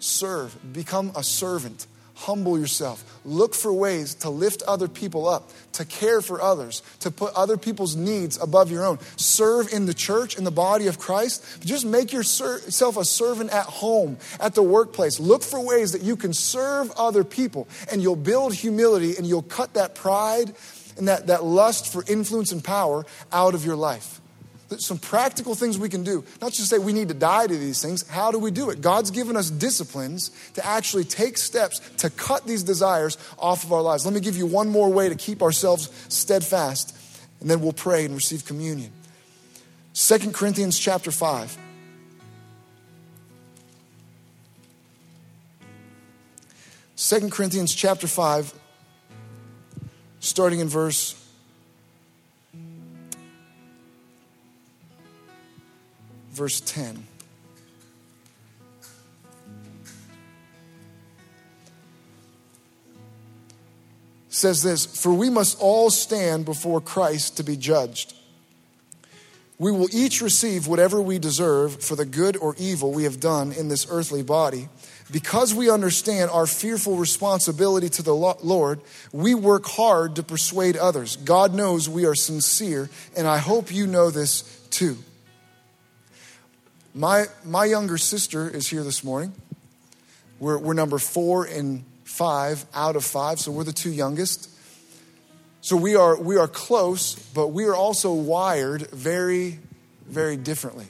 Serve. 0.00 0.72
Become 0.72 1.12
a 1.14 1.22
servant 1.22 1.86
humble 2.18 2.58
yourself. 2.58 3.04
Look 3.24 3.54
for 3.54 3.72
ways 3.72 4.14
to 4.16 4.30
lift 4.30 4.62
other 4.64 4.88
people 4.88 5.28
up, 5.28 5.50
to 5.74 5.84
care 5.84 6.20
for 6.20 6.42
others, 6.42 6.82
to 7.00 7.10
put 7.10 7.32
other 7.34 7.56
people's 7.56 7.94
needs 7.94 8.36
above 8.40 8.70
your 8.70 8.84
own. 8.84 8.98
Serve 9.16 9.72
in 9.72 9.86
the 9.86 9.94
church, 9.94 10.36
in 10.36 10.44
the 10.44 10.50
body 10.50 10.88
of 10.88 10.98
Christ. 10.98 11.62
Just 11.64 11.86
make 11.86 12.12
yourself 12.12 12.96
a 12.96 13.04
servant 13.04 13.50
at 13.50 13.66
home, 13.66 14.18
at 14.40 14.54
the 14.54 14.62
workplace. 14.62 15.20
Look 15.20 15.42
for 15.42 15.64
ways 15.64 15.92
that 15.92 16.02
you 16.02 16.16
can 16.16 16.32
serve 16.32 16.90
other 16.92 17.22
people, 17.22 17.68
and 17.90 18.02
you'll 18.02 18.16
build 18.16 18.52
humility 18.52 19.16
and 19.16 19.26
you'll 19.26 19.42
cut 19.42 19.74
that 19.74 19.94
pride 19.94 20.54
and 20.96 21.06
that, 21.06 21.28
that 21.28 21.44
lust 21.44 21.92
for 21.92 22.04
influence 22.08 22.50
and 22.50 22.64
power 22.64 23.06
out 23.32 23.54
of 23.54 23.64
your 23.64 23.76
life 23.76 24.20
some 24.76 24.98
practical 24.98 25.54
things 25.54 25.78
we 25.78 25.88
can 25.88 26.04
do. 26.04 26.24
Not 26.42 26.52
just 26.52 26.68
say 26.68 26.78
we 26.78 26.92
need 26.92 27.08
to 27.08 27.14
die 27.14 27.46
to 27.46 27.56
these 27.56 27.80
things. 27.82 28.06
How 28.06 28.30
do 28.30 28.38
we 28.38 28.50
do 28.50 28.68
it? 28.70 28.80
God's 28.80 29.10
given 29.10 29.36
us 29.36 29.50
disciplines 29.50 30.30
to 30.54 30.64
actually 30.64 31.04
take 31.04 31.38
steps 31.38 31.80
to 31.98 32.10
cut 32.10 32.46
these 32.46 32.62
desires 32.62 33.16
off 33.38 33.64
of 33.64 33.72
our 33.72 33.80
lives. 33.80 34.04
Let 34.04 34.14
me 34.14 34.20
give 34.20 34.36
you 34.36 34.46
one 34.46 34.68
more 34.68 34.92
way 34.92 35.08
to 35.08 35.14
keep 35.14 35.42
ourselves 35.42 35.90
steadfast, 36.08 36.94
and 37.40 37.50
then 37.50 37.60
we'll 37.60 37.72
pray 37.72 38.04
and 38.04 38.14
receive 38.14 38.44
communion. 38.44 38.92
2 39.94 40.32
Corinthians 40.32 40.78
chapter 40.78 41.10
5. 41.10 41.56
Second 46.94 47.30
Corinthians 47.30 47.74
chapter 47.74 48.06
5, 48.06 48.52
starting 50.18 50.58
in 50.58 50.68
verse 50.68 51.14
verse 56.38 56.60
10. 56.60 57.04
says 64.38 64.62
this 64.62 64.86
For 64.86 65.12
we 65.12 65.30
must 65.30 65.58
all 65.60 65.90
stand 65.90 66.44
before 66.44 66.80
Christ 66.80 67.36
to 67.36 67.42
be 67.42 67.56
judged. 67.56 68.14
We 69.58 69.72
will 69.72 69.88
each 69.92 70.22
receive 70.22 70.68
whatever 70.68 71.02
we 71.02 71.18
deserve 71.18 71.82
for 71.82 71.96
the 71.96 72.04
good 72.04 72.36
or 72.36 72.54
evil 72.58 72.92
we 72.92 73.02
have 73.04 73.18
done 73.18 73.50
in 73.50 73.68
this 73.68 73.88
earthly 73.90 74.22
body. 74.22 74.68
Because 75.10 75.54
we 75.54 75.70
understand 75.70 76.30
our 76.30 76.46
fearful 76.46 76.96
responsibility 76.96 77.88
to 77.88 78.02
the 78.02 78.14
Lord, 78.14 78.80
we 79.10 79.34
work 79.34 79.66
hard 79.66 80.16
to 80.16 80.22
persuade 80.22 80.76
others. 80.76 81.16
God 81.16 81.54
knows 81.54 81.88
we 81.88 82.04
are 82.04 82.14
sincere, 82.14 82.88
and 83.16 83.26
I 83.26 83.38
hope 83.38 83.74
you 83.74 83.86
know 83.86 84.10
this 84.10 84.42
too. 84.70 84.98
My, 86.98 87.26
my 87.44 87.64
younger 87.64 87.96
sister 87.96 88.50
is 88.50 88.66
here 88.66 88.82
this 88.82 89.04
morning. 89.04 89.32
We're, 90.40 90.58
we're 90.58 90.74
number 90.74 90.98
four 90.98 91.44
and 91.44 91.84
five 92.02 92.66
out 92.74 92.96
of 92.96 93.04
five, 93.04 93.38
so 93.38 93.52
we're 93.52 93.62
the 93.62 93.72
two 93.72 93.92
youngest. 93.92 94.50
So 95.60 95.76
we 95.76 95.94
are, 95.94 96.20
we 96.20 96.38
are 96.38 96.48
close, 96.48 97.14
but 97.14 97.52
we 97.52 97.66
are 97.66 97.74
also 97.76 98.12
wired 98.12 98.90
very, 98.90 99.60
very 100.08 100.36
differently. 100.36 100.86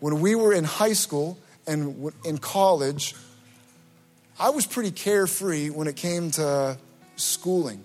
When 0.00 0.22
we 0.22 0.34
were 0.34 0.54
in 0.54 0.64
high 0.64 0.94
school 0.94 1.38
and 1.66 2.10
in 2.24 2.38
college, 2.38 3.14
I 4.40 4.48
was 4.48 4.64
pretty 4.64 4.92
carefree 4.92 5.68
when 5.68 5.88
it 5.88 5.96
came 5.96 6.30
to 6.30 6.78
schooling. 7.16 7.84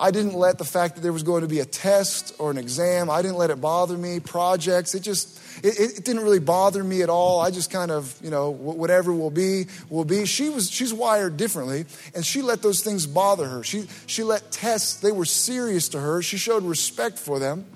I 0.00 0.12
didn't 0.12 0.34
let 0.34 0.58
the 0.58 0.64
fact 0.64 0.94
that 0.94 1.00
there 1.00 1.12
was 1.12 1.24
going 1.24 1.42
to 1.42 1.48
be 1.48 1.58
a 1.58 1.64
test 1.64 2.34
or 2.38 2.52
an 2.52 2.58
exam, 2.58 3.10
I 3.10 3.20
didn't 3.20 3.36
let 3.36 3.50
it 3.50 3.60
bother 3.60 3.98
me. 3.98 4.20
Projects, 4.20 4.94
it 4.94 5.00
just, 5.00 5.40
it, 5.64 5.98
it 5.98 6.04
didn't 6.04 6.22
really 6.22 6.38
bother 6.38 6.84
me 6.84 7.02
at 7.02 7.10
all. 7.10 7.40
I 7.40 7.50
just 7.50 7.72
kind 7.72 7.90
of, 7.90 8.16
you 8.22 8.30
know, 8.30 8.50
whatever 8.50 9.12
will 9.12 9.30
be, 9.30 9.66
will 9.90 10.04
be. 10.04 10.24
She 10.24 10.50
was, 10.50 10.70
she's 10.70 10.94
wired 10.94 11.36
differently, 11.36 11.84
and 12.14 12.24
she 12.24 12.42
let 12.42 12.62
those 12.62 12.80
things 12.82 13.06
bother 13.08 13.48
her. 13.48 13.64
She, 13.64 13.86
she 14.06 14.22
let 14.22 14.52
tests, 14.52 15.00
they 15.00 15.10
were 15.10 15.24
serious 15.24 15.88
to 15.90 16.00
her. 16.00 16.22
She 16.22 16.36
showed 16.36 16.62
respect 16.62 17.18
for 17.18 17.40
them. 17.40 17.66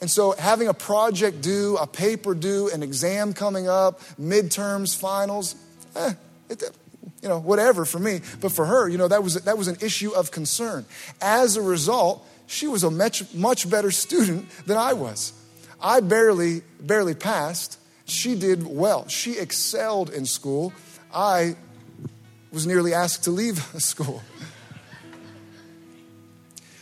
And 0.00 0.10
so, 0.10 0.32
having 0.32 0.68
a 0.68 0.74
project 0.74 1.42
due, 1.42 1.76
a 1.76 1.86
paper 1.86 2.34
due, 2.34 2.70
an 2.70 2.82
exam 2.82 3.34
coming 3.34 3.68
up, 3.68 4.00
midterms, 4.18 4.98
finals, 4.98 5.54
eh, 5.94 6.14
it, 6.48 6.62
you 7.22 7.28
know, 7.28 7.38
whatever 7.38 7.84
for 7.84 7.98
me. 7.98 8.20
But 8.40 8.52
for 8.52 8.66
her, 8.66 8.88
you 8.88 8.98
know, 8.98 9.08
that 9.08 9.22
was, 9.22 9.34
that 9.34 9.58
was 9.58 9.68
an 9.68 9.76
issue 9.80 10.12
of 10.12 10.30
concern. 10.30 10.84
As 11.20 11.56
a 11.56 11.62
result, 11.62 12.26
she 12.46 12.66
was 12.66 12.82
a 12.82 12.90
much, 12.90 13.32
much 13.34 13.68
better 13.68 13.90
student 13.90 14.48
than 14.66 14.76
I 14.76 14.92
was. 14.92 15.32
I 15.80 16.00
barely, 16.00 16.62
barely 16.80 17.14
passed. 17.14 17.78
She 18.04 18.34
did 18.34 18.66
well. 18.66 19.08
She 19.08 19.38
excelled 19.38 20.10
in 20.10 20.26
school. 20.26 20.72
I 21.14 21.56
was 22.52 22.66
nearly 22.66 22.92
asked 22.92 23.24
to 23.24 23.30
leave 23.30 23.58
school. 23.78 24.22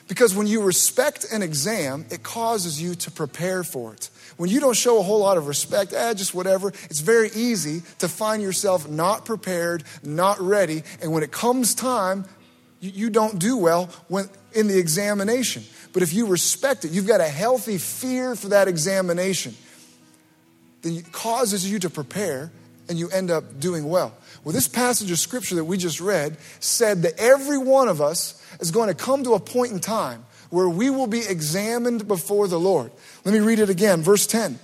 Because 0.08 0.34
when 0.34 0.46
you 0.46 0.62
respect 0.62 1.26
an 1.30 1.42
exam, 1.42 2.06
it 2.10 2.22
causes 2.22 2.80
you 2.80 2.94
to 2.94 3.10
prepare 3.10 3.62
for 3.62 3.92
it. 3.92 4.08
When 4.38 4.48
you 4.48 4.60
don't 4.60 4.76
show 4.76 5.00
a 5.00 5.02
whole 5.02 5.18
lot 5.18 5.36
of 5.36 5.48
respect, 5.48 5.92
eh, 5.92 6.14
just 6.14 6.32
whatever, 6.32 6.68
it's 6.84 7.00
very 7.00 7.28
easy 7.34 7.82
to 7.98 8.08
find 8.08 8.40
yourself 8.40 8.88
not 8.88 9.24
prepared, 9.24 9.82
not 10.04 10.40
ready, 10.40 10.84
and 11.02 11.12
when 11.12 11.24
it 11.24 11.32
comes 11.32 11.74
time, 11.74 12.24
you, 12.80 13.10
don't 13.10 13.40
do 13.40 13.56
well 13.56 13.90
when, 14.06 14.30
in 14.52 14.68
the 14.68 14.78
examination. 14.78 15.64
But 15.92 16.04
if 16.04 16.12
you 16.12 16.26
respect 16.26 16.84
it, 16.84 16.92
you've 16.92 17.08
got 17.08 17.20
a 17.20 17.26
healthy 17.26 17.78
fear 17.78 18.36
for 18.36 18.50
that 18.50 18.68
examination, 18.68 19.56
then 20.82 20.94
it 20.94 21.10
causes 21.10 21.68
you 21.68 21.80
to 21.80 21.90
prepare 21.90 22.52
and 22.88 22.96
you 22.96 23.10
end 23.10 23.32
up 23.32 23.58
doing 23.58 23.88
well. 23.88 24.14
Well, 24.44 24.52
this 24.52 24.68
passage 24.68 25.10
of 25.10 25.18
scripture 25.18 25.56
that 25.56 25.64
we 25.64 25.76
just 25.76 26.00
read 26.00 26.36
said 26.60 27.02
that 27.02 27.14
every 27.18 27.58
one 27.58 27.88
of 27.88 28.00
us 28.00 28.40
is 28.60 28.70
going 28.70 28.88
to 28.88 28.94
come 28.94 29.24
to 29.24 29.34
a 29.34 29.40
point 29.40 29.72
in 29.72 29.80
time 29.80 30.24
where 30.50 30.68
we 30.68 30.88
will 30.88 31.06
be 31.06 31.20
examined 31.28 32.08
before 32.08 32.48
the 32.48 32.58
Lord. 32.58 32.90
Let 33.28 33.34
me 33.34 33.40
read 33.40 33.58
it 33.58 33.68
again, 33.68 34.00
verse 34.00 34.26
10. 34.26 34.58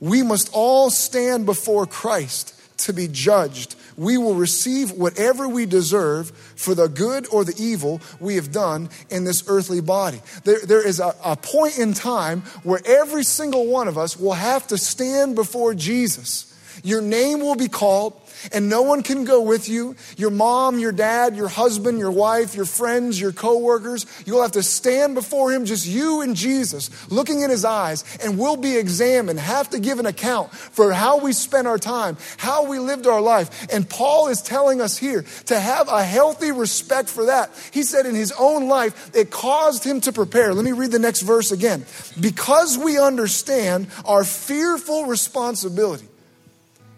We 0.00 0.22
must 0.22 0.48
all 0.54 0.88
stand 0.88 1.44
before 1.44 1.84
Christ 1.84 2.58
to 2.78 2.94
be 2.94 3.08
judged 3.08 3.76
we 3.96 4.18
will 4.18 4.34
receive 4.34 4.92
whatever 4.92 5.48
we 5.48 5.66
deserve 5.66 6.30
for 6.30 6.74
the 6.74 6.88
good 6.88 7.26
or 7.32 7.44
the 7.44 7.54
evil 7.58 8.00
we 8.20 8.36
have 8.36 8.52
done 8.52 8.90
in 9.10 9.24
this 9.24 9.44
earthly 9.48 9.80
body. 9.80 10.20
There, 10.44 10.60
there 10.60 10.86
is 10.86 11.00
a, 11.00 11.14
a 11.24 11.36
point 11.36 11.78
in 11.78 11.94
time 11.94 12.42
where 12.62 12.80
every 12.84 13.24
single 13.24 13.66
one 13.66 13.88
of 13.88 13.96
us 13.96 14.18
will 14.18 14.34
have 14.34 14.66
to 14.68 14.78
stand 14.78 15.34
before 15.34 15.74
Jesus 15.74 16.52
Your 16.84 17.00
name 17.00 17.40
will 17.40 17.54
be 17.54 17.68
called, 17.68 18.20
and 18.52 18.68
no 18.68 18.82
one 18.82 19.02
can 19.02 19.24
go 19.24 19.42
with 19.42 19.68
you. 19.68 19.96
Your 20.16 20.30
mom, 20.30 20.78
your 20.78 20.92
dad, 20.92 21.36
your 21.36 21.48
husband, 21.48 21.98
your 21.98 22.10
wife, 22.10 22.54
your 22.54 22.64
friends, 22.64 23.20
your 23.20 23.32
coworkers. 23.32 24.06
You'll 24.24 24.42
have 24.42 24.52
to 24.52 24.62
stand 24.62 25.14
before 25.14 25.52
him, 25.52 25.64
just 25.64 25.86
you 25.86 26.20
and 26.20 26.36
Jesus, 26.36 27.10
looking 27.10 27.40
in 27.40 27.50
his 27.50 27.64
eyes, 27.64 28.04
and 28.22 28.38
we'll 28.38 28.56
be 28.56 28.76
examined, 28.76 29.40
have 29.40 29.70
to 29.70 29.78
give 29.78 29.98
an 29.98 30.06
account 30.06 30.52
for 30.52 30.92
how 30.92 31.20
we 31.20 31.32
spent 31.32 31.66
our 31.66 31.78
time, 31.78 32.16
how 32.36 32.66
we 32.66 32.78
lived 32.78 33.06
our 33.06 33.20
life. 33.20 33.66
And 33.72 33.88
Paul 33.88 34.28
is 34.28 34.42
telling 34.42 34.80
us 34.80 34.96
here 34.96 35.24
to 35.46 35.58
have 35.58 35.88
a 35.88 36.04
healthy 36.04 36.52
respect 36.52 37.08
for 37.08 37.26
that. 37.26 37.50
He 37.72 37.82
said 37.82 38.06
in 38.06 38.14
his 38.14 38.32
own 38.38 38.68
life, 38.68 39.14
it 39.14 39.30
caused 39.30 39.84
him 39.84 40.00
to 40.02 40.12
prepare. 40.12 40.54
Let 40.54 40.64
me 40.64 40.72
read 40.72 40.92
the 40.92 40.98
next 40.98 41.22
verse 41.22 41.52
again. 41.52 41.84
Because 42.20 42.78
we 42.78 42.98
understand 42.98 43.88
our 44.04 44.24
fearful 44.24 45.06
responsibility 45.06 46.06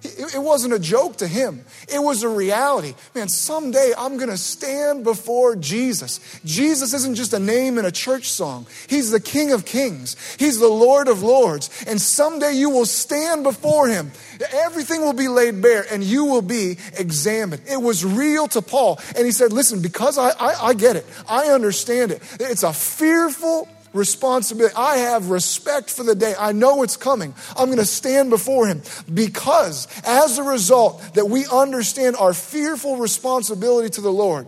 it 0.02 0.40
wasn't 0.40 0.74
a 0.74 0.78
joke 0.78 1.16
to 1.16 1.26
him. 1.26 1.64
It 1.92 1.98
was 1.98 2.22
a 2.22 2.28
reality. 2.28 2.94
Man, 3.14 3.28
someday 3.28 3.92
I'm 3.98 4.16
going 4.16 4.30
to 4.30 4.36
stand 4.36 5.02
before 5.02 5.56
Jesus. 5.56 6.20
Jesus 6.44 6.94
isn't 6.94 7.16
just 7.16 7.32
a 7.32 7.38
name 7.38 7.78
in 7.78 7.84
a 7.84 7.90
church 7.90 8.28
song. 8.28 8.66
He's 8.86 9.10
the 9.10 9.20
King 9.20 9.52
of 9.52 9.64
Kings. 9.64 10.16
He's 10.38 10.60
the 10.60 10.68
Lord 10.68 11.08
of 11.08 11.22
Lords. 11.22 11.84
And 11.86 12.00
someday 12.00 12.52
you 12.52 12.70
will 12.70 12.86
stand 12.86 13.42
before 13.42 13.88
him. 13.88 14.12
Everything 14.52 15.00
will 15.00 15.12
be 15.12 15.28
laid 15.28 15.60
bare 15.60 15.84
and 15.90 16.04
you 16.04 16.24
will 16.26 16.42
be 16.42 16.78
examined. 16.96 17.62
It 17.68 17.82
was 17.82 18.04
real 18.04 18.46
to 18.48 18.62
Paul. 18.62 19.00
And 19.16 19.26
he 19.26 19.32
said, 19.32 19.52
listen, 19.52 19.82
because 19.82 20.16
I, 20.16 20.30
I, 20.30 20.68
I 20.68 20.74
get 20.74 20.94
it. 20.94 21.06
I 21.28 21.46
understand 21.46 22.12
it. 22.12 22.22
It's 22.38 22.62
a 22.62 22.72
fearful 22.72 23.68
responsibility. 23.98 24.74
I 24.76 24.98
have 24.98 25.30
respect 25.30 25.90
for 25.90 26.04
the 26.04 26.14
day. 26.14 26.34
I 26.38 26.52
know 26.52 26.82
it's 26.82 26.96
coming. 26.96 27.34
I'm 27.56 27.66
going 27.66 27.78
to 27.78 27.84
stand 27.84 28.30
before 28.30 28.66
him 28.66 28.82
because 29.12 29.86
as 30.04 30.38
a 30.38 30.42
result 30.42 31.02
that 31.14 31.26
we 31.26 31.46
understand 31.46 32.16
our 32.16 32.32
fearful 32.32 32.96
responsibility 32.96 33.90
to 33.90 34.00
the 34.00 34.12
Lord, 34.12 34.46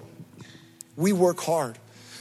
we 0.96 1.12
work 1.12 1.40
hard 1.40 1.78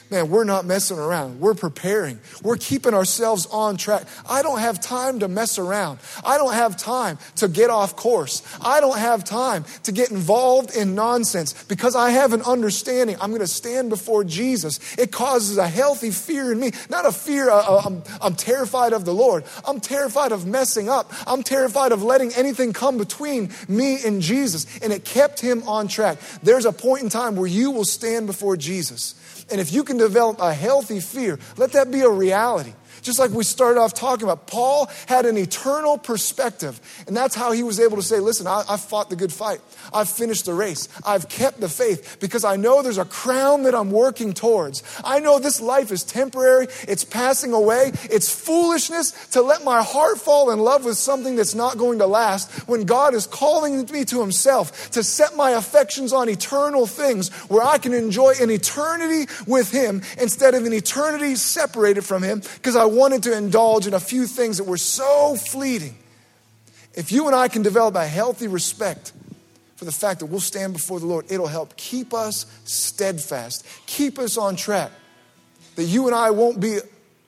man, 0.10 0.30
we're 0.30 0.44
not 0.44 0.66
messing 0.66 0.98
around. 0.98 1.40
We're 1.40 1.54
preparing. 1.54 2.20
We're 2.42 2.58
keeping 2.58 2.94
ourselves 2.94 3.46
on 3.48 3.78
track. 3.78 4.04
I 4.28 4.42
don't 4.42 4.60
have 4.60 4.80
time 4.80 5.20
to 5.20 5.28
mess 5.28 5.60
around. 5.60 6.00
I 6.26 6.38
don't 6.38 6.54
have 6.54 6.78
time 6.78 7.18
to 7.38 7.48
get 7.48 7.70
off 7.70 7.96
course. 7.96 8.42
I 8.62 8.80
don't 8.80 8.98
have 8.98 9.24
time 9.24 9.66
to 9.84 9.92
get 9.92 10.12
involved 10.12 10.76
in 10.76 10.96
nonsense 10.96 11.54
because 11.64 11.96
I 11.96 12.12
have 12.12 12.34
an 12.34 12.42
understanding. 12.42 13.18
I'm 13.22 13.30
going 13.30 13.42
to 13.42 13.48
stand 13.48 13.90
before 13.90 14.24
Jesus. 14.24 14.80
It 14.98 15.12
causes 15.12 15.58
a 15.58 15.68
healthy 15.68 16.12
fear 16.12 16.52
in 16.52 16.60
me. 16.60 16.72
Not 16.90 17.06
a 17.06 17.12
fear, 17.12 17.50
uh, 17.50 17.58
uh, 17.58 17.82
I'm, 17.86 18.04
I'm 18.22 18.36
terrified 18.36 18.94
of 18.94 19.06
the 19.06 19.14
Lord. 19.14 19.44
I'm 19.66 19.80
terrified 19.80 20.32
of 20.32 20.48
messing 20.48 20.90
up. 20.90 21.12
I'm 21.28 21.44
terrified 21.44 21.92
of 21.92 22.04
letting 22.04 22.34
anything 22.34 22.74
come 22.74 22.98
between 22.98 23.52
me 23.68 24.04
and 24.06 24.22
Jesus. 24.22 24.66
And 24.80 24.92
it 24.92 25.06
kept 25.06 25.40
him 25.40 25.68
on 25.68 25.88
track. 25.88 26.18
There's 26.42 26.66
a 26.66 26.72
point 26.72 27.04
in 27.04 27.10
time 27.10 27.36
where 27.36 27.48
you 27.48 27.72
will 27.72 27.86
stand 27.86 28.28
before 28.28 28.58
Jesus 28.58 29.16
and 29.52 29.60
if 29.60 29.74
you 29.74 29.84
can 29.84 29.98
develop 29.98 30.40
a 30.40 30.54
healthy 30.54 31.00
fear, 31.00 31.40
let 31.58 31.72
that 31.74 31.92
be 31.92 32.02
a 32.02 32.10
reality. 32.10 32.74
Just 33.02 33.20
like 33.20 33.32
we 33.32 33.44
started 33.44 33.80
off 33.80 33.94
talking 33.94 34.24
about, 34.24 34.48
Paul 34.48 34.90
had 35.08 35.26
an 35.26 35.38
eternal 35.38 35.98
perspective. 35.98 36.80
And 37.08 37.16
that's 37.16 37.36
how 37.36 37.52
he 37.52 37.64
was 37.64 37.80
able 37.80 37.98
to 37.98 38.04
say, 38.04 38.20
Listen, 38.20 38.48
I, 38.48 38.64
I, 38.70 38.78
fought 38.78 39.10
the 39.10 39.16
good 39.16 39.32
fight. 39.32 39.60
I've 39.94 40.10
finished 40.10 40.46
the 40.46 40.54
race. 40.54 40.88
I've 41.06 41.30
kept 41.30 41.60
the 41.60 41.70
faith 41.70 42.18
because 42.20 42.44
I 42.44 42.56
know 42.56 42.82
there's 42.82 42.98
a 42.98 43.06
crown 43.06 43.64
that 43.64 43.76
I'm 43.76 43.92
working 43.92 44.34
towards. 44.34 44.84
I 45.04 45.20
know 45.20 45.40
this 45.40 45.62
life 45.62 45.92
is 45.92 46.04
temporary, 46.04 46.68
it's 46.88 47.04
passing 47.04 47.54
away. 47.54 47.92
It's 48.04 48.34
foolishness 48.34 49.30
to 49.32 49.42
let 49.42 49.64
my 49.64 49.84
heart 49.84 50.18
fall 50.20 50.52
in 50.52 50.60
love 50.60 50.86
with 50.86 50.98
something 50.98 51.36
that's 51.36 51.56
not 51.56 51.78
going 51.78 52.00
to 52.00 52.08
last 52.08 52.68
when 52.68 52.84
God 52.84 53.14
is 53.14 53.28
calling 53.28 53.86
me 53.92 54.06
to 54.06 54.22
Himself 54.22 54.90
to 54.92 55.04
set 55.04 55.36
my 55.36 55.52
affections 55.52 56.14
on 56.14 56.30
eternal 56.30 56.86
things 56.86 57.30
where 57.50 57.64
I 57.64 57.78
can 57.78 57.94
enjoy 57.94 58.34
an 58.42 58.50
eternity 58.50 59.32
with 59.48 59.72
Him 59.72 60.02
instead 60.20 60.56
of 60.56 60.66
an 60.66 60.74
eternity 60.74 61.36
separated 61.36 62.04
from 62.04 62.24
Him 62.24 62.42
because 62.56 62.76
I 62.76 62.86
wanted 62.90 63.24
to 63.24 63.38
indulge 63.38 63.88
in 63.88 63.94
a 63.94 64.00
few 64.00 64.28
things 64.28 64.58
that 64.58 64.66
were 64.66 64.78
so 64.78 65.36
fleeting. 65.36 65.96
If 66.94 67.12
you 67.12 67.28
and 67.28 67.36
I 67.36 67.48
can 67.48 67.62
develop 67.62 67.96
a 67.96 68.06
healthy 68.06 68.48
respect 68.48 69.14
for 69.76 69.86
the 69.86 69.92
fact 69.92 70.20
that 70.20 70.26
we'll 70.26 70.40
stand 70.40 70.74
before 70.74 71.00
the 71.00 71.06
Lord, 71.06 71.26
it'll 71.32 71.48
help 71.48 71.78
keep 71.78 72.14
us 72.14 72.46
steadfast, 72.66 73.66
keep 73.86 74.20
us 74.20 74.38
on 74.38 74.56
track. 74.56 74.92
That 75.76 75.86
you 75.86 76.08
and 76.08 76.16
I 76.16 76.32
won't 76.32 76.60
be 76.60 76.80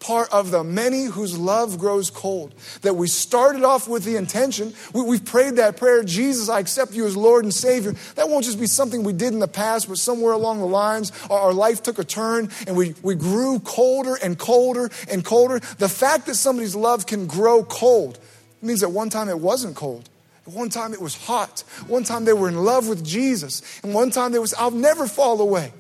part 0.02 0.34
of 0.34 0.52
the 0.52 0.64
many 0.64 1.06
whose 1.06 1.38
love 1.38 1.78
grows 1.78 2.10
cold. 2.10 2.54
That 2.82 2.96
we 2.96 3.08
started 3.08 3.64
off 3.64 3.88
with 3.88 4.04
the 4.04 4.18
intention, 4.18 4.74
we, 4.94 5.16
have 5.16 5.26
prayed 5.26 5.56
that 5.56 5.78
prayer, 5.78 6.04
Jesus, 6.04 6.50
I 6.50 6.60
accept 6.60 6.94
you 6.94 7.06
as 7.06 7.16
Lord 7.16 7.46
and 7.46 7.54
Savior. 7.54 7.94
That 8.16 8.28
won't 8.28 8.44
just 8.44 8.60
be 8.60 8.68
something 8.68 9.04
we 9.04 9.14
did 9.14 9.32
in 9.32 9.40
the 9.40 9.48
past, 9.48 9.88
but 9.88 9.98
somewhere 9.98 10.34
along 10.34 10.60
the 10.60 10.66
lines, 10.66 11.14
our, 11.30 11.40
our 11.40 11.54
life 11.54 11.82
took 11.82 12.00
a 12.00 12.04
turn 12.04 12.50
and 12.68 12.76
we, 12.76 12.96
we 13.02 13.16
grew 13.16 13.60
colder 13.60 14.18
and 14.22 14.38
colder 14.38 14.90
and 15.10 15.24
colder. 15.24 15.60
The 15.78 15.90
fact 15.90 16.26
that 16.26 16.36
somebody's 16.36 16.76
love 16.76 17.06
can 17.06 17.28
grow 17.28 17.64
cold 17.64 18.20
means 18.62 18.82
that 18.82 18.90
one 18.90 19.10
time 19.10 19.30
it 19.30 19.40
wasn't 19.40 19.76
cold. 19.76 20.10
One 20.46 20.70
time 20.70 20.94
it 20.94 21.02
was 21.02 21.16
hot. 21.16 21.64
One 21.88 22.04
time 22.04 22.26
they 22.26 22.34
were 22.34 22.50
in 22.50 22.58
love 22.66 22.88
with 22.88 23.06
Jesus. 23.06 23.62
And 23.84 23.94
one 23.94 24.10
time 24.10 24.32
there 24.32 24.42
was, 24.42 24.54
I'll 24.56 24.72
never 24.72 25.08
fall 25.08 25.40
away. 25.40 25.72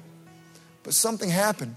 But 0.83 0.93
something 0.93 1.29
happened. 1.29 1.75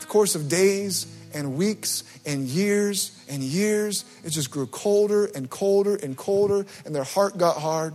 The 0.00 0.06
course 0.06 0.34
of 0.34 0.48
days 0.48 1.06
and 1.34 1.56
weeks 1.56 2.04
and 2.24 2.46
years 2.46 3.18
and 3.28 3.42
years. 3.42 4.04
It 4.24 4.30
just 4.30 4.50
grew 4.50 4.66
colder 4.66 5.26
and 5.26 5.48
colder 5.48 5.96
and 5.96 6.16
colder, 6.16 6.66
and 6.84 6.94
their 6.94 7.04
heart 7.04 7.38
got 7.38 7.56
hard, 7.58 7.94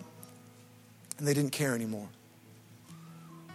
and 1.17 1.27
they 1.27 1.33
didn't 1.33 1.51
care 1.51 1.75
anymore. 1.75 2.07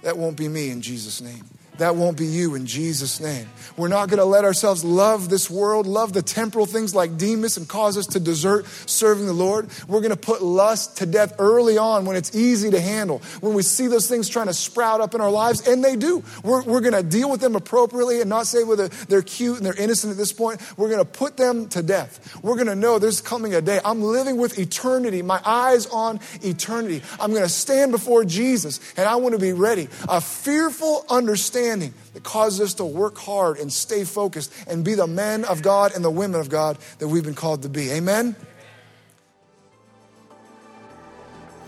That 0.02 0.16
won't 0.16 0.36
be 0.36 0.48
me 0.48 0.70
in 0.70 0.82
Jesus' 0.82 1.20
name. 1.20 1.44
That 1.78 1.96
won't 1.96 2.16
be 2.16 2.26
you 2.26 2.54
in 2.54 2.64
Jesus' 2.64 3.20
name. 3.20 3.48
We're 3.76 3.88
not 3.88 4.08
going 4.08 4.18
to 4.18 4.24
let 4.24 4.44
ourselves 4.44 4.82
love 4.82 5.28
this 5.28 5.50
world, 5.50 5.86
love 5.86 6.14
the 6.14 6.22
temporal 6.22 6.64
things 6.64 6.94
like 6.94 7.18
Demas 7.18 7.58
and 7.58 7.68
cause 7.68 7.98
us 7.98 8.06
to 8.08 8.20
desert 8.20 8.66
serving 8.86 9.26
the 9.26 9.34
Lord. 9.34 9.68
We're 9.86 10.00
going 10.00 10.10
to 10.12 10.16
put 10.16 10.42
lust 10.42 10.98
to 10.98 11.06
death 11.06 11.34
early 11.38 11.76
on 11.76 12.06
when 12.06 12.16
it's 12.16 12.34
easy 12.34 12.70
to 12.70 12.80
handle. 12.80 13.20
When 13.40 13.52
we 13.52 13.62
see 13.62 13.88
those 13.88 14.08
things 14.08 14.28
trying 14.30 14.46
to 14.46 14.54
sprout 14.54 15.02
up 15.02 15.14
in 15.14 15.20
our 15.20 15.30
lives, 15.30 15.68
and 15.68 15.84
they 15.84 15.96
do. 15.96 16.24
We're, 16.42 16.62
we're 16.62 16.80
going 16.80 16.94
to 16.94 17.02
deal 17.02 17.30
with 17.30 17.40
them 17.40 17.56
appropriately 17.56 18.20
and 18.20 18.30
not 18.30 18.46
say 18.46 18.64
whether 18.64 18.88
they're 18.88 19.22
cute 19.22 19.58
and 19.58 19.66
they're 19.66 19.74
innocent 19.74 20.12
at 20.12 20.16
this 20.16 20.32
point. 20.32 20.60
We're 20.78 20.88
going 20.88 21.04
to 21.04 21.10
put 21.10 21.36
them 21.36 21.68
to 21.70 21.82
death. 21.82 22.40
We're 22.42 22.54
going 22.54 22.68
to 22.68 22.76
know 22.76 22.98
there's 22.98 23.20
coming 23.20 23.54
a 23.54 23.60
day. 23.60 23.80
I'm 23.84 24.02
living 24.02 24.38
with 24.38 24.58
eternity, 24.58 25.20
my 25.20 25.42
eyes 25.44 25.86
on 25.88 26.20
eternity. 26.42 27.02
I'm 27.20 27.32
going 27.32 27.42
to 27.42 27.48
stand 27.48 27.92
before 27.92 28.24
Jesus, 28.24 28.80
and 28.96 29.06
I 29.06 29.16
want 29.16 29.34
to 29.34 29.40
be 29.40 29.52
ready. 29.52 29.88
A 30.08 30.22
fearful 30.22 31.04
understanding 31.10 31.65
understanding 31.66 31.94
that 32.14 32.22
causes 32.22 32.60
us 32.60 32.74
to 32.74 32.84
work 32.84 33.18
hard 33.18 33.58
and 33.58 33.72
stay 33.72 34.04
focused 34.04 34.52
and 34.68 34.84
be 34.84 34.94
the 34.94 35.06
men 35.06 35.44
of 35.44 35.62
God 35.62 35.94
and 35.94 36.04
the 36.04 36.10
women 36.10 36.40
of 36.40 36.48
God 36.48 36.78
that 36.98 37.08
we've 37.08 37.24
been 37.24 37.34
called 37.34 37.62
to 37.62 37.68
be. 37.68 37.90
Amen? 37.90 38.36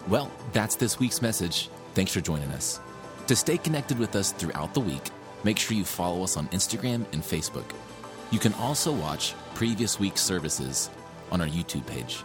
Well, 0.08 0.30
that's 0.52 0.76
this 0.76 0.98
week's 0.98 1.20
message. 1.20 1.68
Thanks 1.94 2.12
for 2.12 2.20
joining 2.20 2.50
us. 2.52 2.80
To 3.26 3.36
stay 3.36 3.58
connected 3.58 3.98
with 3.98 4.16
us 4.16 4.32
throughout 4.32 4.72
the 4.72 4.80
week, 4.80 5.10
make 5.44 5.58
sure 5.58 5.76
you 5.76 5.84
follow 5.84 6.22
us 6.22 6.36
on 6.36 6.48
Instagram 6.48 7.04
and 7.12 7.22
Facebook. 7.22 7.66
You 8.30 8.38
can 8.38 8.54
also 8.54 8.92
watch 8.92 9.34
previous 9.54 10.00
week's 10.00 10.22
services 10.22 10.90
on 11.30 11.40
our 11.40 11.48
YouTube 11.48 11.86
page. 11.86 12.22